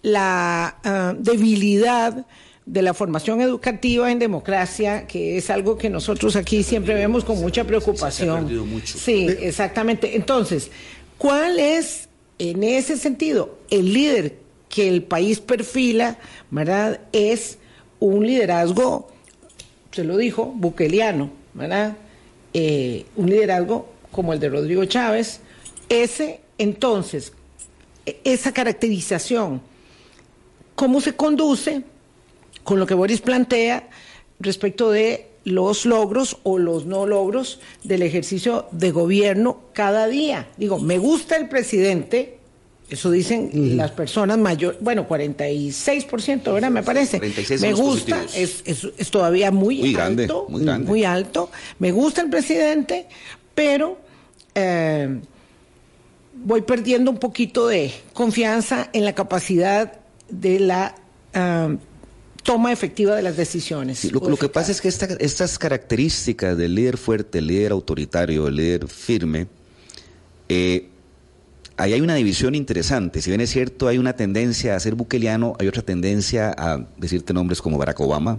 la 0.03 0.79
ah, 0.85 1.15
debilidad 1.19 2.25
de 2.67 2.83
la 2.83 2.95
formación 2.95 3.41
educativa 3.41 4.11
en 4.11 4.19
democracia, 4.19 5.07
que 5.07 5.37
es 5.37 5.51
algo 5.51 5.79
que 5.79 5.89
nosotros 5.89 6.35
aquí 6.35 6.63
siempre 6.65 6.95
vemos 6.95 7.25
con 7.25 7.41
mucha 7.41 7.65
preocupación. 7.65 8.73
Sí, 8.85 9.27
exactamente. 9.41 10.17
Entonces, 10.17 10.71
¿cuál 11.17 11.61
es, 11.61 12.06
en 12.39 12.63
ese 12.63 12.97
sentido, 12.97 13.59
el 13.71 13.93
líder 13.93 14.39
que 14.69 14.89
el 14.89 15.03
país 15.03 15.41
perfila, 15.41 16.19
verdad? 16.51 17.01
Es 17.13 17.59
un 17.99 18.27
liderazgo, 18.27 19.09
se 19.93 20.05
lo 20.05 20.17
dijo, 20.17 20.47
buqueliano, 20.47 21.31
¿verdad? 21.55 21.97
Eh, 22.53 23.07
un 23.17 23.31
liderazgo 23.31 23.89
como 24.13 24.33
el 24.33 24.41
de 24.41 24.49
Rodrigo 24.49 24.85
Chávez. 24.85 25.41
Ese, 25.89 26.41
entonces, 26.59 27.33
e- 28.05 28.21
esa 28.25 28.53
caracterización, 28.53 29.63
¿cómo 30.75 31.01
se 31.01 31.15
conduce 31.15 31.83
con 32.65 32.79
lo 32.79 32.87
que 32.87 32.95
Boris 32.95 33.21
plantea 33.21 33.89
respecto 34.41 34.91
de 34.91 35.29
los 35.47 35.87
logros 35.87 36.39
o 36.43 36.59
los 36.59 36.87
no 36.87 37.07
logros 37.07 37.61
del 37.85 38.03
ejercicio 38.03 38.67
de 38.73 38.91
gobierno 38.91 39.61
cada 39.73 40.09
día? 40.09 40.49
Digo, 40.57 40.81
me 40.81 40.99
gusta 40.99 41.37
el 41.37 41.49
presidente, 41.49 42.39
eso 42.91 43.13
dicen 43.13 43.77
las 43.77 43.93
personas 43.93 44.39
mayores, 44.39 44.81
bueno, 44.81 45.07
46%, 45.09 46.53
¿verdad? 46.53 46.71
Me 46.71 46.83
parece. 46.83 47.19
46 47.19 47.61
me 47.61 47.73
gusta, 47.75 48.25
es, 48.35 48.63
es, 48.67 48.89
es 48.99 49.11
todavía 49.13 49.53
muy, 49.53 49.79
Muy 49.79 49.93
grande, 49.93 50.25
alto, 50.25 50.47
muy 50.49 50.65
grande. 50.65 50.89
muy 50.89 51.05
alto. 51.05 51.49
Me 51.79 51.93
gusta 51.93 52.23
el 52.23 52.31
presidente, 52.31 53.07
pero 53.55 53.99
eh, 54.53 55.21
voy 56.35 56.63
perdiendo 56.63 57.13
un 57.13 57.19
poquito 57.19 57.69
de 57.69 57.93
confianza 58.13 58.91
en 58.93 59.05
la 59.05 59.15
capacidad 59.15 60.01
de 60.29 60.59
la 60.59 60.97
ah, 61.35 61.69
toma 62.47 62.73
efectiva 62.73 63.15
de 63.17 63.23
las 63.23 63.37
decisiones. 63.37 63.99
Sí, 63.99 64.11
lo, 64.11 64.21
lo 64.21 64.37
que 64.37 64.49
pasa 64.49 64.71
es 64.73 64.81
que 64.81 64.89
esta- 64.89 65.07
estas 65.19 65.59
características 65.59 66.57
del 66.57 66.75
líder 66.75 66.97
fuerte, 66.97 67.39
el 67.39 67.49
líder 67.49 67.73
autoritario, 67.73 68.47
el 68.49 68.57
líder 68.57 68.87
firme, 68.89 69.49
eh, 70.49 70.89
ahí 71.77 71.93
hay 71.93 72.01
una 72.01 72.15
división 72.15 72.55
interesante. 72.55 73.21
Si 73.21 73.31
bien 73.31 73.41
es 73.41 73.51
cierto, 73.51 73.89
hay 73.89 73.99
una 73.99 74.15
tendencia 74.15 74.77
a 74.77 74.81
ser 74.81 74.95
buqueliano, 74.95 75.55
hay 75.59 75.69
otra 75.69 75.83
tendencia 75.83 76.55
a 76.57 76.87
decirte 76.97 77.33
nombres 77.35 77.61
como 77.61 77.77
Barack 77.79 78.01
Obama, 78.01 78.39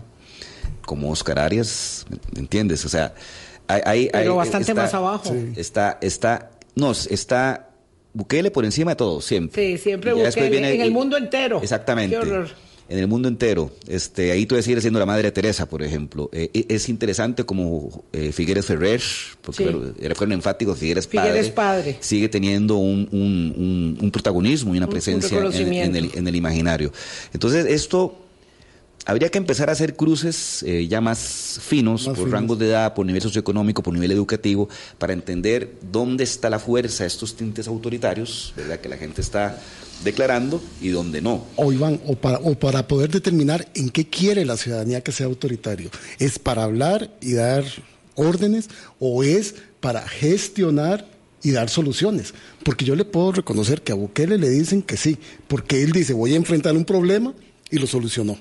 como 0.85 1.11
Oscar 1.11 1.39
Arias, 1.39 2.05
¿me 2.33 2.39
entiendes? 2.39 2.85
O 2.85 2.89
sea, 2.89 3.13
hay... 3.67 3.81
hay- 3.85 4.09
Pero 4.11 4.31
hay- 4.31 4.37
bastante 4.37 4.73
más 4.73 4.93
abajo. 4.93 5.35
Está, 5.55 5.97
está, 6.01 6.51
no, 6.75 6.91
está 6.91 7.69
Bukele 8.13 8.49
por 8.51 8.63
encima 8.65 8.91
de 8.91 8.95
todo, 8.95 9.21
siempre. 9.21 9.77
Sí, 9.77 9.83
siempre 9.83 10.13
Bukele, 10.13 10.73
en 10.75 10.81
el 10.81 10.91
mundo 10.91 11.17
entero. 11.17 11.59
Exactamente. 11.61 12.15
Qué 12.15 12.21
horror. 12.21 12.49
En 12.89 12.99
el 12.99 13.07
mundo 13.07 13.27
entero. 13.27 13.71
Este, 13.87 14.31
ahí 14.31 14.45
tú 14.45 14.55
decir 14.55 14.79
siendo 14.81 14.99
la 14.99 15.05
madre 15.05 15.31
Teresa, 15.31 15.65
por 15.67 15.83
ejemplo. 15.83 16.29
Eh, 16.31 16.49
e- 16.53 16.65
es 16.69 16.87
interesante 16.89 17.43
como 17.43 18.03
eh, 18.13 18.31
Figueres 18.31 18.65
Ferrer, 18.65 19.01
porque 19.41 19.65
Sí. 19.65 19.75
era 20.01 20.15
fueron 20.15 20.31
enfáticos, 20.33 20.77
Figueres 20.77 21.05
padre, 21.07 21.29
Figueres 21.29 21.51
padre. 21.51 21.97
sigue 21.99 22.29
teniendo 22.29 22.77
un, 22.77 23.09
un- 23.11 23.53
un- 23.57 23.97
un 24.01 24.11
protagonismo 24.11 24.73
y 24.73 24.77
una 24.77 24.85
Un- 24.85 24.89
un 24.89 24.93
presencia 24.93 25.37
en- 25.37 25.73
en, 25.73 25.95
el, 25.95 26.11
en 26.13 26.27
el 26.27 26.35
imaginario. 26.35 26.91
Entonces, 27.33 27.65
esto 27.65 28.17
habría 29.07 29.29
que 29.29 29.37
empezar 29.37 29.69
a 29.69 29.71
hacer 29.71 29.95
cruces 29.95 30.61
eh, 30.63 30.85
ya 30.87 30.99
más 31.01 31.59
finos, 31.61 32.05
Más 32.05 32.15
por 32.15 32.25
finos. 32.25 32.31
rangos 32.31 32.59
de 32.59 32.67
edad, 32.67 32.93
por 32.93 33.05
nivel 33.05 33.21
socioeconómico, 33.21 33.81
por 33.81 33.93
nivel 33.93 34.11
educativo, 34.11 34.67
para 34.99 35.13
entender 35.13 35.77
dónde 35.91 36.25
está 36.25 36.49
la 36.49 36.59
fuerza 36.59 37.03
de 37.05 37.07
estos 37.07 37.35
tintes 37.35 37.67
autoritarios, 37.67 38.53
¿verdad? 38.55 38.79
Que 38.79 38.89
la 38.89 38.97
gente 38.97 39.21
está 39.21 39.59
declarando 40.03 40.61
y 40.81 40.89
dónde 40.89 41.21
no. 41.21 41.45
O 41.55 41.71
Iván, 41.71 41.99
o 42.05 42.15
para, 42.15 42.37
o 42.39 42.53
para 42.59 42.87
poder 42.87 43.09
determinar 43.09 43.67
en 43.73 43.89
qué 43.89 44.07
quiere 44.09 44.45
la 44.45 44.57
ciudadanía 44.57 45.01
que 45.01 45.11
sea 45.13 45.25
autoritario. 45.25 45.89
¿Es 46.19 46.37
para 46.37 46.63
hablar 46.63 47.09
y 47.21 47.33
dar 47.33 47.63
órdenes 48.15 48.69
o 48.99 49.23
es 49.23 49.55
para 49.79 50.01
gestionar 50.07 51.07
y 51.41 51.51
dar 51.51 51.69
soluciones? 51.69 52.33
Porque 52.63 52.83
yo 52.83 52.95
le 52.95 53.05
puedo 53.05 53.31
reconocer 53.31 53.81
que 53.81 53.93
a 53.93 53.95
Bukele 53.95 54.37
le 54.37 54.49
dicen 54.49 54.81
que 54.81 54.97
sí, 54.97 55.17
porque 55.47 55.81
él 55.81 55.93
dice 55.93 56.13
voy 56.13 56.33
a 56.33 56.37
enfrentar 56.37 56.75
un 56.75 56.83
problema 56.83 57.33
y 57.71 57.77
lo 57.77 57.87
solucionó. 57.87 58.37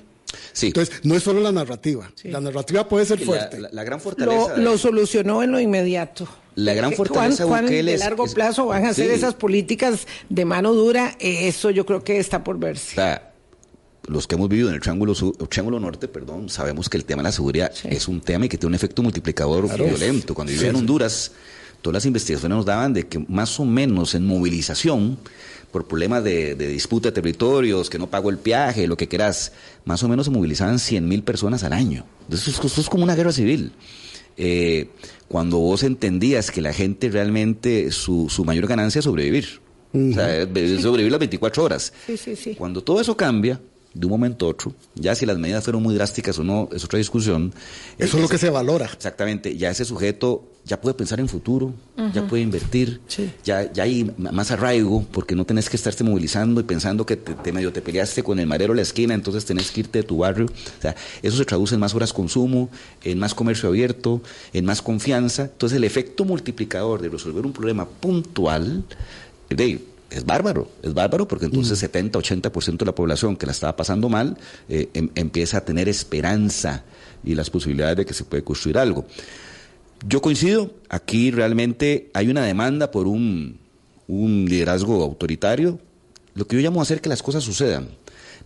Sí. 0.53 0.67
Entonces, 0.67 1.01
no 1.03 1.15
es 1.15 1.23
solo 1.23 1.39
la 1.41 1.51
narrativa. 1.51 2.11
La 2.23 2.39
narrativa 2.41 2.87
puede 2.87 3.05
ser 3.05 3.19
fuerte. 3.19 3.59
la- 3.59 3.69
la 3.71 3.83
gran 3.83 3.99
fortaleza. 4.01 4.57
Lo, 4.57 4.71
lo 4.71 4.77
solucionó 4.77 5.43
en 5.43 5.51
lo 5.51 5.59
inmediato. 5.59 6.27
La 6.55 6.73
gran 6.73 6.89
¿Cuán- 6.91 6.97
fortaleza 6.97 7.43
de 7.43 7.49
cuán 7.49 7.65
Bukele 7.65 7.91
de 7.91 7.93
es- 7.95 7.99
largo 7.99 8.25
es- 8.25 8.33
plazo 8.33 8.65
van 8.65 8.85
a 8.85 8.93
ser 8.93 9.07
sí. 9.09 9.13
esas 9.13 9.35
políticas 9.35 10.07
de 10.29 10.45
mano 10.45 10.73
dura? 10.73 11.15
Eh, 11.19 11.47
Eso 11.47 11.69
yo 11.69 11.85
creo 11.85 12.03
que 12.03 12.17
está 12.17 12.43
por 12.43 12.55
O 12.55 12.59
verse. 12.59 12.95
sea, 12.95 13.31
los 14.07 14.25
que 14.25 14.35
hemos 14.35 14.49
vivido 14.49 14.69
en 14.69 14.75
el 14.75 14.81
Triángulo, 14.81 15.13
Sur- 15.13 15.35
el 15.39 15.47
Triángulo 15.49 15.79
Norte, 15.79 16.07
perdón, 16.07 16.49
sabemos 16.49 16.89
que 16.89 16.97
el 16.97 17.05
tema 17.05 17.21
de 17.21 17.27
la 17.27 17.31
seguridad 17.31 17.71
Sí. 17.73 17.89
es 17.91 18.07
un 18.07 18.21
tema 18.21 18.45
y 18.45 18.49
que 18.49 18.57
tiene 18.57 18.69
un 18.71 18.75
efecto 18.75 19.03
multiplicador 19.03 19.67
violento. 19.75 20.33
Cuando 20.33 20.51
vivía 20.53 20.69
en 20.69 20.77
Honduras, 20.77 21.31
todas 21.81 21.95
las 21.95 22.05
investigaciones 22.05 22.55
nos 22.55 22.65
daban 22.65 22.93
de 22.93 23.07
que 23.07 23.19
más 23.19 23.59
o 23.59 23.65
menos 23.65 24.15
en 24.15 24.25
movilización, 24.25 25.17
por 25.71 25.87
problemas 25.87 26.23
de, 26.23 26.55
de 26.55 26.67
disputa 26.67 27.09
de 27.09 27.13
territorios, 27.13 27.89
que 27.89 27.99
no 27.99 28.07
pagó 28.07 28.29
el 28.29 28.37
peaje, 28.37 28.87
lo 28.87 28.97
que 28.97 29.07
quieras, 29.07 29.51
más 29.85 30.01
o 30.03 30.07
menos 30.07 30.25
se 30.25 30.31
movilizaban 30.31 30.79
100 30.79 31.07
mil 31.07 31.23
personas 31.23 31.63
al 31.63 31.73
año. 31.73 32.05
Entonces, 32.23 32.59
esto, 32.59 32.81
es 32.81 32.89
como 32.89 33.03
una 33.03 33.15
guerra 33.15 33.31
civil. 33.31 33.71
Eh, 34.37 34.89
cuando 35.27 35.57
vos 35.57 35.83
entendías 35.83 36.51
que 36.51 36.61
la 36.61 36.73
gente 36.73 37.09
realmente, 37.09 37.91
su, 37.91 38.29
su 38.29 38.45
mayor 38.45 38.67
ganancia 38.67 38.99
es 38.99 39.05
sobrevivir. 39.05 39.59
O 39.93 40.13
sea, 40.13 40.41
es 40.41 40.81
sobrevivir 40.81 41.11
las 41.11 41.19
24 41.19 41.63
horas. 41.63 41.93
Sí, 42.05 42.17
sí, 42.17 42.35
sí. 42.35 42.55
Cuando 42.55 42.83
todo 42.83 43.01
eso 43.01 43.17
cambia, 43.17 43.59
de 43.99 44.05
un 44.05 44.11
momento 44.11 44.45
a 44.45 44.49
otro, 44.49 44.73
ya 44.95 45.15
si 45.15 45.25
las 45.25 45.37
medidas 45.37 45.63
fueron 45.63 45.81
muy 45.83 45.95
drásticas 45.95 46.37
o 46.39 46.43
no, 46.43 46.69
es 46.73 46.83
otra 46.83 46.97
discusión. 46.99 47.53
Eso 47.97 48.17
es 48.17 48.23
lo 48.23 48.29
que 48.29 48.37
se 48.37 48.49
valora. 48.49 48.85
Exactamente, 48.85 49.57
ya 49.57 49.69
ese 49.69 49.85
sujeto 49.85 50.45
ya 50.65 50.81
puede 50.81 50.95
pensar 50.95 51.19
en 51.21 51.29
futuro, 51.29 51.73
ya 52.13 52.27
puede 52.27 52.43
invertir, 52.43 52.99
Sí. 53.07 53.31
ya, 53.45 53.71
ya 53.71 53.83
hay 53.83 54.11
más 54.17 54.51
arraigo, 54.51 55.05
porque 55.11 55.33
no 55.33 55.45
tenés 55.45 55.69
que 55.69 55.77
estarte 55.77 56.03
movilizando 56.03 56.59
y 56.59 56.63
pensando 56.65 57.05
que 57.05 57.15
te, 57.15 57.35
te 57.35 57.51
medio 57.53 57.71
te 57.71 57.81
peleaste 57.81 58.21
con 58.21 58.37
el 58.39 58.47
marero 58.47 58.73
de 58.73 58.77
la 58.77 58.81
esquina, 58.81 59.13
entonces 59.13 59.45
tenés 59.45 59.71
que 59.71 59.79
irte 59.79 59.99
de 59.99 60.03
tu 60.03 60.17
barrio. 60.17 60.45
O 60.45 60.81
sea, 60.81 60.93
eso 61.21 61.37
se 61.37 61.45
traduce 61.45 61.75
en 61.75 61.79
más 61.79 61.95
horas 61.95 62.11
consumo, 62.11 62.69
en 63.05 63.17
más 63.17 63.33
comercio 63.33 63.69
abierto, 63.69 64.21
en 64.51 64.65
más 64.65 64.81
confianza. 64.81 65.43
Entonces 65.43 65.77
el 65.77 65.85
efecto 65.85 66.25
multiplicador 66.25 67.01
de 67.01 67.09
resolver 67.09 67.45
un 67.45 67.53
problema 67.53 67.87
puntual, 67.87 68.83
de, 69.49 69.79
es 70.09 70.25
bárbaro, 70.25 70.69
es 70.83 70.93
bárbaro 70.93 71.27
porque 71.27 71.45
entonces 71.45 71.79
70, 71.79 72.17
80% 72.19 72.77
de 72.77 72.85
la 72.85 72.95
población 72.95 73.35
que 73.35 73.45
la 73.45 73.51
estaba 73.51 73.75
pasando 73.75 74.09
mal 74.09 74.37
eh, 74.69 74.89
em- 74.93 75.09
empieza 75.15 75.57
a 75.57 75.65
tener 75.65 75.89
esperanza 75.89 76.83
y 77.23 77.35
las 77.35 77.49
posibilidades 77.49 77.97
de 77.97 78.05
que 78.05 78.13
se 78.13 78.23
puede 78.23 78.43
construir 78.43 78.77
algo. 78.77 79.05
Yo 80.07 80.21
coincido, 80.21 80.71
aquí 80.89 81.31
realmente 81.31 82.09
hay 82.13 82.29
una 82.29 82.43
demanda 82.43 82.91
por 82.91 83.07
un, 83.07 83.57
un 84.07 84.45
liderazgo 84.47 85.03
autoritario, 85.03 85.79
lo 86.35 86.45
que 86.47 86.55
yo 86.55 86.61
llamo 86.61 86.81
hacer 86.81 87.01
que 87.01 87.09
las 87.09 87.23
cosas 87.23 87.43
sucedan. 87.43 87.89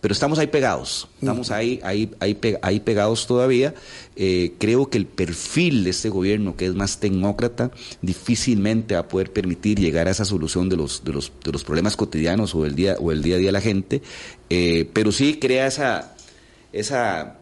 Pero 0.02 0.12
estamos 0.12 0.38
ahí 0.40 0.48
pegados, 0.48 1.06
estamos 1.20 1.50
ahí, 1.52 1.78
ahí, 1.84 2.10
ahí, 2.18 2.36
ahí 2.60 2.80
pegados 2.80 3.26
todavía. 3.28 3.72
Eh, 4.16 4.52
creo 4.58 4.90
que 4.90 4.98
el 4.98 5.06
perfil 5.06 5.84
de 5.84 5.90
este 5.90 6.08
gobierno, 6.10 6.56
que 6.56 6.66
es 6.66 6.74
más 6.74 6.98
tecnócrata, 6.98 7.70
difícilmente 8.02 8.94
va 8.94 9.00
a 9.00 9.08
poder 9.08 9.32
permitir 9.32 9.78
llegar 9.78 10.08
a 10.08 10.10
esa 10.10 10.24
solución 10.24 10.68
de 10.68 10.76
los, 10.76 11.04
de 11.04 11.12
los, 11.12 11.30
de 11.44 11.52
los 11.52 11.64
problemas 11.64 11.96
cotidianos 11.96 12.52
o 12.54 12.66
el 12.66 12.74
día, 12.74 12.96
o 12.98 13.12
el 13.12 13.22
día 13.22 13.36
a 13.36 13.38
día 13.38 13.46
de 13.48 13.52
la 13.52 13.60
gente. 13.60 14.02
Eh, 14.50 14.90
pero 14.92 15.12
sí 15.12 15.38
crea 15.40 15.66
esa, 15.68 16.14
esa 16.72 17.38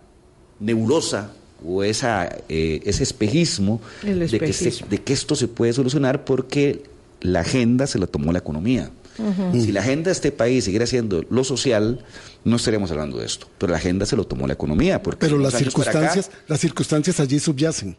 nebulosa 0.60 1.32
o 1.64 1.82
esa, 1.82 2.28
eh, 2.48 2.80
ese 2.84 3.02
espejismo, 3.02 3.80
El 4.04 4.18
De, 4.20 4.38
que 4.38 4.52
se- 4.52 4.68
espejismo. 4.68 4.86
de 4.90 4.98
que 5.02 5.12
esto 5.12 5.34
se 5.34 5.48
puede 5.48 5.72
solucionar 5.72 6.24
porque 6.24 6.82
la 7.22 7.40
agenda 7.40 7.86
se 7.86 7.98
la 7.98 8.06
tomó 8.06 8.32
la 8.32 8.38
economía. 8.38 8.90
Si 9.52 9.72
la 9.72 9.80
agenda 9.80 10.04
de 10.04 10.12
este 10.12 10.32
país 10.32 10.64
siguiera 10.64 10.86
siendo 10.86 11.24
lo 11.28 11.44
social, 11.44 12.04
no 12.44 12.56
estaríamos 12.56 12.90
hablando 12.90 13.18
de 13.18 13.26
esto. 13.26 13.48
Pero 13.58 13.72
la 13.72 13.78
agenda 13.78 14.06
se 14.06 14.16
lo 14.16 14.24
tomó 14.26 14.46
la 14.46 14.54
economía. 14.54 15.02
Porque 15.02 15.26
Pero 15.26 15.38
las 15.38 15.54
acá- 15.54 15.64
circunstancias, 15.64 16.30
las 16.48 16.60
circunstancias 16.60 17.20
allí 17.20 17.38
subyacen. 17.38 17.96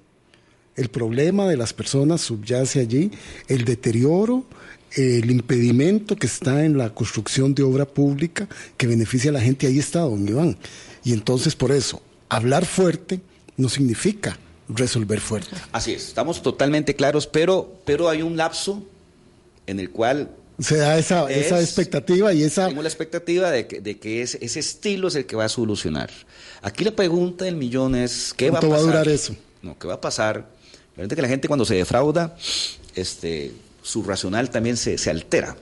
El 0.76 0.90
problema 0.90 1.48
de 1.48 1.58
las 1.58 1.74
personas 1.74 2.22
subyace 2.22 2.80
allí, 2.80 3.12
el 3.48 3.66
deterioro, 3.66 4.46
el 4.96 5.30
impedimento 5.30 6.16
que 6.16 6.28
está 6.28 6.66
en 6.66 6.78
la 6.78 6.94
construcción 6.94 7.54
de 7.54 7.64
obra 7.64 7.86
pública 7.86 8.48
que 8.78 8.88
beneficia 8.88 9.30
a 9.30 9.34
la 9.34 9.42
gente, 9.42 9.68
ahí 9.68 9.80
está, 9.80 10.00
don 10.00 10.28
Iván. 10.28 10.58
Y 11.04 11.14
entonces 11.14 11.56
por 11.56 11.72
eso, 11.72 12.02
hablar 12.30 12.66
fuerte 12.66 13.22
no 13.58 13.70
significa 13.70 14.38
resolver 14.70 15.20
fuerte. 15.20 15.56
Así 15.74 15.94
es, 15.94 16.08
estamos 16.08 16.42
totalmente 16.42 16.96
claros, 16.96 17.28
pero, 17.28 17.80
pero 17.86 18.10
hay 18.10 18.22
un 18.22 18.38
lapso 18.38 18.82
en 19.68 19.80
el 19.80 19.90
cual 19.92 20.32
Se 20.62 20.78
da 20.78 20.98
esa, 20.98 21.30
Es- 21.32 21.48
esa 21.48 21.60
expectativa 21.62 22.34
y 22.34 22.44
esa... 22.44 22.68
tengo 22.68 22.82
la 22.82 22.88
expectativa 22.90 23.50
de 23.52 23.68
que, 23.68 23.82
de 23.82 23.98
que 24.00 24.22
ese, 24.22 24.38
ese 24.44 24.60
estilo 24.60 25.08
es 25.08 25.16
el 25.16 25.26
que 25.26 25.36
va 25.36 25.46
a 25.46 25.50
solucionar. 25.50 26.10
Aquí 26.62 26.84
la 26.84 26.92
pregunta 26.92 27.46
del 27.46 27.56
millón 27.56 27.96
es, 27.96 28.34
¿qué 28.36 28.50
va 28.52 28.60
a 28.60 28.62
¿Cuánto 28.62 28.76
pasar? 28.76 28.86
va 28.88 28.90
a 28.90 29.00
durar 29.00 29.08
eso? 29.10 29.36
No, 29.62 29.78
¿qué 29.80 29.88
va 29.88 29.96
a 29.96 30.02
pasar? 30.02 30.46
Realmente 30.96 31.16
que 31.16 31.22
la 31.22 31.28
gente 31.28 31.48
cuando 31.48 31.66
se 31.66 31.76
defrauda, 31.76 32.36
este, 32.96 33.52
su 33.82 34.04
racional 34.04 34.50
también 34.50 34.78
se, 34.78 34.98
se 34.98 35.10
altera. 35.10 35.56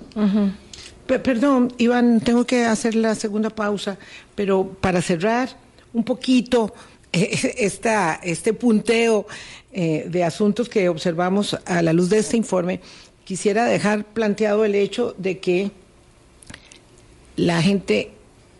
Pe- 1.07 1.19
Perdón, 1.19 1.73
Iván, 1.77 2.19
tengo 2.21 2.45
que 2.45 2.65
hacer 2.65 2.95
la 2.95 3.15
segunda 3.15 3.49
pausa, 3.49 3.97
pero 4.35 4.75
para 4.81 5.01
cerrar 5.01 5.49
un 5.93 6.03
poquito 6.03 6.73
eh, 7.13 7.55
esta, 7.59 8.19
este 8.23 8.53
punteo 8.53 9.27
eh, 9.71 10.07
de 10.09 10.23
asuntos 10.23 10.67
que 10.69 10.89
observamos 10.89 11.57
a 11.65 11.81
la 11.81 11.93
luz 11.93 12.09
de 12.09 12.17
este 12.19 12.37
informe, 12.37 12.81
quisiera 13.29 13.65
dejar 13.65 14.05
planteado 14.05 14.65
el 14.65 14.73
hecho 14.73 15.13
de 15.19 15.37
que 15.37 15.69
la 17.35 17.61
gente 17.61 18.09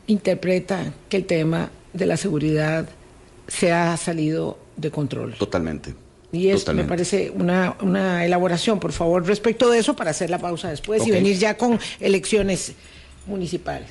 interpreta 0.05 0.93
que 1.09 1.17
el 1.17 1.25
tema 1.25 1.71
de 1.93 2.05
la 2.05 2.17
seguridad 2.17 2.87
se 3.47 3.71
ha 3.71 3.97
salido 3.97 4.59
de 4.77 4.91
control. 4.91 5.33
Totalmente. 5.39 5.95
Y 6.31 6.49
es, 6.49 6.59
Totalmente. 6.59 6.85
me 6.85 6.87
parece 6.87 7.31
una, 7.31 7.77
una 7.81 8.23
elaboración, 8.23 8.79
por 8.79 8.91
favor, 8.91 9.25
respecto 9.25 9.71
de 9.71 9.79
eso 9.79 9.95
para 9.95 10.11
hacer 10.11 10.29
la 10.29 10.37
pausa 10.37 10.69
después 10.69 11.07
y 11.07 11.09
venir 11.09 11.39
ya 11.39 11.57
con 11.57 11.79
elecciones 11.99 12.73
municipales. 13.25 13.89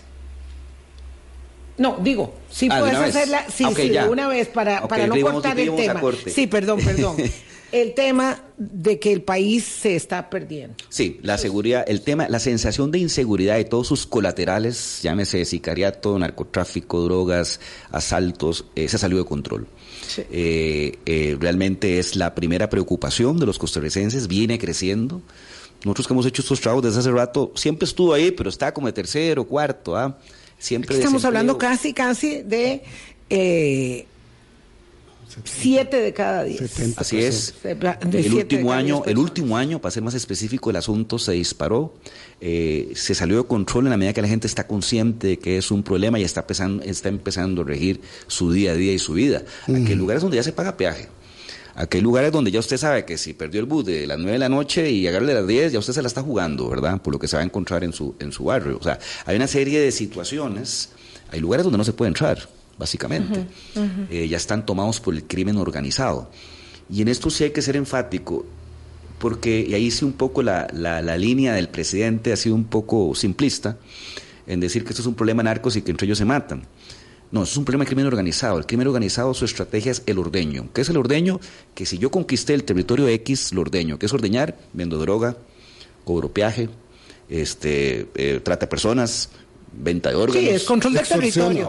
No, 1.76 1.96
digo, 2.00 2.34
si 2.52 2.68
Ah, 2.70 2.76
¿de 2.76 2.80
puedes 2.82 2.98
hacerla, 2.98 3.46
sí, 3.52 3.64
sí, 3.74 3.88
de 3.88 4.08
una 4.08 4.28
vez 4.28 4.46
para, 4.46 4.86
para 4.86 5.08
no 5.08 5.20
cortar 5.20 5.58
el 5.58 5.74
tema. 5.74 6.00
Sí, 6.24 6.46
perdón, 6.46 6.78
perdón. 6.84 7.16
el 7.72 7.94
tema 7.94 8.42
de 8.56 8.98
que 8.98 9.12
el 9.12 9.22
país 9.22 9.64
se 9.64 9.94
está 9.94 10.30
perdiendo. 10.30 10.74
Sí, 10.88 11.20
la 11.22 11.38
seguridad, 11.38 11.84
el 11.86 12.00
tema, 12.00 12.28
la 12.28 12.38
sensación 12.38 12.90
de 12.90 12.98
inseguridad 12.98 13.58
y 13.58 13.64
todos 13.64 13.86
sus 13.86 14.06
colaterales, 14.06 15.00
llámese 15.02 15.44
sicariato, 15.44 16.18
narcotráfico, 16.18 17.02
drogas, 17.02 17.60
asaltos, 17.90 18.64
eh, 18.74 18.88
se 18.88 18.98
salió 18.98 19.18
de 19.18 19.24
control. 19.24 19.66
Sí. 20.06 20.22
Eh, 20.30 20.98
eh, 21.06 21.36
realmente 21.38 21.98
es 21.98 22.16
la 22.16 22.34
primera 22.34 22.70
preocupación 22.70 23.38
de 23.38 23.46
los 23.46 23.58
costarricenses, 23.58 24.28
viene 24.28 24.58
creciendo. 24.58 25.20
Nosotros 25.84 26.08
que 26.08 26.12
hemos 26.14 26.26
hecho 26.26 26.42
estos 26.42 26.60
trabajos 26.60 26.84
desde 26.84 27.00
hace 27.00 27.10
rato, 27.12 27.52
siempre 27.54 27.84
estuvo 27.84 28.12
ahí, 28.12 28.30
pero 28.32 28.50
está 28.50 28.72
como 28.72 28.86
de 28.88 28.92
tercero, 28.92 29.44
cuarto, 29.44 29.96
¿ah? 29.96 30.18
Siempre 30.58 30.96
Estamos 30.96 31.22
desempleo. 31.22 31.28
hablando 31.28 31.58
casi, 31.58 31.92
casi 31.92 32.42
de 32.42 32.82
eh, 33.30 34.06
siete 35.44 35.98
de 36.00 36.12
cada 36.12 36.44
diez. 36.44 36.58
70 36.70 37.00
Así 37.00 37.18
es. 37.18 37.54
De- 37.62 38.20
El 38.20 38.34
último 38.34 38.72
año, 38.72 39.02
el 39.06 39.18
último 39.18 39.56
año, 39.56 39.80
para 39.80 39.90
ser 39.92 40.02
más 40.02 40.14
específico, 40.14 40.70
el 40.70 40.76
asunto 40.76 41.18
se 41.18 41.32
disparó, 41.32 41.94
eh, 42.40 42.92
se 42.94 43.14
salió 43.14 43.36
de 43.42 43.44
control 43.48 43.84
en 43.86 43.90
la 43.90 43.96
medida 43.96 44.12
que 44.12 44.22
la 44.22 44.28
gente 44.28 44.46
está 44.46 44.66
consciente 44.66 45.26
de 45.26 45.38
que 45.38 45.58
es 45.58 45.70
un 45.70 45.82
problema 45.82 46.18
y 46.18 46.22
está 46.24 46.40
empezando, 46.40 46.82
está 46.82 47.08
empezando 47.08 47.62
a 47.62 47.64
regir 47.64 48.00
su 48.26 48.52
día 48.52 48.72
a 48.72 48.74
día 48.74 48.92
y 48.92 48.98
su 48.98 49.12
vida. 49.14 49.42
Aquí 49.64 49.74
hay 49.88 49.94
lugares 49.96 50.22
donde 50.22 50.36
ya 50.36 50.42
se 50.42 50.52
paga 50.52 50.76
peaje. 50.76 51.08
Aquí 51.74 51.98
hay 51.98 52.02
lugares 52.02 52.32
donde 52.32 52.50
ya 52.50 52.58
usted 52.58 52.76
sabe 52.76 53.04
que 53.04 53.16
si 53.16 53.34
perdió 53.34 53.60
el 53.60 53.66
bus 53.66 53.84
de 53.84 54.04
las 54.04 54.18
9 54.18 54.32
de 54.32 54.38
la 54.40 54.48
noche 54.48 54.90
y 54.90 55.06
agarre 55.06 55.26
de 55.26 55.34
las 55.34 55.46
10, 55.46 55.72
ya 55.72 55.78
usted 55.78 55.92
se 55.92 56.02
la 56.02 56.08
está 56.08 56.22
jugando, 56.22 56.68
¿verdad? 56.68 57.00
Por 57.00 57.12
lo 57.12 57.20
que 57.20 57.28
se 57.28 57.36
va 57.36 57.42
a 57.42 57.44
encontrar 57.44 57.84
en 57.84 57.92
su, 57.92 58.16
en 58.18 58.32
su 58.32 58.44
barrio. 58.44 58.78
O 58.80 58.82
sea, 58.82 58.98
hay 59.26 59.36
una 59.36 59.46
serie 59.46 59.78
de 59.78 59.92
situaciones, 59.92 60.88
hay 61.30 61.38
lugares 61.38 61.62
donde 61.62 61.78
no 61.78 61.84
se 61.84 61.92
puede 61.92 62.08
entrar, 62.08 62.48
básicamente. 62.78 63.46
Eh, 64.10 64.28
ya 64.28 64.36
están 64.36 64.64
tomados 64.64 65.00
por 65.00 65.14
el 65.14 65.24
crimen 65.24 65.56
organizado. 65.56 66.30
Y 66.90 67.02
en 67.02 67.08
esto 67.08 67.28
sí 67.30 67.44
hay 67.44 67.50
que 67.50 67.60
ser 67.60 67.76
enfático, 67.76 68.46
porque 69.18 69.66
y 69.68 69.74
ahí 69.74 69.90
sí 69.90 70.04
un 70.04 70.12
poco 70.12 70.42
la, 70.42 70.68
la, 70.72 71.02
la 71.02 71.18
línea 71.18 71.52
del 71.52 71.68
presidente 71.68 72.32
ha 72.32 72.36
sido 72.36 72.54
un 72.54 72.64
poco 72.64 73.14
simplista 73.14 73.76
en 74.46 74.60
decir 74.60 74.84
que 74.84 74.90
esto 74.90 75.02
es 75.02 75.06
un 75.06 75.14
problema 75.14 75.42
de 75.42 75.50
narcos 75.50 75.76
y 75.76 75.82
que 75.82 75.90
entre 75.90 76.06
ellos 76.06 76.18
se 76.18 76.24
matan. 76.24 76.62
No, 77.30 77.42
eso 77.42 77.52
es 77.52 77.56
un 77.58 77.64
problema 77.66 77.84
de 77.84 77.88
crimen 77.88 78.06
organizado. 78.06 78.56
El 78.56 78.64
crimen 78.64 78.86
organizado, 78.86 79.34
su 79.34 79.44
estrategia 79.44 79.92
es 79.92 80.02
el 80.06 80.18
ordeño. 80.18 80.68
¿Qué 80.72 80.80
es 80.80 80.88
el 80.88 80.96
ordeño? 80.96 81.40
Que 81.74 81.84
si 81.84 81.98
yo 81.98 82.10
conquisté 82.10 82.54
el 82.54 82.64
territorio 82.64 83.06
X, 83.08 83.52
lo 83.52 83.60
ordeño. 83.60 83.98
¿Qué 83.98 84.06
es 84.06 84.12
ordeñar? 84.14 84.56
Vendo 84.72 84.98
droga, 84.98 85.36
cobro 86.04 86.32
peaje, 86.32 86.70
este, 87.28 88.08
eh, 88.14 88.40
trata 88.42 88.70
personas, 88.70 89.28
venta 89.72 90.10
de 90.10 90.16
órganos. 90.16 90.42
Sí, 90.42 90.48
es 90.48 90.64
control 90.64 90.94
de 90.94 91.00
territorio. 91.00 91.68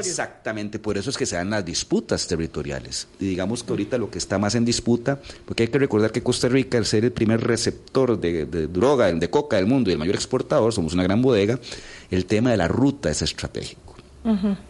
Exactamente, 0.00 0.78
por 0.78 0.98
eso 0.98 1.10
es 1.10 1.16
que 1.16 1.26
se 1.26 1.36
dan 1.36 1.50
las 1.50 1.64
disputas 1.64 2.26
territoriales. 2.26 3.08
Y 3.20 3.26
digamos 3.26 3.62
que 3.62 3.70
ahorita 3.70 3.98
lo 3.98 4.10
que 4.10 4.18
está 4.18 4.38
más 4.38 4.54
en 4.54 4.64
disputa, 4.64 5.20
porque 5.44 5.64
hay 5.64 5.68
que 5.68 5.78
recordar 5.78 6.12
que 6.12 6.22
Costa 6.22 6.48
Rica, 6.48 6.78
al 6.78 6.86
ser 6.86 7.04
el 7.04 7.12
primer 7.12 7.42
receptor 7.42 8.18
de, 8.18 8.46
de 8.46 8.66
droga, 8.66 9.12
de 9.12 9.30
coca 9.30 9.56
del 9.56 9.66
mundo 9.66 9.90
y 9.90 9.92
el 9.92 9.98
mayor 9.98 10.14
exportador, 10.14 10.72
somos 10.72 10.94
una 10.94 11.02
gran 11.02 11.22
bodega, 11.22 11.58
el 12.10 12.26
tema 12.26 12.50
de 12.50 12.56
la 12.56 12.68
ruta 12.68 13.10
es 13.10 13.22
estratégico. 13.22 13.91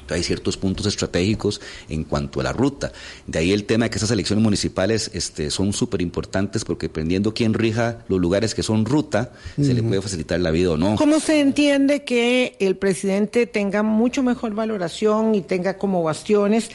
Hay 0.09 0.23
ciertos 0.23 0.57
puntos 0.57 0.87
estratégicos 0.87 1.61
en 1.89 2.05
cuanto 2.05 2.41
a 2.41 2.43
la 2.43 2.53
ruta. 2.53 2.93
De 3.27 3.39
ahí 3.39 3.53
el 3.53 3.65
tema 3.65 3.87
de 3.87 3.91
que 3.91 3.99
esas 3.99 4.11
elecciones 4.11 4.43
municipales 4.43 5.11
este, 5.15 5.51
son 5.51 5.73
súper 5.73 6.01
importantes 6.01 6.65
porque 6.65 6.89
dependiendo 6.89 7.35
quién 7.35 7.55
rija 7.55 7.99
los 8.09 8.21
lugares 8.21 8.55
que 8.55 8.63
son 8.63 8.85
ruta, 8.85 9.33
se 9.61 9.75
le 9.75 9.83
puede 9.83 10.01
facilitar 10.01 10.41
la 10.41 10.51
vida 10.51 10.71
o 10.71 10.77
no. 10.77 10.97
¿Cómo 10.97 11.21
se 11.21 11.41
entiende 11.41 12.05
que 12.05 12.57
el 12.61 12.77
presidente 12.77 13.47
tenga 13.47 13.83
mucho 13.83 14.23
mejor 14.23 14.55
valoración 14.55 15.35
y 15.35 15.43
tenga 15.43 15.77
como 15.77 16.03
bastiones 16.03 16.71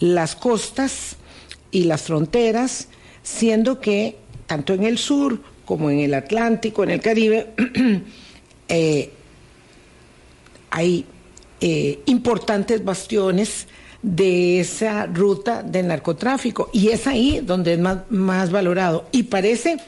las 0.00 0.34
costas 0.34 1.16
y 1.70 1.84
las 1.84 2.02
fronteras, 2.02 2.88
siendo 3.22 3.80
que 3.80 4.16
tanto 4.46 4.72
en 4.72 4.84
el 4.84 4.98
sur 4.98 5.40
como 5.64 5.90
en 5.90 5.98
el 6.00 6.14
Atlántico, 6.14 6.84
en 6.84 6.90
el 6.90 7.00
Caribe, 7.00 7.52
eh, 8.68 9.10
hay 10.70 11.04
eh, 11.68 11.98
importantes 12.06 12.84
bastiones 12.84 13.66
de 14.00 14.60
esa 14.60 15.06
ruta 15.06 15.64
del 15.64 15.88
narcotráfico 15.88 16.70
y 16.72 16.90
es 16.90 17.08
ahí 17.08 17.40
donde 17.42 17.72
es 17.72 17.80
más, 17.80 18.08
más 18.08 18.52
valorado. 18.52 19.08
Y 19.10 19.24
parece 19.24 19.78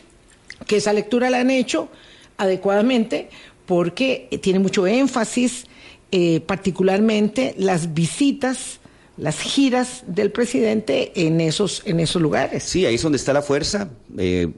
que 0.66 0.78
esa 0.78 0.92
lectura 0.92 1.30
la 1.30 1.38
han 1.38 1.50
hecho 1.50 1.88
adecuadamente 2.36 3.28
porque 3.64 4.28
tiene 4.42 4.58
mucho 4.58 4.88
énfasis, 4.88 5.66
eh, 6.10 6.40
particularmente 6.40 7.54
las 7.56 7.94
visitas, 7.94 8.80
las 9.16 9.38
giras 9.38 10.02
del 10.08 10.32
presidente 10.32 11.12
en 11.14 11.40
esos, 11.40 11.82
en 11.84 12.00
esos 12.00 12.20
lugares. 12.20 12.64
Sí, 12.64 12.86
ahí 12.86 12.96
es 12.96 13.02
donde 13.02 13.18
está 13.18 13.32
la 13.32 13.42
fuerza. 13.42 13.88
Eh, 14.16 14.48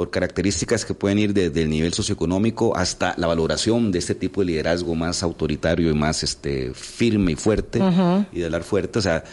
por 0.00 0.08
características 0.08 0.86
que 0.86 0.94
pueden 0.94 1.18
ir 1.18 1.34
desde 1.34 1.60
el 1.60 1.68
nivel 1.68 1.92
socioeconómico 1.92 2.74
hasta 2.74 3.12
la 3.18 3.26
valoración 3.26 3.92
de 3.92 3.98
este 3.98 4.14
tipo 4.14 4.40
de 4.40 4.46
liderazgo 4.46 4.94
más 4.94 5.22
autoritario 5.22 5.90
y 5.90 5.92
más 5.92 6.22
este 6.22 6.72
firme 6.72 7.32
y 7.32 7.34
fuerte 7.34 7.82
y 8.32 8.38
de 8.38 8.44
hablar 8.46 8.62
fuerte. 8.62 8.98
O 8.98 9.02
sea, 9.02 9.24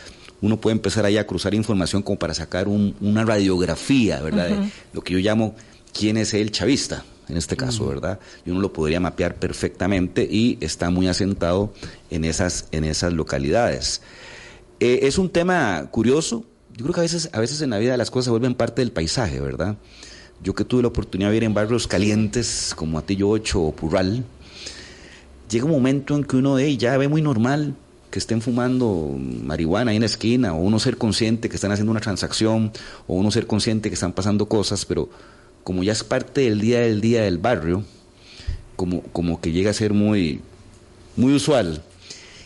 uno 0.41 0.59
puede 0.59 0.73
empezar 0.73 1.05
ahí 1.05 1.17
a 1.17 1.25
cruzar 1.25 1.53
información 1.53 2.03
como 2.03 2.19
para 2.19 2.33
sacar 2.33 2.67
una 2.67 3.23
radiografía, 3.23 4.19
¿verdad? 4.19 4.49
de 4.49 4.69
lo 4.91 5.01
que 5.01 5.13
yo 5.13 5.19
llamo 5.19 5.55
quién 5.97 6.17
es 6.17 6.33
el 6.33 6.51
chavista, 6.51 7.05
en 7.29 7.37
este 7.37 7.55
caso, 7.55 7.87
¿verdad? 7.87 8.19
Y 8.45 8.49
uno 8.49 8.59
lo 8.59 8.73
podría 8.73 8.99
mapear 8.99 9.35
perfectamente 9.35 10.27
y 10.29 10.57
está 10.59 10.89
muy 10.89 11.07
asentado 11.07 11.71
en 12.09 12.25
esas, 12.25 12.67
en 12.73 12.83
esas 12.83 13.13
localidades. 13.13 14.01
Eh, 14.81 14.99
es 15.03 15.17
un 15.17 15.29
tema 15.29 15.87
curioso. 15.91 16.43
Yo 16.75 16.83
creo 16.83 16.93
que 16.93 16.99
a 16.99 17.03
veces, 17.03 17.29
a 17.31 17.39
veces 17.39 17.61
en 17.61 17.69
la 17.69 17.77
vida 17.77 17.95
las 17.95 18.11
cosas 18.11 18.25
se 18.25 18.31
vuelven 18.31 18.53
parte 18.53 18.81
del 18.81 18.91
paisaje, 18.91 19.39
¿verdad? 19.39 19.77
Yo 20.43 20.53
que 20.53 20.63
tuve 20.63 20.83
la 20.83 20.89
oportunidad 20.89 21.29
de 21.29 21.33
vivir 21.33 21.43
en 21.45 21.53
barrios 21.53 21.87
calientes 21.87 22.73
como 22.75 22.99
Atillo 22.99 23.29
8 23.29 23.61
o 23.61 23.71
Purral, 23.75 24.23
llega 25.49 25.65
un 25.65 25.71
momento 25.71 26.15
en 26.15 26.23
que 26.23 26.37
uno 26.37 26.55
de 26.55 26.77
ya 26.77 26.97
ve 26.97 27.07
muy 27.07 27.21
normal 27.21 27.75
que 28.09 28.19
estén 28.19 28.41
fumando 28.41 29.15
marihuana 29.43 29.91
ahí 29.91 29.97
en 29.97 30.01
la 30.01 30.07
esquina, 30.07 30.53
o 30.53 30.57
uno 30.57 30.79
ser 30.79 30.97
consciente 30.97 31.49
que 31.49 31.55
están 31.55 31.71
haciendo 31.71 31.91
una 31.91 31.99
transacción, 31.99 32.71
o 33.05 33.15
uno 33.15 33.31
ser 33.31 33.47
consciente 33.47 33.89
que 33.89 33.95
están 33.95 34.13
pasando 34.13 34.47
cosas, 34.47 34.85
pero 34.85 35.09
como 35.63 35.83
ya 35.83 35.91
es 35.91 36.03
parte 36.03 36.41
del 36.41 36.61
día 36.61 36.79
del 36.81 37.01
día 37.01 37.23
del 37.23 37.37
barrio, 37.37 37.83
como, 38.75 39.01
como 39.11 39.41
que 39.41 39.51
llega 39.51 39.71
a 39.71 39.73
ser 39.73 39.93
muy, 39.93 40.39
muy 41.17 41.33
usual. 41.33 41.83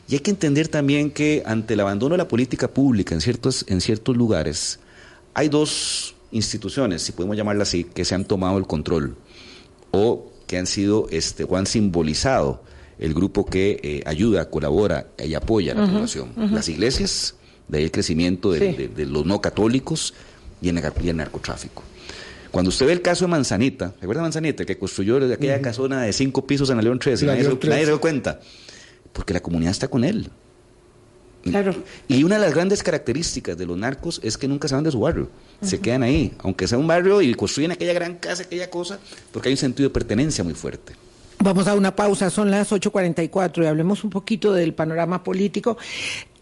Y 0.07 0.15
hay 0.15 0.19
que 0.19 0.31
entender 0.31 0.67
también 0.67 1.11
que 1.11 1.43
ante 1.45 1.75
el 1.75 1.79
abandono 1.79 2.13
de 2.13 2.17
la 2.17 2.27
política 2.27 2.67
pública 2.67 3.13
en 3.13 3.21
ciertos, 3.21 3.63
en 3.67 3.81
ciertos 3.81 4.17
lugares, 4.17 4.79
hay 5.33 5.47
dos 5.47 6.15
instituciones, 6.31 7.01
si 7.01 7.11
podemos 7.11 7.37
llamarlas 7.37 7.69
así, 7.69 7.83
que 7.83 8.05
se 8.05 8.15
han 8.15 8.25
tomado 8.25 8.57
el 8.57 8.65
control 8.65 9.15
o 9.91 10.31
que 10.47 10.57
han 10.57 10.67
sido 10.67 11.07
este, 11.11 11.43
o 11.43 11.55
han 11.55 11.65
simbolizado 11.65 12.63
el 12.99 13.13
grupo 13.13 13.45
que 13.45 13.79
eh, 13.81 14.03
ayuda, 14.05 14.49
colabora 14.49 15.07
y 15.17 15.33
apoya 15.33 15.73
a 15.73 15.75
la 15.75 15.87
población. 15.87 16.33
Las 16.51 16.69
iglesias, 16.69 17.35
de 17.67 17.79
ahí 17.79 17.83
el 17.85 17.91
crecimiento 17.91 18.51
de, 18.51 18.91
los 19.07 19.25
no 19.25 19.41
católicos 19.41 20.13
y 20.61 20.69
el, 20.69 21.15
narcotráfico. 21.15 21.83
Cuando 22.51 22.69
usted 22.69 22.85
ve 22.85 22.93
el 22.93 23.01
caso 23.01 23.25
de 23.25 23.31
Manzanita, 23.31 23.93
¿recuerda 23.99 24.21
Manzanita 24.21 24.65
que 24.65 24.77
construyó 24.77 25.17
aquella 25.33 25.61
casona 25.61 26.03
de 26.03 26.13
cinco 26.13 26.45
pisos 26.45 26.69
en 26.69 26.77
el 26.77 26.85
León 26.85 26.99
13? 26.99 27.25
Nadie, 27.25 27.43
nadie 27.43 27.85
se 27.85 27.91
dio 27.91 28.01
cuenta. 28.01 28.39
Porque 29.13 29.33
la 29.33 29.39
comunidad 29.39 29.71
está 29.71 29.87
con 29.87 30.03
él. 30.03 30.29
Claro. 31.43 31.73
Y 32.07 32.23
una 32.23 32.35
de 32.35 32.41
las 32.41 32.53
grandes 32.53 32.83
características 32.83 33.57
de 33.57 33.65
los 33.65 33.77
narcos 33.77 34.19
es 34.23 34.37
que 34.37 34.47
nunca 34.47 34.67
se 34.67 34.75
van 34.75 34.83
de 34.83 34.91
su 34.91 34.99
barrio. 34.99 35.29
Se 35.61 35.79
quedan 35.79 36.03
ahí, 36.03 36.33
aunque 36.39 36.67
sea 36.67 36.77
un 36.77 36.87
barrio 36.87 37.21
y 37.21 37.33
construyen 37.33 37.71
aquella 37.71 37.93
gran 37.93 38.15
casa, 38.15 38.43
aquella 38.43 38.69
cosa, 38.69 38.99
porque 39.31 39.49
hay 39.49 39.53
un 39.53 39.57
sentido 39.57 39.89
de 39.89 39.93
pertenencia 39.93 40.43
muy 40.43 40.53
fuerte. 40.53 40.93
Vamos 41.39 41.67
a 41.67 41.73
una 41.73 41.95
pausa, 41.95 42.29
son 42.29 42.51
las 42.51 42.71
8.44 42.71 43.63
y 43.63 43.65
hablemos 43.65 44.03
un 44.03 44.11
poquito 44.11 44.53
del 44.53 44.75
panorama 44.75 45.23
político 45.23 45.77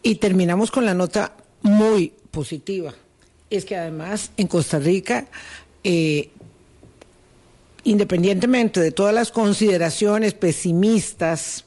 y 0.04 0.16
terminamos 0.16 0.72
con 0.72 0.86
la 0.86 0.94
nota 0.94 1.34
muy 1.62 2.12
positiva. 2.32 2.94
Es 3.50 3.64
que 3.66 3.78
además 3.78 4.32
en 4.36 4.48
Costa 4.48 4.80
Rica, 4.80 5.28
eh, 5.84 6.30
independientemente 7.86 8.82
de 8.82 8.92
todas 8.92 9.14
las 9.14 9.32
consideraciones 9.32 10.34
pesimistas 10.34 11.66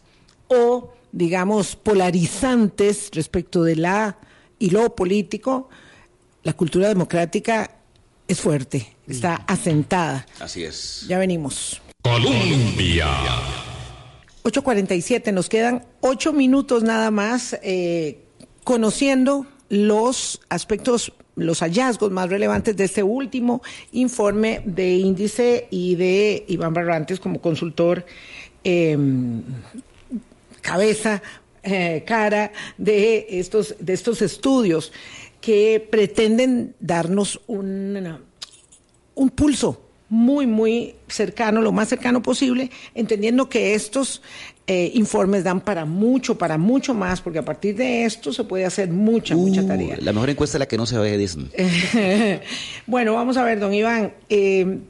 o 0.48 0.91
digamos, 1.12 1.76
polarizantes 1.76 3.10
respecto 3.12 3.62
de 3.62 3.76
la 3.76 4.18
y 4.58 4.70
lo 4.70 4.94
político, 4.96 5.68
la 6.42 6.54
cultura 6.54 6.88
democrática 6.88 7.70
es 8.26 8.40
fuerte, 8.40 8.96
está 9.06 9.34
asentada. 9.34 10.26
Así 10.40 10.64
es. 10.64 11.04
Ya 11.08 11.18
venimos. 11.18 11.80
Colombia. 12.02 13.06
8.47, 14.44 15.32
nos 15.32 15.48
quedan 15.48 15.84
ocho 16.00 16.32
minutos 16.32 16.82
nada 16.82 17.10
más 17.10 17.56
eh, 17.62 18.24
conociendo 18.64 19.46
los 19.68 20.40
aspectos, 20.48 21.12
los 21.36 21.60
hallazgos 21.60 22.10
más 22.10 22.28
relevantes 22.28 22.76
de 22.76 22.84
este 22.84 23.02
último 23.02 23.62
informe 23.92 24.62
de 24.64 24.96
índice 24.96 25.68
y 25.70 25.94
de 25.94 26.44
Iván 26.48 26.74
Barrantes 26.74 27.20
como 27.20 27.40
consultor 27.40 28.04
eh, 28.64 28.96
cabeza, 30.62 31.22
eh, 31.62 32.02
cara 32.06 32.52
de 32.78 33.26
estos, 33.28 33.76
de 33.78 33.92
estos 33.92 34.22
estudios 34.22 34.92
que 35.40 35.86
pretenden 35.90 36.74
darnos 36.80 37.40
un, 37.46 38.18
un 39.14 39.30
pulso 39.30 39.82
muy, 40.08 40.46
muy 40.46 40.94
cercano, 41.08 41.62
lo 41.62 41.72
más 41.72 41.88
cercano 41.88 42.22
posible, 42.22 42.70
entendiendo 42.94 43.48
que 43.48 43.74
estos 43.74 44.20
eh, 44.66 44.90
informes 44.94 45.42
dan 45.42 45.62
para 45.62 45.86
mucho, 45.86 46.36
para 46.36 46.58
mucho 46.58 46.92
más, 46.92 47.22
porque 47.22 47.38
a 47.38 47.44
partir 47.44 47.76
de 47.76 48.04
esto 48.04 48.30
se 48.30 48.44
puede 48.44 48.66
hacer 48.66 48.90
mucha, 48.90 49.34
mucha 49.34 49.62
uh, 49.62 49.66
tarea. 49.66 49.96
La 50.00 50.12
mejor 50.12 50.28
encuesta 50.28 50.58
es 50.58 50.60
la 50.60 50.68
que 50.68 50.76
no 50.76 50.84
se 50.84 50.98
ve, 50.98 51.16
Disney. 51.16 51.50
bueno, 52.86 53.14
vamos 53.14 53.38
a 53.38 53.44
ver, 53.44 53.58
don 53.58 53.72
Iván. 53.72 54.12
Eh, 54.28 54.80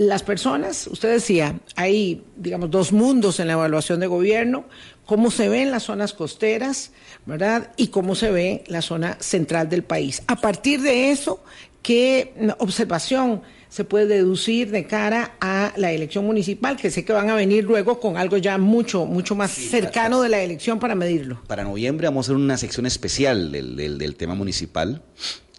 las 0.00 0.22
personas, 0.22 0.86
usted 0.86 1.12
decía, 1.12 1.60
hay, 1.76 2.22
digamos, 2.34 2.70
dos 2.70 2.90
mundos 2.90 3.38
en 3.38 3.48
la 3.48 3.52
evaluación 3.52 4.00
de 4.00 4.06
gobierno, 4.06 4.64
cómo 5.04 5.30
se 5.30 5.50
ve 5.50 5.60
en 5.60 5.70
las 5.70 5.82
zonas 5.82 6.14
costeras, 6.14 6.92
¿verdad? 7.26 7.72
Y 7.76 7.88
cómo 7.88 8.14
se 8.14 8.30
ve 8.30 8.64
la 8.68 8.80
zona 8.80 9.18
central 9.20 9.68
del 9.68 9.82
país. 9.82 10.22
A 10.26 10.36
partir 10.36 10.80
de 10.80 11.10
eso, 11.10 11.44
¿qué 11.82 12.32
observación 12.60 13.42
se 13.68 13.84
puede 13.84 14.06
deducir 14.06 14.70
de 14.70 14.86
cara 14.86 15.32
a 15.38 15.74
la 15.76 15.92
elección 15.92 16.24
municipal? 16.24 16.78
Que 16.78 16.90
sé 16.90 17.04
que 17.04 17.12
van 17.12 17.28
a 17.28 17.34
venir 17.34 17.64
luego 17.64 18.00
con 18.00 18.16
algo 18.16 18.38
ya 18.38 18.56
mucho, 18.56 19.04
mucho 19.04 19.34
más 19.34 19.50
cercano 19.50 20.22
de 20.22 20.30
la 20.30 20.40
elección 20.40 20.78
para 20.78 20.94
medirlo. 20.94 21.42
Para 21.46 21.64
noviembre 21.64 22.06
vamos 22.06 22.24
a 22.24 22.32
hacer 22.32 22.36
una 22.36 22.56
sección 22.56 22.86
especial 22.86 23.52
del, 23.52 23.98
del 23.98 24.16
tema 24.16 24.34
municipal 24.34 25.02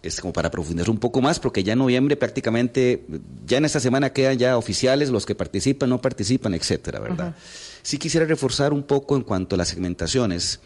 es 0.02 0.20
como 0.20 0.32
para 0.32 0.50
profundizar 0.50 0.90
un 0.90 0.98
poco 0.98 1.22
más, 1.22 1.38
porque 1.38 1.62
ya 1.62 1.74
en 1.74 1.78
noviembre 1.78 2.16
prácticamente, 2.16 3.04
ya 3.46 3.58
en 3.58 3.64
esta 3.64 3.80
semana 3.80 4.12
quedan 4.12 4.38
ya 4.38 4.58
oficiales 4.58 5.10
los 5.10 5.24
que 5.24 5.34
participan, 5.34 5.90
no 5.90 6.00
participan, 6.00 6.54
etcétera, 6.54 6.98
¿verdad? 6.98 7.36
Sí 7.82 7.98
quisiera 7.98 8.26
reforzar 8.26 8.72
un 8.72 8.82
poco 8.82 9.16
en 9.16 9.22
cuanto 9.22 9.54
a 9.54 9.58
las 9.58 9.68
segmentaciones, 9.68 10.60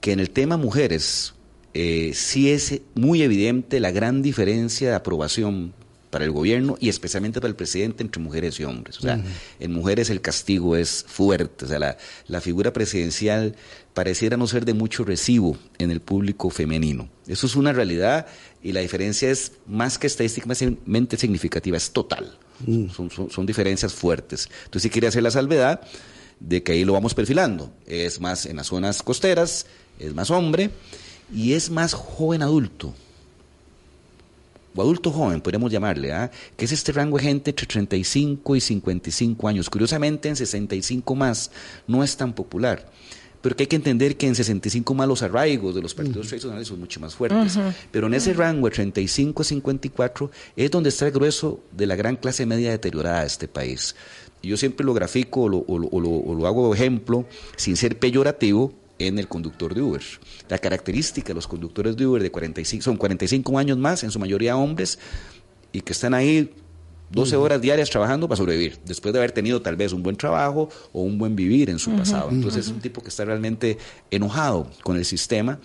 que 0.00 0.12
en 0.12 0.20
el 0.20 0.30
tema 0.30 0.56
mujeres 0.56 1.34
eh, 1.74 2.12
sí 2.14 2.50
es 2.50 2.80
muy 2.94 3.22
evidente 3.22 3.78
la 3.78 3.90
gran 3.90 4.22
diferencia 4.22 4.88
de 4.88 4.94
aprobación 4.94 5.74
para 6.08 6.24
el 6.26 6.30
gobierno 6.30 6.76
y 6.78 6.90
especialmente 6.90 7.40
para 7.40 7.48
el 7.48 7.56
presidente 7.56 8.02
entre 8.02 8.20
mujeres 8.20 8.60
y 8.60 8.64
hombres. 8.64 8.98
O 8.98 9.00
sea, 9.00 9.18
en 9.60 9.72
mujeres 9.72 10.10
el 10.10 10.20
castigo 10.20 10.76
es 10.76 11.06
fuerte. 11.08 11.64
O 11.64 11.68
sea, 11.68 11.78
la, 11.78 11.96
la, 12.26 12.42
figura 12.42 12.74
presidencial 12.74 13.56
pareciera 13.94 14.36
no 14.36 14.46
ser 14.46 14.66
de 14.66 14.74
mucho 14.74 15.04
recibo 15.04 15.56
en 15.78 15.90
el 15.90 16.00
público 16.00 16.50
femenino. 16.50 17.08
Eso 17.26 17.46
es 17.46 17.56
una 17.56 17.72
realidad 17.72 18.26
y 18.62 18.72
la 18.72 18.80
diferencia 18.80 19.30
es 19.30 19.52
más 19.66 19.98
que 19.98 20.06
estadísticamente 20.06 21.16
significativa, 21.16 21.76
es 21.76 21.90
total. 21.92 22.36
Mm. 22.66 22.88
Son, 22.88 23.10
son, 23.30 23.46
diferencias 23.46 23.94
fuertes. 23.94 24.48
Entonces 24.64 24.82
sí 24.82 24.90
quería 24.90 25.08
hacer 25.08 25.22
la 25.22 25.30
salvedad 25.30 25.80
de 26.40 26.62
que 26.62 26.72
ahí 26.72 26.84
lo 26.84 26.92
vamos 26.92 27.14
perfilando. 27.14 27.72
Es 27.86 28.20
más 28.20 28.46
en 28.46 28.56
las 28.56 28.66
zonas 28.68 29.02
costeras, 29.02 29.66
es 29.98 30.14
más 30.14 30.30
hombre 30.30 30.70
y 31.32 31.52
es 31.52 31.70
más 31.70 31.94
joven 31.94 32.42
adulto 32.42 32.94
o 34.74 34.82
adulto 34.82 35.10
joven, 35.10 35.40
podríamos 35.40 35.70
llamarle, 35.70 36.12
¿ah? 36.12 36.30
que 36.56 36.64
es 36.64 36.72
este 36.72 36.92
rango 36.92 37.18
de 37.18 37.24
gente 37.24 37.50
entre 37.50 37.66
35 37.66 38.56
y 38.56 38.60
55 38.60 39.48
años. 39.48 39.68
Curiosamente, 39.68 40.28
en 40.28 40.36
65 40.36 41.14
más 41.14 41.50
no 41.86 42.02
es 42.02 42.16
tan 42.16 42.32
popular. 42.32 42.88
Pero 43.42 43.56
que 43.56 43.64
hay 43.64 43.66
que 43.66 43.76
entender 43.76 44.16
que 44.16 44.26
en 44.26 44.34
65 44.34 44.94
más 44.94 45.08
los 45.08 45.22
arraigos 45.22 45.74
de 45.74 45.82
los 45.82 45.94
partidos 45.94 46.28
tradicionales 46.28 46.68
son 46.68 46.80
mucho 46.80 47.00
más 47.00 47.14
fuertes. 47.14 47.58
Pero 47.90 48.06
en 48.06 48.14
ese 48.14 48.32
rango 48.32 48.68
de 48.68 48.74
35 48.74 49.42
a 49.42 49.44
54 49.44 50.30
es 50.56 50.70
donde 50.70 50.88
está 50.88 51.06
el 51.06 51.12
grueso 51.12 51.60
de 51.72 51.86
la 51.86 51.96
gran 51.96 52.16
clase 52.16 52.46
media 52.46 52.70
deteriorada 52.70 53.20
de 53.20 53.26
este 53.26 53.48
país. 53.48 53.94
Yo 54.42 54.56
siempre 54.56 54.86
lo 54.86 54.94
grafico 54.94 55.42
o 55.42 55.48
lo, 55.48 55.58
o 55.58 56.34
lo 56.34 56.46
hago 56.46 56.74
ejemplo, 56.74 57.26
sin 57.56 57.76
ser 57.76 57.98
peyorativo, 57.98 58.72
en 59.06 59.18
el 59.18 59.28
conductor 59.28 59.74
de 59.74 59.82
Uber. 59.82 60.02
La 60.48 60.58
característica 60.58 61.28
de 61.28 61.34
los 61.34 61.46
conductores 61.46 61.96
de 61.96 62.06
Uber 62.06 62.22
de 62.22 62.30
45, 62.30 62.82
son 62.82 62.96
45 62.96 63.58
años 63.58 63.78
más, 63.78 64.04
en 64.04 64.10
su 64.10 64.18
mayoría 64.18 64.56
hombres, 64.56 64.98
y 65.72 65.80
que 65.80 65.92
están 65.92 66.14
ahí 66.14 66.50
12 67.12 67.36
horas 67.36 67.60
diarias 67.60 67.90
trabajando 67.90 68.26
para 68.28 68.36
sobrevivir, 68.36 68.78
después 68.84 69.12
de 69.12 69.18
haber 69.18 69.32
tenido 69.32 69.60
tal 69.62 69.76
vez 69.76 69.92
un 69.92 70.02
buen 70.02 70.16
trabajo 70.16 70.68
o 70.92 71.02
un 71.02 71.18
buen 71.18 71.36
vivir 71.36 71.70
en 71.70 71.78
su 71.78 71.90
pasado. 71.92 72.30
Entonces 72.30 72.66
es 72.66 72.72
un 72.72 72.80
tipo 72.80 73.02
que 73.02 73.08
está 73.08 73.24
realmente 73.24 73.78
enojado 74.10 74.68
con 74.82 74.96
el 74.96 75.04
sistema 75.04 75.58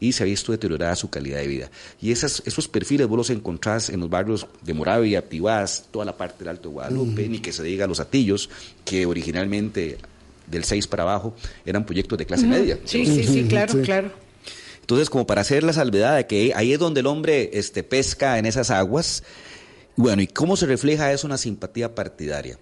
y 0.00 0.12
se 0.12 0.22
ha 0.22 0.26
visto 0.26 0.52
deteriorada 0.52 0.96
su 0.96 1.08
calidad 1.08 1.38
de 1.38 1.46
vida. 1.46 1.70
Y 2.00 2.10
esas, 2.10 2.42
esos 2.46 2.68
perfiles 2.68 3.06
vos 3.06 3.16
los 3.16 3.30
encontrás 3.30 3.88
en 3.90 4.00
los 4.00 4.10
barrios 4.10 4.46
de 4.62 4.74
Moravia, 4.74 5.26
Tibás, 5.28 5.86
toda 5.90 6.04
la 6.04 6.16
parte 6.16 6.38
del 6.40 6.48
Alto 6.48 6.70
Guadalupe, 6.70 7.28
ni 7.28 7.38
que 7.38 7.52
se 7.52 7.62
diga 7.62 7.86
los 7.86 8.00
Atillos, 8.00 8.50
que 8.84 9.06
originalmente 9.06 9.98
del 10.46 10.64
6 10.64 10.86
para 10.88 11.04
abajo 11.04 11.34
eran 11.64 11.86
proyectos 11.86 12.18
de 12.18 12.26
clase 12.26 12.46
media. 12.46 12.78
Sí, 12.84 13.06
sí, 13.06 13.24
sí, 13.24 13.44
claro, 13.44 13.72
Sí. 13.72 13.78
claro. 13.80 14.10
Entonces, 14.80 15.08
como 15.08 15.26
para 15.26 15.40
hacer 15.40 15.62
la 15.62 15.72
salvedad 15.72 16.16
de 16.16 16.26
que 16.26 16.52
ahí 16.54 16.74
es 16.74 16.78
donde 16.78 17.00
el 17.00 17.06
hombre 17.06 17.50
este, 17.54 17.82
pesca 17.82 18.38
en 18.38 18.44
esas 18.44 18.70
aguas, 18.70 19.22
bueno, 19.96 20.22
¿y 20.22 20.26
cómo 20.26 20.56
se 20.56 20.66
refleja 20.66 21.12
eso 21.12 21.26
en 21.26 21.32
la 21.32 21.38
simpatía 21.38 21.94
partidaria? 21.94 22.58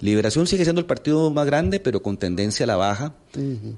Liberación 0.00 0.46
sigue 0.46 0.64
siendo 0.64 0.80
el 0.80 0.86
partido 0.86 1.30
más 1.30 1.46
grande, 1.46 1.80
pero 1.80 2.02
con 2.02 2.18
tendencia 2.18 2.64
a 2.64 2.66
la 2.66 2.76
baja. 2.76 3.14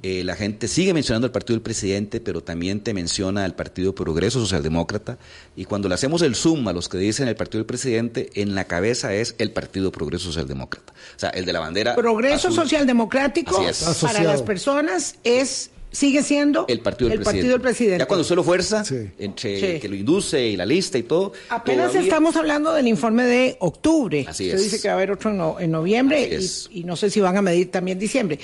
Eh, 0.03 0.25
la 0.25 0.35
gente 0.35 0.67
sigue 0.67 0.93
mencionando 0.93 1.27
el 1.27 1.33
partido 1.33 1.55
del 1.55 1.63
presidente, 1.63 2.21
pero 2.21 2.43
también 2.43 2.81
te 2.81 2.95
menciona 2.95 3.45
el 3.45 3.55
Partido 3.55 3.95
Progreso 3.95 4.41
Socialdemócrata. 4.41 5.19
Y 5.55 5.67
cuando 5.67 5.89
le 5.89 5.95
hacemos 5.95 6.23
el 6.23 6.35
zoom 6.35 6.67
a 6.69 6.73
los 6.73 6.89
que 6.89 6.99
dicen 6.99 7.29
el 7.29 7.37
partido 7.37 7.59
del 7.59 7.67
presidente, 7.67 8.31
en 8.35 8.55
la 8.55 8.65
cabeza 8.65 9.15
es 9.15 9.35
el 9.39 9.53
Partido 9.53 9.93
Progreso 9.93 10.25
Socialdemócrata. 10.25 10.93
O 10.93 11.19
sea, 11.19 11.31
el 11.31 11.45
de 11.45 11.53
la 11.53 11.61
bandera. 11.61 11.95
Progreso 11.95 12.49
azul. 12.49 12.63
Social 12.63 12.87
Democrático 12.87 13.61
Así 13.61 13.67
es. 13.67 13.99
para 14.03 14.25
las 14.25 14.43
personas 14.43 15.17
es 15.23 15.71
sigue 15.93 16.23
siendo 16.23 16.67
El 16.69 16.81
partido 16.81 17.09
del, 17.09 17.19
el 17.19 17.25
presidente. 17.25 17.25
partido 17.25 17.53
del 17.53 17.61
presidente. 17.63 17.99
Ya 18.01 18.07
cuando 18.07 18.23
usted 18.23 18.37
lo 18.37 18.45
fuerza, 18.45 18.85
Sí. 18.85 19.09
entre 19.19 19.61
Sí. 19.75 19.81
que 19.81 19.89
lo 19.89 19.95
induce 19.95 20.47
y 20.47 20.57
la 20.57 20.67
lista 20.67 20.99
y 20.99 21.05
todo. 21.05 21.33
Apenas 21.49 21.89
todavía- 21.89 22.03
estamos 22.09 22.37
hablando 22.37 22.73
del 22.75 22.87
informe 22.89 23.25
de 23.25 23.57
octubre. 23.61 24.25
Así 24.29 24.45
Usted 24.47 24.57
es. 24.59 24.65
dice 24.65 24.83
que 24.83 24.89
va 24.89 24.95
a 24.95 24.97
haber 24.99 25.13
otro 25.13 25.31
en, 25.31 25.39
no- 25.39 25.59
en 25.61 25.71
noviembre 25.71 26.39
y, 26.71 26.85
no 26.85 26.97
sé 26.97 27.09
si 27.11 27.21
van 27.21 27.37
a 27.37 27.43
medir 27.43 27.71
también 27.71 27.99
diciembre. 27.99 28.39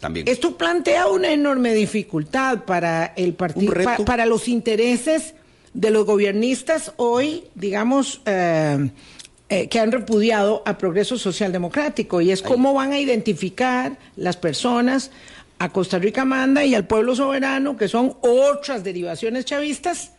También. 0.00 0.28
Esto 0.28 0.58
plantea 0.58 1.06
una 1.06 1.32
enorme 1.32 1.72
dificultad 1.74 2.64
para 2.64 3.06
el 3.16 3.34
partido, 3.34 3.72
para 4.04 4.26
los 4.26 4.48
intereses 4.48 5.34
de 5.72 5.90
los 5.90 6.04
gobiernistas 6.04 6.92
hoy, 6.96 7.44
digamos, 7.54 8.20
eh, 8.26 8.90
eh, 9.48 9.68
que 9.68 9.78
han 9.80 9.92
repudiado 9.92 10.62
a 10.66 10.76
Progreso 10.78 11.16
Social 11.18 11.52
Democrático 11.52 12.20
y 12.20 12.32
es 12.32 12.42
cómo 12.42 12.74
van 12.74 12.92
a 12.92 12.98
identificar 12.98 13.96
las 14.16 14.36
personas 14.36 15.10
a 15.58 15.72
Costa 15.72 15.98
Rica 15.98 16.24
Manda 16.24 16.64
y 16.64 16.74
al 16.74 16.86
pueblo 16.86 17.14
soberano, 17.14 17.76
que 17.76 17.88
son 17.88 18.16
otras 18.20 18.84
derivaciones 18.84 19.44
chavistas, 19.44 20.12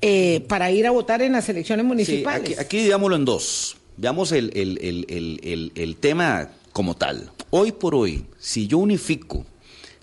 eh, 0.00 0.44
para 0.48 0.70
ir 0.70 0.86
a 0.86 0.90
votar 0.92 1.22
en 1.22 1.32
las 1.32 1.48
elecciones 1.48 1.82
Sí, 1.84 1.88
municipales. 1.88 2.52
aquí, 2.52 2.54
aquí 2.60 2.78
digámoslo 2.84 3.16
en 3.16 3.24
dos. 3.24 3.76
Veamos 3.96 4.30
el, 4.32 4.52
el- 4.54 4.78
el- 4.80 5.72
el- 5.74 5.96
tema 5.96 6.50
como 6.72 6.94
tal. 6.96 7.32
Hoy 7.50 7.72
por 7.72 7.94
hoy, 7.96 8.24
si 8.38 8.68
yo 8.68 8.78
unifico 8.78 9.44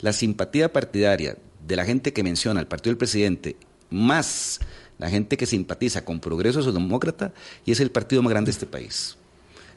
la 0.01 0.11
simpatía 0.11 0.73
partidaria 0.73 1.37
de 1.65 1.75
la 1.77 1.85
gente 1.85 2.11
que 2.11 2.21
menciona 2.23 2.59
el 2.59 2.67
partido 2.67 2.91
del 2.91 2.97
presidente, 2.97 3.55
más 3.89 4.59
la 4.97 5.09
gente 5.09 5.37
que 5.37 5.45
simpatiza 5.45 6.03
con 6.03 6.19
Progreso 6.19 6.61
Socialdemócrata, 6.61 7.31
y 7.65 7.71
es 7.71 7.79
el 7.79 7.91
partido 7.91 8.21
más 8.21 8.31
grande 8.31 8.49
de 8.49 8.51
este 8.51 8.65
país. 8.65 9.15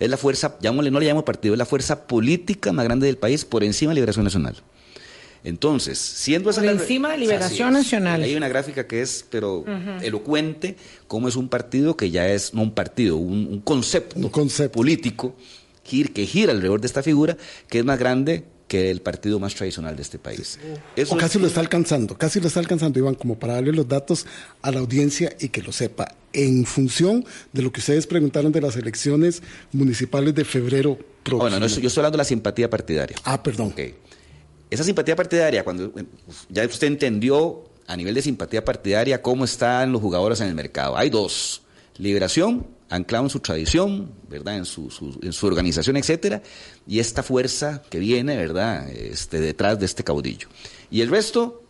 Es 0.01 0.11
la 0.11 0.17
fuerza, 0.17 0.57
llamémosle, 0.61 0.91
no 0.91 0.99
le 1.01 1.07
llamo 1.07 1.25
partido, 1.25 1.55
es 1.55 1.59
la 1.59 1.65
fuerza 1.67 2.07
política 2.09 2.73
más 2.73 2.85
grande 2.85 3.07
del 3.07 3.19
país 3.19 3.45
por 3.45 3.63
encima 3.63 3.91
de 3.91 3.97
Liberación 3.97 4.25
Nacional. 4.25 4.57
Entonces, 5.45 5.99
siendo 5.99 6.51
esa 6.51 6.61
Por 6.63 6.67
la- 6.75 6.81
encima 6.81 7.11
de 7.13 7.19
Liberación 7.19 7.69
es. 7.71 7.85
Nacional. 7.85 8.23
Hay 8.23 8.35
una 8.35 8.49
gráfica 8.49 8.87
que 8.87 9.01
es, 9.03 9.25
pero 9.31 9.65
elocuente, 10.03 10.77
cómo 11.07 11.29
es 11.29 11.37
un 11.37 11.49
partido 11.49 11.97
que 11.97 12.11
ya 12.11 12.29
es, 12.29 12.55
no 12.55 12.63
un 12.63 12.73
partido, 12.73 13.17
un, 13.17 13.47
un 13.51 13.61
concepto, 13.61 14.17
Un 14.19 14.29
concepto. 14.29 14.73
político 14.77 15.35
gir- 15.89 16.13
que 16.13 16.27
gira 16.27 16.53
alrededor 16.53 16.81
de 16.81 16.87
esta 16.87 17.03
figura, 17.03 17.37
que 17.69 17.79
es 17.79 17.85
más 17.85 17.99
grande 17.99 18.45
que 18.67 18.91
el 18.91 19.01
partido 19.01 19.39
más 19.39 19.55
tradicional 19.55 19.97
de 19.97 20.03
este 20.03 20.19
país. 20.19 20.59
Eso 20.95 21.15
O 21.15 21.17
es- 21.17 21.23
casi 21.25 21.39
lo 21.39 21.47
está 21.47 21.61
alcanzando, 21.61 22.19
casi 22.19 22.39
lo 22.41 22.49
está 22.49 22.61
alcanzando, 22.61 22.99
Iván, 22.99 23.15
como 23.15 23.39
para 23.39 23.55
darle 23.55 23.73
los 23.73 23.89
datos 23.89 24.27
a 24.61 24.71
la 24.71 24.81
audiencia 24.81 25.35
y 25.41 25.49
que 25.49 25.63
lo 25.63 25.73
sepa. 25.73 26.15
En 26.35 26.67
función 26.67 27.25
de 27.55 27.63
lo 27.63 27.73
que 27.73 27.81
ustedes 27.81 28.07
preguntaron 28.07 28.53
de 28.53 28.61
las 28.61 28.77
elecciones 28.77 29.43
municipales 29.73 30.35
de 30.35 30.45
febrero 30.45 30.99
próximo. 31.23 31.39
Bueno, 31.41 31.59
no, 31.59 31.67
yo 31.67 31.87
estoy 31.89 32.01
hablando 32.01 32.17
de 32.17 32.19
la 32.19 32.25
simpatía 32.25 32.69
partidaria. 32.69 33.17
Ah, 33.25 33.43
perdón. 33.43 33.69
Ok. 33.69 33.81
Esa 34.71 34.85
simpatía 34.85 35.17
partidaria, 35.17 35.65
cuando 35.65 35.87
eh, 35.97 36.05
ya 36.49 36.65
usted 36.67 36.87
entendió 36.87 37.65
a 37.87 37.97
nivel 37.97 38.15
de 38.15 38.23
simpatía 38.23 38.65
partidaria 38.65 39.23
cómo 39.23 39.45
están 39.45 39.93
los 39.93 40.01
jugadores 40.03 40.41
en 40.41 40.49
el 40.49 40.55
mercado. 40.55 40.97
Hay 40.97 41.09
dos. 41.11 41.63
Liberación, 41.97 42.67
anclado 42.91 43.25
en 43.25 43.31
su 43.31 43.41
tradición, 43.41 44.13
¿verdad? 44.29 44.57
En 44.59 44.65
su, 44.67 44.89
su- 44.91 45.19
en 45.23 45.33
su 45.33 45.47
organización, 45.47 45.97
etcétera, 45.97 46.43
y 46.87 47.01
esta 47.01 47.23
fuerza 47.25 47.83
que 47.91 47.99
viene, 47.99 48.37
¿verdad? 48.37 48.89
Este, 48.91 49.41
detrás 49.41 49.81
de 49.81 49.87
este 49.87 50.05
caudillo. 50.05 50.49
Y 50.91 51.01
el 51.01 51.09
resto, 51.11 51.63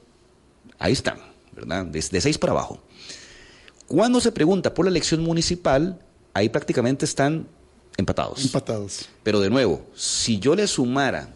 ahí 0.79 0.93
están, 0.93 1.19
¿verdad? 1.53 1.87
Desde 1.87 2.21
seis 2.21 2.37
para 2.37 2.53
abajo. 2.53 2.83
Cuando 3.87 4.21
se 4.21 4.33
pregunta 4.33 4.75
por 4.75 4.85
la 4.85 4.91
elección 4.91 5.23
municipal, 5.23 5.99
ahí 6.35 6.51
prácticamente 6.51 7.07
están 7.07 7.49
empatados. 7.97 8.45
Empatados. 8.45 9.09
Pero 9.23 9.41
de 9.41 9.49
nuevo, 9.49 9.87
si 9.95 10.39
yo 10.39 10.55
le 10.55 10.67
sumara 10.67 11.35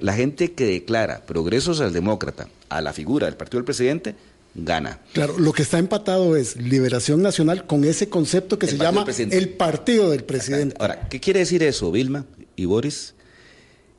la 0.00 0.12
gente 0.14 0.52
que 0.52 0.64
declara 0.66 1.22
progreso 1.26 1.72
socialdemócrata 1.74 2.48
a 2.68 2.80
la 2.80 2.92
figura 2.92 3.26
del 3.26 3.36
partido 3.36 3.58
del 3.58 3.64
presidente, 3.64 4.14
gana. 4.54 5.00
Claro, 5.12 5.38
lo 5.38 5.52
que 5.52 5.62
está 5.62 5.78
empatado 5.78 6.36
es 6.36 6.56
Liberación 6.56 7.22
Nacional 7.22 7.66
con 7.66 7.84
ese 7.84 8.08
concepto 8.08 8.58
que 8.58 8.66
El 8.66 8.72
se 8.72 8.78
llama 8.78 9.04
el 9.18 9.48
partido 9.50 10.10
del 10.10 10.24
presidente. 10.24 10.76
Ahora, 10.78 11.08
¿qué 11.08 11.20
quiere 11.20 11.40
decir 11.40 11.62
eso, 11.62 11.90
Vilma 11.90 12.24
y 12.56 12.66
Boris? 12.66 13.14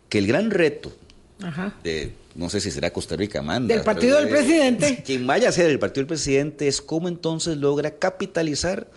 Que 0.09 0.19
el 0.19 0.27
gran 0.27 0.51
reto 0.51 0.95
Ajá. 1.41 1.75
de, 1.83 2.13
no 2.35 2.49
sé 2.49 2.61
si 2.61 2.69
será 2.71 2.91
Costa 2.93 3.15
Rica, 3.15 3.41
manda. 3.41 3.73
Del 3.73 3.83
partido 3.83 4.17
del 4.19 4.25
de- 4.27 4.31
presidente. 4.31 5.03
Quien 5.05 5.25
vaya 5.25 5.49
a 5.49 5.51
ser 5.51 5.69
el 5.71 5.79
partido 5.79 6.01
del 6.01 6.07
presidente 6.07 6.67
es 6.67 6.81
cómo 6.81 7.07
entonces 7.07 7.57
logra 7.57 7.91
capitalizar 7.97 8.87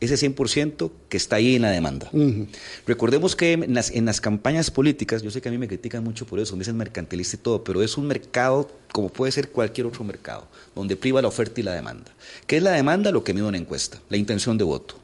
ese 0.00 0.14
100% 0.14 0.90
que 1.08 1.16
está 1.16 1.36
ahí 1.36 1.56
en 1.56 1.62
la 1.62 1.70
demanda. 1.70 2.10
Recordemos 2.86 3.34
que 3.34 3.52
en 3.54 3.74
las, 3.74 3.90
en 3.90 4.04
las 4.04 4.20
campañas 4.20 4.70
políticas, 4.70 5.22
yo 5.22 5.30
sé 5.30 5.40
que 5.40 5.48
a 5.48 5.52
mí 5.52 5.58
me 5.58 5.68
critican 5.68 6.04
mucho 6.04 6.26
por 6.26 6.38
eso, 6.38 6.54
me 6.54 6.60
dicen 6.60 6.76
mercantilista 6.76 7.36
y 7.36 7.38
todo, 7.40 7.64
pero 7.64 7.82
es 7.82 7.96
un 7.96 8.06
mercado 8.06 8.70
como 8.92 9.08
puede 9.08 9.32
ser 9.32 9.50
cualquier 9.50 9.86
otro 9.86 10.04
mercado, 10.04 10.48
donde 10.74 10.96
priva 10.96 11.22
la 11.22 11.28
oferta 11.28 11.60
y 11.60 11.62
la 11.62 11.74
demanda. 11.74 12.12
¿Qué 12.46 12.58
es 12.58 12.62
la 12.62 12.72
demanda? 12.72 13.10
Lo 13.10 13.24
que 13.24 13.32
mido 13.32 13.46
en 13.46 13.50
una 13.50 13.58
encuesta, 13.58 14.00
la 14.08 14.16
intención 14.16 14.58
de 14.58 14.64
voto, 14.64 14.96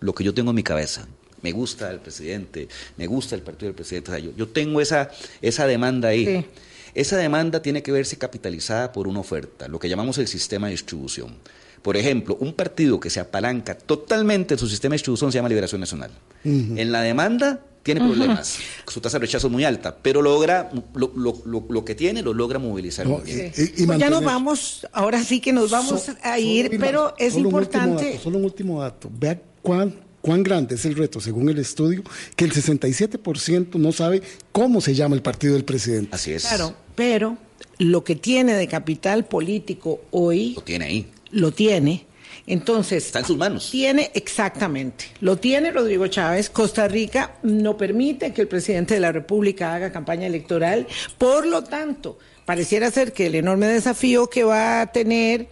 lo 0.00 0.14
que 0.14 0.24
yo 0.24 0.34
tengo 0.34 0.50
en 0.50 0.56
mi 0.56 0.62
cabeza. 0.62 1.06
Me 1.42 1.52
gusta 1.52 1.90
el 1.90 2.00
presidente, 2.00 2.68
me 2.96 3.06
gusta 3.06 3.34
el 3.34 3.42
partido 3.42 3.68
del 3.68 3.74
presidente. 3.74 4.10
O 4.10 4.14
sea, 4.14 4.22
yo, 4.22 4.32
yo 4.36 4.48
tengo 4.48 4.80
esa, 4.80 5.10
esa 5.40 5.66
demanda 5.66 6.08
ahí. 6.08 6.26
Sí. 6.26 6.46
Esa 6.94 7.16
demanda 7.16 7.62
tiene 7.62 7.82
que 7.82 7.92
verse 7.92 8.18
capitalizada 8.18 8.92
por 8.92 9.06
una 9.06 9.20
oferta, 9.20 9.68
lo 9.68 9.78
que 9.78 9.88
llamamos 9.88 10.18
el 10.18 10.26
sistema 10.26 10.66
de 10.66 10.72
distribución. 10.72 11.36
Por 11.82 11.96
ejemplo, 11.96 12.36
un 12.40 12.52
partido 12.52 13.00
que 13.00 13.08
se 13.10 13.20
apalanca 13.20 13.74
totalmente 13.76 14.54
en 14.54 14.58
su 14.58 14.68
sistema 14.68 14.92
de 14.92 14.96
distribución 14.96 15.32
se 15.32 15.38
llama 15.38 15.48
Liberación 15.48 15.80
Nacional. 15.80 16.10
En 16.44 16.92
la 16.92 17.00
demanda 17.02 17.60
tiene 17.82 18.00
problemas, 18.02 18.58
su 18.86 19.00
tasa 19.00 19.18
de 19.18 19.22
rechazo 19.26 19.46
es 19.46 19.52
muy 19.52 19.64
alta, 19.64 19.96
pero 20.02 20.20
logra, 20.20 20.70
lo, 20.94 21.10
lo- 21.16 21.42
lo- 21.46 21.64
lo 21.68 21.84
que 21.84 21.94
tiene 21.94 22.20
lo 22.22 22.34
logra 22.34 22.58
movilizar 22.58 23.06
No, 23.06 23.18
muy 23.18 23.22
bien. 23.32 23.52
y- 23.56 23.60
y- 23.62 23.82
y 23.82 23.86
Pues 23.86 23.98
ya 23.98 24.10
nos 24.10 24.22
vamos, 24.22 24.86
ahora 24.92 25.22
sí 25.24 25.40
que 25.40 25.52
nos 25.54 25.70
vamos 25.70 26.02
So- 26.02 26.14
a 26.22 26.38
ir, 26.38 26.76
pero 26.78 27.14
es 27.18 27.32
solo 27.32 27.48
un 27.48 27.54
último 27.54 27.82
importante. 27.84 28.10
dato, 28.12 28.22
solo 28.22 28.38
un 28.38 28.44
último 28.44 28.82
dato. 28.82 29.10
Vea 29.18 29.40
cuán, 29.62 29.94
cuán 30.20 30.42
grande 30.42 30.74
es 30.74 30.84
el 30.84 30.94
reto, 30.94 31.20
según 31.22 31.48
el 31.48 31.58
estudio, 31.58 32.02
que 32.36 32.44
el 32.44 32.52
67% 32.52 33.78
no 33.78 33.92
sabe 33.92 34.20
cómo 34.52 34.82
se 34.82 34.94
llama 34.94 35.14
el 35.16 35.22
partido 35.22 35.54
del 35.54 35.64
presidente. 35.64 36.14
Así 36.14 36.32
es. 36.32 36.44
Claro, 36.44 36.74
pero 36.94 37.38
lo 37.78 38.04
que 38.04 38.14
tiene 38.14 38.54
de 38.54 38.68
capital 38.68 39.24
político 39.24 40.02
hoy 40.10 40.52
Lo 40.54 40.60
tiene 40.62 40.84
ahí. 40.84 41.06
Lo 41.30 41.52
tiene. 41.52 42.06
Entonces, 42.46 43.06
Está 43.06 43.20
en 43.20 43.24
sus 43.24 43.36
manos. 43.36 43.70
Tiene 43.70 44.10
exactamente. 44.14 45.06
Lo 45.20 45.36
tiene 45.36 45.70
Rodrigo 45.70 46.06
Chávez. 46.08 46.50
Costa 46.50 46.88
Rica 46.88 47.36
no 47.42 47.76
permite 47.76 48.32
que 48.32 48.40
el 48.42 48.48
presidente 48.48 48.94
de 48.94 49.00
la 49.00 49.12
República 49.12 49.74
haga 49.74 49.92
campaña 49.92 50.26
electoral. 50.26 50.86
Por 51.18 51.46
lo 51.46 51.62
tanto, 51.62 52.18
pareciera 52.44 52.90
ser 52.90 53.12
que 53.12 53.26
el 53.26 53.36
enorme 53.36 53.66
desafío 53.66 54.28
que 54.28 54.44
va 54.44 54.80
a 54.80 54.86
tener 54.92 55.48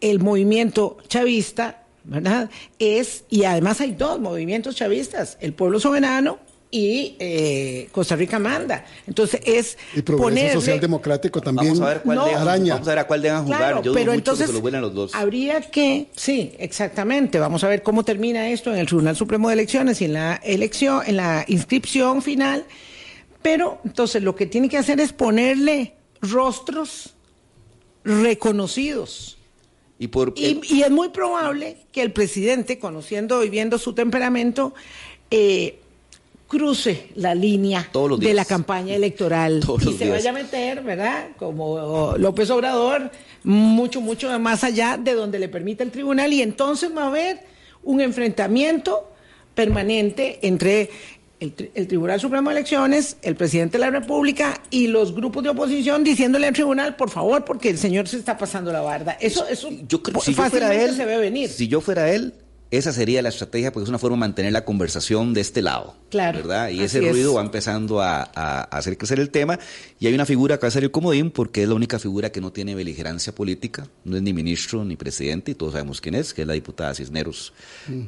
el 0.00 0.20
movimiento 0.20 0.98
chavista, 1.08 1.84
¿verdad? 2.04 2.50
Es, 2.78 3.24
y 3.30 3.44
además 3.44 3.80
hay 3.80 3.92
dos 3.92 4.20
movimientos 4.20 4.74
chavistas, 4.76 5.38
el 5.40 5.54
pueblo 5.54 5.80
soberano 5.80 6.38
y 6.74 7.16
eh, 7.18 7.88
Costa 7.92 8.16
Rica 8.16 8.38
manda. 8.38 8.84
Entonces 9.06 9.40
es 9.44 9.76
Y 9.94 10.00
Progreso 10.00 10.28
ponerle- 10.30 10.52
Social 10.54 10.80
Democrático 10.80 11.40
también. 11.42 11.74
Vamos 11.74 11.86
a 11.86 11.88
ver 11.90 12.02
cuál 12.02 12.16
No. 12.18 12.24
dejan, 12.24 12.42
araña. 12.48 12.72
vamos 12.74 12.88
a 12.88 12.90
ver 12.92 12.98
a 12.98 13.06
cuál 13.06 13.22
dejan 13.22 13.44
jugar. 13.44 13.58
Claro, 13.60 13.82
Yo 13.82 13.92
pero 13.92 14.06
mucho 14.06 14.14
entonces 14.18 14.46
que 14.50 14.56
se 14.56 14.70
lo 14.70 14.80
los 14.80 14.94
dos. 14.94 15.14
habría 15.14 15.60
que, 15.60 16.08
sí, 16.16 16.54
exactamente. 16.58 17.38
Vamos 17.38 17.62
a 17.62 17.68
ver 17.68 17.82
cómo 17.82 18.04
termina 18.04 18.48
esto 18.48 18.72
en 18.72 18.78
el 18.78 18.86
Tribunal 18.86 19.14
Supremo 19.16 19.48
de 19.48 19.54
Elecciones 19.54 20.00
y 20.00 20.06
en 20.06 20.14
la 20.14 20.36
elección, 20.42 21.02
en 21.06 21.18
la 21.18 21.44
inscripción 21.46 22.22
final. 22.22 22.64
Pero 23.42 23.78
entonces 23.84 24.22
lo 24.22 24.34
que 24.34 24.46
tiene 24.46 24.68
que 24.70 24.78
hacer 24.78 24.98
es 24.98 25.12
ponerle 25.12 25.94
rostros 26.22 27.14
reconocidos. 28.02 29.36
Y 29.98 30.08
por 30.08 30.32
Y, 30.36 30.60
y 30.68 30.82
es 30.82 30.90
muy 30.90 31.10
probable 31.10 31.76
que 31.92 32.02
el 32.02 32.12
presidente, 32.12 32.78
conociendo 32.78 33.44
y 33.44 33.50
viendo 33.50 33.78
su 33.78 33.92
temperamento, 33.94 34.74
eh, 35.30 35.78
cruce 36.52 37.08
la 37.14 37.34
línea 37.34 37.88
de 38.18 38.34
la 38.34 38.44
campaña 38.44 38.94
electoral 38.94 39.60
Todos 39.64 39.84
y 39.84 39.92
se 39.96 40.04
días. 40.04 40.18
vaya 40.18 40.30
a 40.30 40.32
meter, 40.34 40.82
¿verdad? 40.82 41.28
Como 41.38 42.14
López 42.18 42.50
Obrador, 42.50 43.10
mucho, 43.42 44.02
mucho 44.02 44.38
más 44.38 44.62
allá 44.62 44.98
de 45.02 45.14
donde 45.14 45.38
le 45.38 45.48
permite 45.48 45.82
el 45.82 45.90
tribunal 45.90 46.30
y 46.30 46.42
entonces 46.42 46.90
va 46.94 47.04
a 47.04 47.06
haber 47.06 47.40
un 47.84 48.02
enfrentamiento 48.02 49.08
permanente 49.54 50.40
entre 50.42 50.90
el, 51.40 51.56
tri- 51.56 51.70
el 51.74 51.88
Tribunal 51.88 52.20
Supremo 52.20 52.50
de 52.50 52.56
Elecciones, 52.56 53.16
el 53.22 53.34
presidente 53.34 53.78
de 53.78 53.84
la 53.86 53.90
República 53.90 54.60
y 54.70 54.88
los 54.88 55.14
grupos 55.14 55.42
de 55.42 55.48
oposición 55.48 56.04
diciéndole 56.04 56.48
al 56.48 56.52
tribunal, 56.54 56.96
por 56.96 57.08
favor, 57.08 57.46
porque 57.46 57.70
el 57.70 57.78
señor 57.78 58.06
se 58.08 58.18
está 58.18 58.36
pasando 58.36 58.70
la 58.72 58.82
barda. 58.82 59.16
Eso, 59.20 59.48
eso 59.48 59.70
Yo 59.88 60.02
creo 60.02 60.20
si 60.20 60.32
yo 60.32 60.36
fácilmente 60.36 60.66
fuera 60.76 60.84
él, 60.90 60.94
se 60.96 61.04
ve 61.06 61.16
venir. 61.16 61.48
si 61.48 61.66
yo 61.66 61.80
fuera 61.80 62.12
él, 62.12 62.34
esa 62.72 62.90
sería 62.90 63.20
la 63.20 63.28
estrategia 63.28 63.70
porque 63.70 63.84
es 63.84 63.88
una 63.90 63.98
forma 63.98 64.16
de 64.16 64.20
mantener 64.20 64.52
la 64.52 64.64
conversación 64.64 65.34
de 65.34 65.42
este 65.42 65.60
lado. 65.60 65.94
Claro, 66.08 66.38
¿Verdad? 66.38 66.70
Y 66.70 66.80
ese 66.80 67.06
es. 67.06 67.12
ruido 67.12 67.34
va 67.34 67.42
empezando 67.42 68.00
a, 68.00 68.22
hacer 68.22 68.96
crecer 68.96 69.20
el 69.20 69.28
tema. 69.28 69.58
Y 70.00 70.06
hay 70.06 70.14
una 70.14 70.24
figura 70.24 70.56
que 70.56 70.62
va 70.62 70.68
a 70.68 70.70
ser 70.70 70.82
el 70.82 70.90
comodín 70.90 71.30
porque 71.30 71.62
es 71.62 71.68
la 71.68 71.74
única 71.74 71.98
figura 71.98 72.32
que 72.32 72.40
no 72.40 72.50
tiene 72.50 72.74
beligerancia 72.74 73.34
política. 73.34 73.86
No 74.04 74.16
es 74.16 74.22
ni 74.22 74.32
ministro 74.32 74.86
ni 74.86 74.96
presidente 74.96 75.50
y 75.50 75.54
todos 75.54 75.72
sabemos 75.74 76.00
quién 76.00 76.14
es, 76.14 76.32
que 76.32 76.42
es 76.42 76.48
la 76.48 76.54
diputada 76.54 76.94
Cisneros. 76.94 77.52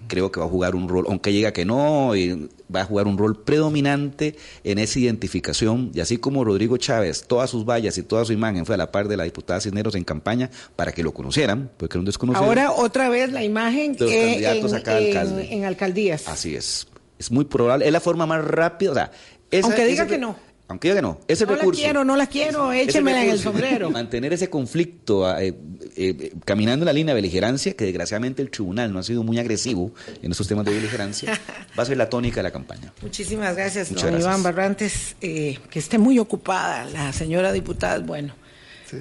Creo 0.08 0.32
que 0.32 0.40
va 0.40 0.46
a 0.46 0.48
jugar 0.48 0.74
un 0.74 0.88
rol, 0.88 1.04
aunque 1.08 1.30
llega 1.30 1.52
que 1.52 1.66
no, 1.66 2.16
y 2.16 2.48
va 2.74 2.80
a 2.80 2.84
jugar 2.86 3.06
un 3.06 3.18
rol 3.18 3.42
predominante 3.42 4.34
en 4.64 4.78
esa 4.78 4.98
identificación. 4.98 5.90
Y 5.92 6.00
así 6.00 6.16
como 6.16 6.42
Rodrigo 6.42 6.78
Chávez, 6.78 7.26
todas 7.26 7.50
sus 7.50 7.66
vallas 7.66 7.98
y 7.98 8.02
toda 8.02 8.24
su 8.24 8.32
imagen 8.32 8.64
fue 8.64 8.76
a 8.76 8.78
la 8.78 8.90
par 8.90 9.08
de 9.08 9.18
la 9.18 9.24
diputada 9.24 9.60
Cisneros 9.60 9.94
en 9.94 10.04
campaña 10.04 10.50
para 10.74 10.92
que 10.92 11.02
lo 11.02 11.12
conocieran, 11.12 11.70
porque 11.76 11.98
era 11.98 12.00
un 12.00 12.06
desconocido. 12.06 12.44
Ahora 12.44 12.72
otra 12.72 13.10
vez 13.10 13.30
la 13.30 13.44
imagen 13.44 13.96
los 13.98 14.10
eh, 14.10 14.53
candidatos 14.60 14.72
en, 14.72 14.78
a 14.78 14.82
cada 14.82 15.00
en- 15.00 15.06
alcalde. 15.16 15.54
en 15.54 15.64
alcaldías. 15.64 16.28
Así 16.28 16.54
es. 16.56 16.86
Es 17.18 17.30
muy 17.30 17.44
probable. 17.44 17.86
Es 17.86 17.92
la 17.92 18.00
forma 18.00 18.26
más 18.26 18.44
rápida. 18.44 18.90
O 18.90 18.94
sea, 18.94 19.10
esa- 19.50 19.66
Aunque 19.68 19.86
diga 19.86 20.04
ese- 20.04 20.12
que 20.14 20.18
no. 20.18 20.36
Aunque 20.66 20.88
diga 20.88 20.96
que 20.96 21.02
no. 21.02 21.20
Ese 21.28 21.44
no 21.44 21.52
la 21.52 21.58
recurso. 21.58 21.78
quiero, 21.82 22.04
no 22.04 22.16
la 22.16 22.26
quiero, 22.26 22.72
échemela 22.72 23.22
en 23.22 23.30
el 23.30 23.38
sombrero. 23.38 23.90
Mantener 23.90 24.32
ese 24.32 24.48
conflicto 24.48 25.30
eh, 25.38 25.48
eh, 25.48 25.54
eh, 25.96 26.32
caminando 26.46 26.84
en 26.84 26.86
la 26.86 26.92
línea 26.94 27.14
de 27.14 27.20
beligerancia, 27.20 27.74
que 27.74 27.84
desgraciadamente 27.84 28.40
el 28.40 28.50
tribunal 28.50 28.90
no 28.90 28.98
ha 28.98 29.02
sido 29.02 29.22
muy 29.22 29.38
agresivo 29.38 29.92
en 30.22 30.30
estos 30.32 30.48
temas 30.48 30.64
de 30.64 30.72
beligerancia, 30.72 31.38
va 31.78 31.82
a 31.82 31.86
ser 31.86 31.98
la 31.98 32.08
tónica 32.08 32.36
de 32.36 32.44
la 32.44 32.50
campaña. 32.50 32.94
Muchísimas 33.02 33.54
gracias, 33.54 33.90
Muchas 33.90 34.04
don 34.04 34.12
gracias. 34.12 34.30
Iván 34.32 34.42
Barrantes. 34.42 35.16
eh, 35.20 35.58
que 35.68 35.78
esté 35.78 35.98
muy 35.98 36.18
ocupada 36.18 36.86
la 36.86 37.12
señora 37.12 37.52
diputada, 37.52 37.98
bueno, 37.98 38.34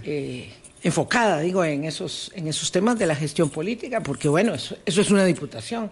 eh, 0.04 0.52
enfocada, 0.84 1.40
digo, 1.40 1.64
en 1.64 1.86
esos, 1.86 2.32
en 2.36 2.48
esos 2.48 2.72
temas 2.72 3.00
de 3.00 3.06
la 3.08 3.16
gestión 3.16 3.50
política, 3.50 4.02
porque 4.02 4.28
bueno, 4.28 4.54
eso, 4.54 4.76
eso 4.86 5.02
es 5.02 5.10
una 5.12 5.26
diputación. 5.26 5.90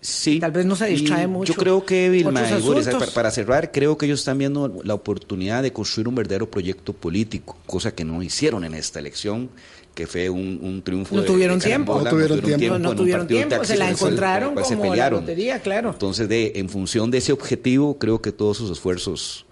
Sí. 0.00 0.40
Tal 0.40 0.52
vez 0.52 0.64
no 0.64 0.76
se 0.76 0.86
distrae 0.86 1.24
Y 1.24 1.26
mucho 1.26 1.52
Yo 1.52 1.58
creo 1.58 1.84
que, 1.84 2.08
Vilma 2.08 2.30
y 2.30 3.12
para, 3.14 3.30
cerrar, 3.30 3.70
creo 3.70 3.98
que 3.98 4.06
ellos 4.06 4.20
están 4.20 4.38
viendo 4.38 4.80
la 4.82 4.94
oportunidad 4.94 5.62
de 5.62 5.74
construir 5.74 6.08
un 6.08 6.14
verdadero 6.14 6.50
proyecto 6.50 6.94
político, 6.94 7.58
cosa 7.66 7.94
que 7.94 8.04
no 8.04 8.22
hicieron 8.22 8.64
en 8.64 8.72
esta 8.72 8.98
elección, 8.98 9.50
que 9.94 10.06
fue 10.06 10.30
un, 10.30 10.58
un 10.62 10.80
triunfo. 10.82 11.14
No 11.14 11.20
de- 11.22 11.26
tuvieron 11.26 11.58
de 11.58 11.66
tiempo. 11.66 12.00
No 12.00 12.08
tuvieron 12.08 12.40
tiempo. 12.40 12.78
No, 12.78 12.94
tuvieron 12.94 13.26
tiempo, 13.26 13.62
se 13.64 13.76
la 13.76 13.90
encontraron 13.90 14.54
se 14.64 14.76
como 14.76 14.94
la 14.94 15.10
lotería, 15.10 15.60
claro. 15.60 15.90
Entonces, 15.90 16.28
de, 16.28 16.52
en 16.56 16.70
función 16.70 17.10
de 17.10 17.18
ese 17.18 17.32
objetivo, 17.32 17.98
creo 17.98 18.22
que 18.22 18.32
todos 18.32 18.56
sus 18.56 18.70
esfuerzos 18.70 19.44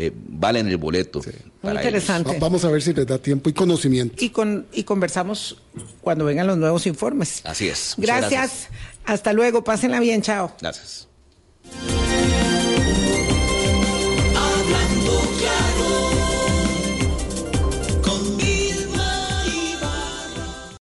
eh, 0.00 0.12
valen 0.14 0.68
el 0.68 0.76
boleto. 0.76 1.20
Muy 1.20 1.72
ellos. 1.72 1.82
interesante. 1.84 2.32
Va- 2.34 2.38
Vamos 2.38 2.64
a 2.64 2.70
ver 2.70 2.80
si 2.82 2.94
les 2.94 3.04
da 3.04 3.18
tiempo 3.18 3.50
y 3.50 3.52
conocimiento. 3.52 4.24
Y, 4.24 4.30
con, 4.30 4.66
y 4.72 4.84
conversamos 4.84 5.58
cuando 6.00 6.24
vengan 6.24 6.46
los 6.46 6.56
nuevos 6.56 6.86
informes. 6.86 7.40
Así 7.44 7.68
es. 7.68 7.94
Muchas 7.98 8.20
Gracias. 8.30 8.68
Hasta 9.04 9.32
luego. 9.32 9.64
Pásenla 9.64 9.98
bien. 9.98 10.22
Chao. 10.22 10.52
Gracias. 10.60 11.08